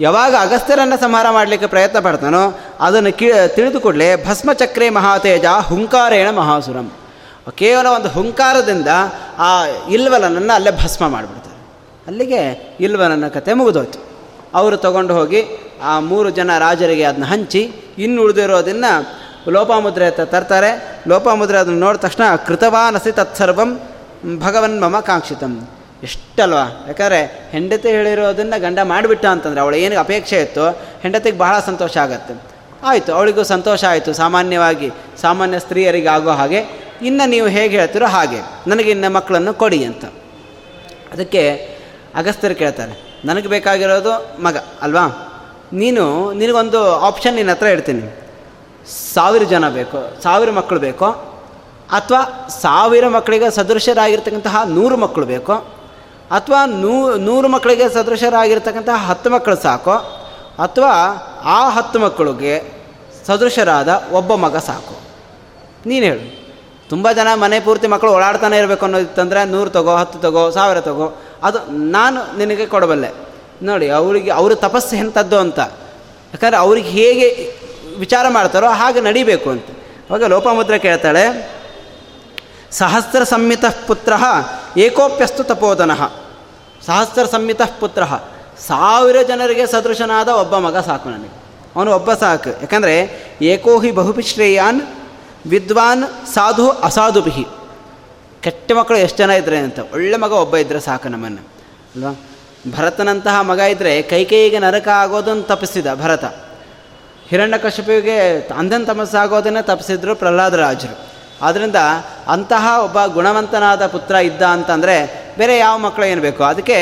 [0.00, 6.92] ಯಾವಾಗ ಅಗಸ್ತ್ಯರನ್ನು ಸಂಹಾರ ಮಾಡಲಿಕ್ಕೆ ಪ್ರಯತ್ನ ಪಡ್ತಾನೋ ಅದನ್ನು ಕಿ, ತಿಳಿದು ಕೂಡಲೇ ಭಸ್ಮಚಕ್ರೆ ಮಹಾತೇಜ ಹುಂಕಾರೇಣ ಮಹಾಸುರಂ.
[7.54, 8.88] ಕೇವಲ ಒಂದು ಹುಂಕಾರದಿಂದ
[9.38, 11.56] ಆ ಇಲ್ವಲನನ್ನು ಅಲ್ಲೇ ಭಸ್ಮ ಮಾಡಿಬಿಡ್ತಾರೆ.
[12.06, 12.40] ಅಲ್ಲಿಗೆ
[12.80, 13.98] ಇಲ್ವಲನ ಕತೆ ಮುಗಿದೋಯ್ತು.
[14.54, 15.44] ಅವರು ತಗೊಂಡು ಹೋಗಿ
[15.82, 19.18] ಆ ಮೂರು ಜನ ರಾಜರಿಗೆ ಅದನ್ನ ಹಂಚಿ ಇನ್ನು ಉಳಿದಿರೋದನ್ನು
[19.50, 21.02] ಲೋಪಾಮುದ್ರೆ ಅಂತ ತರ್ತಾರೆ.
[21.08, 23.80] ಲೋಪಾಮುದ್ರೆ ಅದನ್ನು ನೋಡಿದ ತಕ್ಷಣ ಕೃತವಾನಸಿ ತತ್ಸರ್ವಂ
[24.38, 25.68] ಭಗವನ್ ಮಮ ಕಾಂಕ್ಷಿತಂ.
[26.02, 26.64] ಎಷ್ಟಲ್ವಾ?
[26.86, 27.20] ಯಾಕಂದರೆ
[27.50, 30.66] ಹೆಂಡತಿ ಹೇಳಿರೋದನ್ನು ಗಂಡ ಮಾಡಿಬಿಟ್ಟ ಅಂತಂದರೆ ಅವಳು ಏನಿಗೆ ಅಪೇಕ್ಷೆ ಇತ್ತು?
[31.02, 32.34] ಹೆಂಡತಿಗೆ ಬಹಳ ಸಂತೋಷ ಆಗತ್ತೆ.
[32.84, 34.10] ಆಯಿತು, ಅವಳಿಗೂ ಸಂತೋಷ ಆಯಿತು.
[34.12, 34.88] ಸಾಮಾನ್ಯವಾಗಿ
[35.20, 36.60] ಸಾಮಾನ್ಯ ಸ್ತ್ರೀಯರಿಗೆ ಆಗೋ ಹಾಗೆ.
[37.02, 38.40] ಇನ್ನು ನೀವು ಹೇಗೆ ಹೇಳ್ತೀರೋ ಹಾಗೆ.
[38.66, 40.04] ನನಗೆ ಇನ್ನು ಮಕ್ಕಳನ್ನು ಕೊಡಿ ಅಂತ.
[41.12, 41.42] ಅದಕ್ಕೆ
[42.14, 42.94] ಅಗಸ್ತ್ಯರು ಕೇಳ್ತಾರೆ,
[43.24, 45.04] ನನಗೆ ಬೇಕಾಗಿರೋದು ಮಗ, ಅಲ್ವಾ?
[45.72, 48.04] ನೀನು, ನಿನಗೊಂದು ಆಪ್ಷನ್ ನಿನ್ನ ಹತ್ರ ಇಡ್ತೀನಿ.
[49.14, 51.08] ಸಾವಿರ ಜನ ಬೇಕು, ಸಾವಿರ ಮಕ್ಕಳು ಬೇಕೋ,
[51.90, 52.22] ಅಥವಾ
[52.60, 55.77] ಸಾವಿರ ಮಕ್ಕಳಿಗೆ ಸದೃಶ್ಯರಾಗಿರ್ತಕ್ಕಂತಹ ನೂರು ಮಕ್ಕಳು ಬೇಕು
[56.30, 59.94] ಅಥವಾ ನೂ, ನೂರು ಮಕ್ಕಳಿಗೆ ಸದೃಶರಾಗಿರ್ತಕ್ಕಂಥ ಹತ್ತು ಮಕ್ಕಳು ಸಾಕು,
[60.58, 60.92] ಅಥವಾ
[61.44, 62.54] ಆ ಹತ್ತು ಮಕ್ಕಳಿಗೆ
[63.26, 64.94] ಸದೃಶರಾದ ಒಬ್ಬ ಮಗ ಸಾಕು.
[65.86, 66.24] ನೀನು ಹೇಳು.
[66.88, 71.58] ತುಂಬ ಜನ ಮನೆ ಪೂರ್ತಿ ಮಕ್ಕಳು ಓಡಾಡ್ತಾನೆ ಇರಬೇಕು ಅನ್ನೋದಿತ್ತಂದರೆ ನೂರು ತಗೋ, ಹತ್ತು ತಗೋ, ಸಾವಿರ ತಗೋ, ಅದು
[71.72, 73.10] ನಾನು ನಿನಗೆ ಕೊಡಬಲ್ಲೆ.
[73.62, 75.58] ನೋಡಿ, ಅವರಿಗೆ, ಅವರು ತಪಸ್ಸು ಎಂಥದ್ದು ಅಂತ.
[75.58, 77.28] ಯಾಕಂದರೆ ಅವ್ರಿಗೆ ಹೇಗೆ
[77.98, 79.66] ವಿಚಾರ ಮಾಡ್ತಾರೋ ಹಾಗೆ ನಡಿಬೇಕು ಅಂತ.
[80.10, 81.24] ಅವಾಗ ಲೋಪಮುದ್ರ ಕೇಳ್ತಾಳೆ,
[82.70, 84.12] ಸಹಸ್ರ ಸಂಹಿತ ಪುತ್ರ
[84.78, 86.12] ಏಕೋಪ್ಯಸ್ತು ತಪೋಧನಃ
[86.86, 88.02] ಸಹಸ್ರ ಸಂಹಿತ ಪುತ್ರ.
[88.66, 91.42] ಸಾವಿರ ಜನರಿಗೆ ಸದೃಶನಾದ ಒಬ್ಬ ಮಗ ಸಾಕು ನನಗೆ.
[91.76, 92.50] ಅವನು ಒಬ್ಬ ಸಾಕು.
[92.50, 92.96] ಯಾಕಂದರೆ
[93.42, 94.82] ಏಕೋಹಿ ಬಹುಪಿಶ್ರೇಯಾನ್
[95.46, 97.46] ವಿದ್ವಾನ್, ಸಾಧು ಅಸಾಧುಭಿ
[98.40, 99.78] ಕೆಟ್ಟ ಮಕ್ಕಳು ಎಷ್ಟು ಜನ ಇದ್ರೆ ಅಂತ.
[99.92, 101.42] ಒಳ್ಳೆ ಮಗ ಒಬ್ಬ ಇದ್ದರೆ ಸಾಕು ನಮ್ಮನ್ನು.
[101.96, 102.20] ಅಲ್ವಾ?
[102.76, 106.24] ಭರತನಂತಹ ಮಗ ಇದ್ದರೆ ಕೈಕೈಗೆ ನರಕ ಆಗೋದನ್ನು ತಪ್ಪಿಸಿದ ಭರತ.
[107.28, 111.17] ಹಿರಣ್ಯಕಶಪಿಗೆ ಅಂಧನ ತಮಸ್ಸಾಗೋದನ್ನೇ ತಪ್ಪಿಸಿದ್ರು ಪ್ರಹ್ಲಾದರಾಜರು.
[111.42, 111.76] ಆದ್ದರಿಂದ
[112.28, 116.44] ಅಂತಹ ಒಬ್ಬ ಗುಣವಂತನಾದ ಪುತ್ರ ಇದ್ದ ಅಂತಂದರೆ ಬೇರೆ ಯಾವ ಮಕ್ಕಳು ಏನು ಬೇಕು?
[116.44, 116.78] ಅದಕ್ಕೆ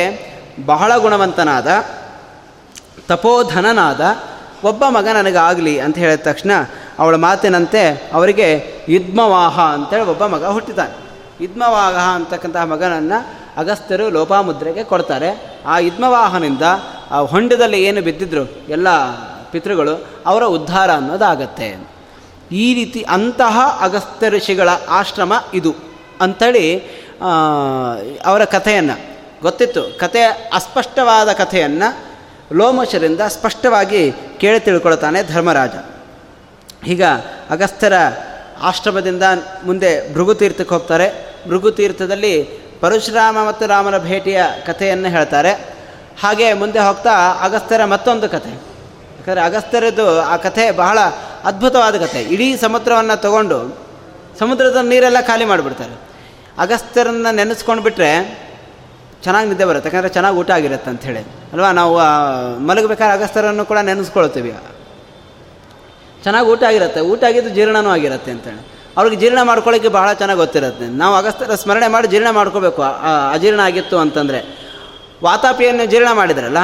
[0.66, 1.84] ಬಹಳ ಗುಣವಂತನಾದ,
[3.08, 4.00] ತಪೋಧನನಾದ
[4.64, 6.50] ಒಬ್ಬ ಮಗ ನನಗಾಗಲಿ ಅಂತ ಹೇಳಿದ ತಕ್ಷಣ
[6.98, 11.06] ಅವಳ ಮಾತಿನಂತೆ ಅವರಿಗೆ ಯುದ್ಮವಾಹ ಅಂತೇಳಿ ಒಬ್ಬ ಮಗ ಹುಟ್ಟಿತಾನೆ
[11.44, 15.60] ಯುದ್ಮವಾಹ ಅಂತಕ್ಕಂತಹ ಮಗನನ್ನು ಅಗಸ್ತ್ಯರು ಲೋಪಾಮುದ್ರೆಗೆ ಕೊಡ್ತಾರೆ.
[15.66, 16.62] ಆ ಯುದ್ಮವಾಹನಿಂದ
[17.10, 18.44] ಆ ಹೊಂಡದಲ್ಲಿ ಏನು ಬಿದ್ದಿದ್ರು?
[18.68, 18.88] ಎಲ್ಲ
[19.50, 21.95] ಪಿತೃಗಳು ಅವರ ಉದ್ಧಾರ ಅನ್ನೋದಾಗತ್ತೆ.
[22.52, 25.74] ಈ ರೀತಿ ಅಂತಹ ಅಗಸ್ತ್ಯ ಋಷಿಗಳ ಆಶ್ರಮ ಇದು
[26.20, 26.78] ಅಂಥೇಳಿ
[28.24, 29.16] ಅವರ ಕಥೆಯನ್ನು.
[29.42, 29.98] ಗೊತ್ತಿತ್ತು?
[29.98, 30.22] ಕಥೆ
[30.54, 32.04] ಅಸ್ಪಷ್ಟವಾದ ಕಥೆಯನ್ನು
[32.52, 35.70] ಲೋಮಶರಿಂದ ಸ್ಪಷ್ಟವಾಗಿ ಕೇಳಿ ತಿಳ್ಕೊಳ್ತಾನೆ ಧರ್ಮರಾಜ.
[36.86, 37.04] ಈಗ
[37.50, 37.92] ಅಗಸ್ತ್ಯರ
[38.62, 39.22] ಆಶ್ರಮದಿಂದ
[39.64, 41.36] ಮುಂದೆ ಭೃಗುತೀರ್ಥಕ್ಕೆ ಹೋಗ್ತಾರೆ.
[41.48, 42.42] ಭೃಗುತೀರ್ಥದಲ್ಲಿ
[42.80, 45.52] ಪರಶುರಾಮ ಮತ್ತು ರಾಮನ ಭೇಟಿಯ ಕಥೆಯನ್ನು ಹೇಳ್ತಾರೆ.
[46.20, 48.75] ಹಾಗೆ ಮುಂದೆ ಹೋಗ್ತಾ ಅಗಸ್ತ್ಯರ ಮತ್ತೊಂದು ಕಥೆ.
[49.26, 50.98] ಯಾಕಂದರೆ ಅಗಸ್ತ್ಯರದ್ದು ಆ ಕಥೆ ಬಹಳ
[51.44, 52.20] ಅದ್ಭುತವಾದ ಕಥೆ.
[52.34, 53.58] ಇಡೀ ಸಮುದ್ರವನ್ನು ತಗೊಂಡು
[54.38, 55.94] ಸಮುದ್ರದ ನೀರೆಲ್ಲ ಖಾಲಿ ಮಾಡಿಬಿಡ್ತಾರೆ.
[56.58, 58.10] ಅಗಸ್ತ್ಯರನ್ನು ನೆನೆಸ್ಕೊಂಡು ಬಿಟ್ಟರೆ
[59.22, 59.88] ಚೆನ್ನಾಗಿ ನಿದ್ದೆ ಬರುತ್ತೆ.
[59.88, 61.22] ಯಾಕಂದರೆ ಚೆನ್ನಾಗಿ ಊಟ ಆಗಿರುತ್ತೆ ಅಂಥೇಳಿ
[61.52, 61.72] ಅಲ್ವಾ?
[61.72, 61.94] ನಾವು
[62.66, 64.52] ಮಲಗಬೇಕಾದ್ರೆ ಅಗಸ್ತ್ಯರನ್ನು ಕೂಡ ನೆನೆಸ್ಕೊಳ್ತೀವಿ.
[66.22, 67.00] ಚೆನ್ನಾಗಿ ಊಟ ಆಗಿರುತ್ತೆ.
[67.00, 68.62] ಊಟ ಆಗಿದ್ದು ಜೀರ್ಣನೂ ಆಗಿರುತ್ತೆ ಅಂತೇಳಿ
[68.96, 70.86] ಅವ್ರಿಗೆ ಜೀರ್ಣ ಮಾಡ್ಕೊಳ್ಳೋಕ್ಕೆ ಬಹಳ ಚೆನ್ನಾಗಿ ಗೊತ್ತಿರುತ್ತೆ.
[70.86, 72.82] ನಾವು ಅಗಸ್ತ್ಯರ ಸ್ಮರಣೆ ಮಾಡಿ ಜೀರ್ಣ ಮಾಡ್ಕೋಬೇಕು.
[73.32, 74.40] ಅಜೀರ್ಣ ಆಗಿತ್ತು ಅಂತಂದರೆ
[75.24, 76.58] ವಾತಾಪಿಯನ್ನು ಜೀರ್ಣ ಮಾಡಿದ್ರಲ್ಲ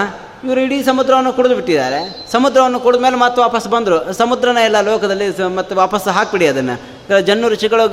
[0.45, 2.27] ಇವರು ಇಡೀ ಸಮುದ್ರವನ್ನು ಕುಡಿದು ಬಿಟ್ಟಿದ್ದಾರೆ.
[2.33, 4.13] ಸಮುದ್ರವನ್ನು ಕುಡಿದ ಮೇಲೆ ಮತ್ತೆ ವಾಪಸ್ ಬಂದರು.
[4.13, 7.21] ಸಮುದ್ರನ ಎಲ್ಲ ಲೋಕದಲ್ಲಿ ಮತ್ತೆ ವಾಪಸ್ ಹಾಕಿಬಿಡಿ ಅದನ್ನು.
[7.21, 7.87] ಜನ್ನು ಋಷಿಗಳು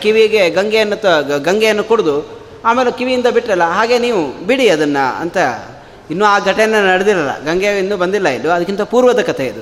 [0.00, 0.96] ಕಿವಿಗೆ ಗಂಗೆಯನ್ನು
[1.42, 2.16] ಗಂಗೆಯನ್ನು ಕುಡಿದು
[2.64, 5.36] ಆಮೇಲೆ ಕಿವಿಯಿಂದ ಬಿಟ್ಟರಲ್ಲ ಹಾಗೆ ನೀವು ಬಿಡಿ ಅದನ್ನು ಅಂತ
[6.10, 7.42] ಇನ್ನೂ ಆ ಘಟನೆ ನಡೆದಿರಲ್ಲ.
[7.44, 8.50] ಗಂಗೆ ಇನ್ನೂ ಬಂದಿಲ್ಲ ಇದು.
[8.50, 9.60] ಅದಕ್ಕಿಂತ ಪೂರ್ವದ ಕಥೆ ಇದು.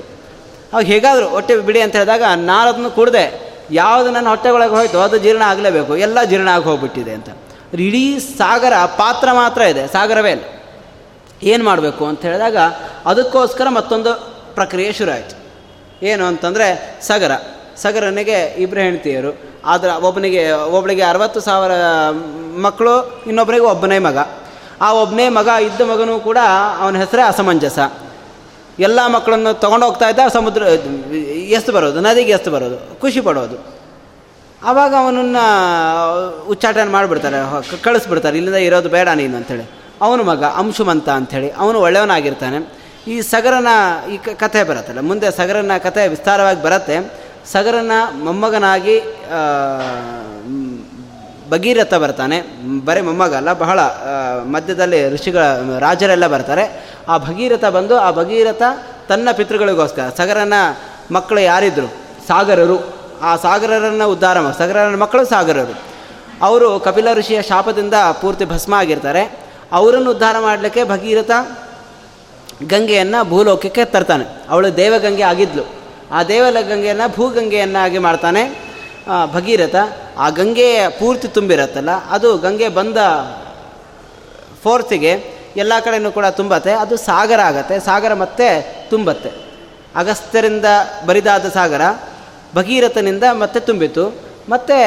[0.73, 5.17] ಅವಾಗ ಹೇಗಾದರೂ ಹೊಟ್ಟೆ ಬಿಡಿ ಅಂತ ಹೇಳಿದಾಗ ನಾರದನ್ನು ಕುಡಿದೆ ಕುಡ್ದೆ ಯಾವುದು ನನ್ನ ಹೊಟ್ಟೆ ಒಳಗೆ ಹೋಯ್ತು ಅದು
[5.17, 5.97] ಜೀರ್ಣ ಆಗಲೇಬೇಕು.
[5.97, 7.29] ಎಲ್ಲ ಜೀರ್ಣ ಆಗಿ ಹೋಗ್ಬಿಟ್ಟಿದೆ ಅಂತ.
[7.73, 9.87] ಇಡೀ ಸಾಗರ ಪಾತ್ರ ಮಾತ್ರ ಇದೆ.
[9.87, 10.54] ಸಾಗರವೇ
[11.43, 12.57] ಏನು ಮಾಡಬೇಕು ಅಂತ ಹೇಳಿದಾಗ
[13.05, 14.13] ಅದಕ್ಕೋಸ್ಕರ ಮತ್ತೊಂದು
[14.55, 15.35] ಪ್ರಕ್ರಿಯೆ ಶುರು ಆಯಿತು.
[16.05, 17.31] ಏನು ಅಂತಂದರೆ ಸಗರ.
[17.77, 19.31] ಸಗರನಿಗೆ ಇಬ್ಬರು ಹೆಂಡತಿಯರು.
[19.65, 21.71] ಆದರೆ ಒಬ್ಬನಿಗೆ ಒಬ್ಬಳಿಗೆ ಅರವತ್ತು ಸಾವಿರ
[22.61, 24.17] ಮಕ್ಕಳು ಇನ್ನೊಬ್ಬನಿಗೆ ಒಬ್ಬನೇ ಮಗ.
[24.81, 26.37] ಆ ಒಬ್ಬನೇ ಮಗ ಇದ್ದ ಮಗನೂ ಕೂಡ
[26.79, 27.79] ಅವನ ಹೆಸರೇ ಅಸಮಂಜಸ.
[28.79, 30.61] ಎಲ್ಲ ಮಕ್ಕಳನ್ನು ತೊಗೊಂಡು ಹೋಗ್ತಾ ಇದ್ದ ಸಮುದ್ರ
[31.47, 33.57] ಎಷ್ಟು ಬರೋದು, ನದಿಗೆ ಎಷ್ಟು ಬರೋದು, ಖುಷಿ ಪಡೋದು.
[34.63, 35.45] ಆವಾಗ ಅವನನ್ನು
[36.49, 37.37] ಉಚ್ಚಾಟನೆ ಮಾಡಿಬಿಡ್ತಾರೆ
[37.83, 39.84] ಕಳಿಸ್ಬಿಡ್ತಾರೆ, ಇಲ್ಲಿಂದ ಇರೋದು ಬೇಡ ನೀನು ಅಂಥೇಳಿ.
[40.01, 42.57] ಅವನ ಮಗ ಅಂಶುಮಂತ ಅಂಥೇಳಿ, ಅವನು ಒಳ್ಳೆಯವನಾಗಿರ್ತಾನೆ.
[43.07, 43.67] ಈ ಸಗರನ
[44.11, 46.97] ಈ ಕಥೆ ಬರುತ್ತಲ್ಲ, ಮುಂದೆ ಸಗರನ ಕಥೆ ವಿಸ್ತಾರವಾಗಿ ಬರುತ್ತೆ.
[47.51, 47.91] ಸಗರನ
[48.23, 48.95] ಮೊಮ್ಮಗನಾಗಿ
[51.49, 52.37] ಭಗೀರಥ ಬರ್ತಾನೆ.
[52.85, 53.79] ಬರೀ ಮೊಮ್ಮಗ ಅಲ್ಲ, ಬಹಳ
[54.53, 55.43] ಮಧ್ಯದಲ್ಲಿ ಋಷಿಗಳ,
[55.79, 56.65] ರಾಜರೆಲ್ಲ ಬರ್ತಾರೆ.
[57.09, 58.61] ಆ ಭಗೀರಥ ಬಂದು, ಆ ಭಗೀರಥ
[59.07, 60.53] ತನ್ನ ಪಿತೃಗಳಿಗೋಸ್ಕರ, ಸಗರನ
[61.11, 61.87] ಮಕ್ಕಳು ಯಾರಿದ್ರು?
[62.27, 62.77] ಸಾಗರರು.
[63.21, 65.75] ಆ ಸಾಗರರನ್ನು ಉದ್ಧಾರ ಸಗರನ ಮಕ್ಕಳು ಸಾಗರರು.
[66.41, 69.44] ಅವರು ಕಪಿಲ ಋಷಿಯ ಶಾಪದಿಂದ ಪೂರ್ತಿ ಭಸ್ಮ ಆಗಿರ್ತಾರೆ.
[69.71, 71.31] ಅವರನ್ನು ಉದ್ಧಾರ ಮಾಡಲಿಕ್ಕೆ ಭಗೀರಥ
[72.67, 74.25] ಗಂಗೆಯನ್ನು ಭೂಲೋಕಕ್ಕೆ ತರ್ತಾನೆ.
[74.49, 75.63] ಅವಳು ದೇವಗಂಗೆ ಆಗಿದ್ಲು.
[76.11, 78.65] ಆ ದೇವಲ ಗಂಗೆಯನ್ನು ಭೂಗಂಗೆಯನ್ನಾಗಿ ಮಾಡ್ತಾನೆ.
[79.33, 79.75] ಭಗೀರಥ
[80.17, 82.97] ಆ ಗಂಗೆಯ ಪೂರ್ತಿ ತುಂಬಿರತ್ತಲ್ಲ, ಅದು ಗಂಗೆ ಬಂದ
[84.63, 85.11] ಫೋರ್ತಿಗೆ
[85.57, 88.47] ಎಲ್ಲ ಕಡೆಯೂ ಕೂಡ ತುಂಬತ್ತೆ, ಅದು ಸಾಗರ ಆಗತ್ತೆ, ಸಾಗರ ಮತ್ತೆ
[88.89, 89.29] ತುಂಬತ್ತೆ.
[89.95, 90.65] ಅಗಸ್ತ್ಯರಿಂದ
[91.05, 91.81] ಬರಿದಾದ ಸಾಗರ,
[92.55, 94.05] ಭಗೀರಥನಿಂದ ಮತ್ತೆ ತುಂಬಿತು
[94.49, 94.77] ಮತ್ತು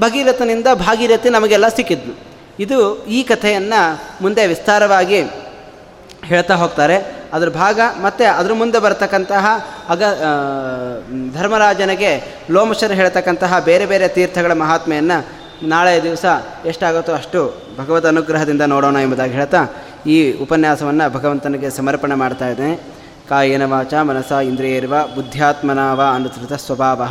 [0.00, 5.22] ಭಗೀರಥನಿಂದ ಭಾಗೀರಥಿ ನಮಗೆಲ್ಲ ಸಿಕ್ಕಿದ್ನು ಇದು ಈ ಕಥೆಯನ್ನು ಮುಂದೆ ವಿಸ್ತಾರವಾಗಿ
[6.24, 7.16] ಹೇಳ್ತಾ ಹೋಗ್ತಾರೆ.
[7.32, 9.46] ಅದರ ಭಾಗ ಮತ್ತು ಅದ್ರ ಮುಂದೆ ಬರತಕ್ಕಂತಹ
[9.88, 10.02] ಅಗ
[11.34, 15.26] ಧರ್ಮರಾಜನಿಗೆ ಲೋಮಶರು ಹೇಳ್ತಕ್ಕಂತಹ ಬೇರೆ ಬೇರೆ ತೀರ್ಥಗಳ ಮಹಾತ್ಮೆಯನ್ನು
[15.68, 16.24] ನಾಳೆ ದಿವಸ
[16.64, 19.66] ಎಷ್ಟಾಗುತ್ತೋ ಅಷ್ಟು ಭಗವದ್ ಅನುಗ್ರಹದಿಂದ ನೋಡೋಣ ಎಂಬುದಾಗಿ ಹೇಳ್ತಾ
[20.06, 22.76] ಈ ಉಪನ್ಯಾಸವನ್ನು ಭಗವಂತನಿಗೆ ಸಮರ್ಪಣೆ ಮಾಡ್ತಾ ಇದ್ದೇನೆ.
[23.28, 27.02] ಕಾಯೇನ ವಾಚ ಮನಸ ಇಂದ್ರಿಯರ್ವ ಬುದ್ಧ್ಯಾತ್ಮನಾವ ಅನುಸೃತ ಸ್ವಭಾವ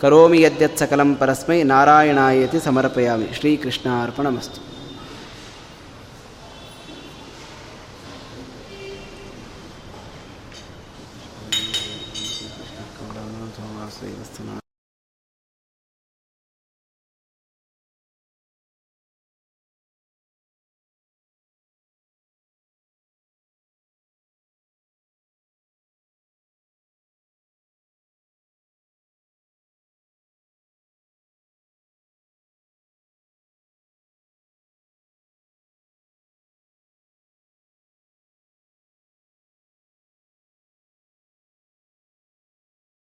[0.00, 3.34] ಕರೋಮಿ ಯದ್ಯತ್ ಸಕಲಂ ಪರಸ್ಮೈ ನಾರಾಯಣಾಯತಿ ಸಮರ್ಪಯಾಮಿ.
[3.40, 4.71] ಶ್ರೀಕೃಷ್ಣಾರ್ಪಣಮಸ್ತು.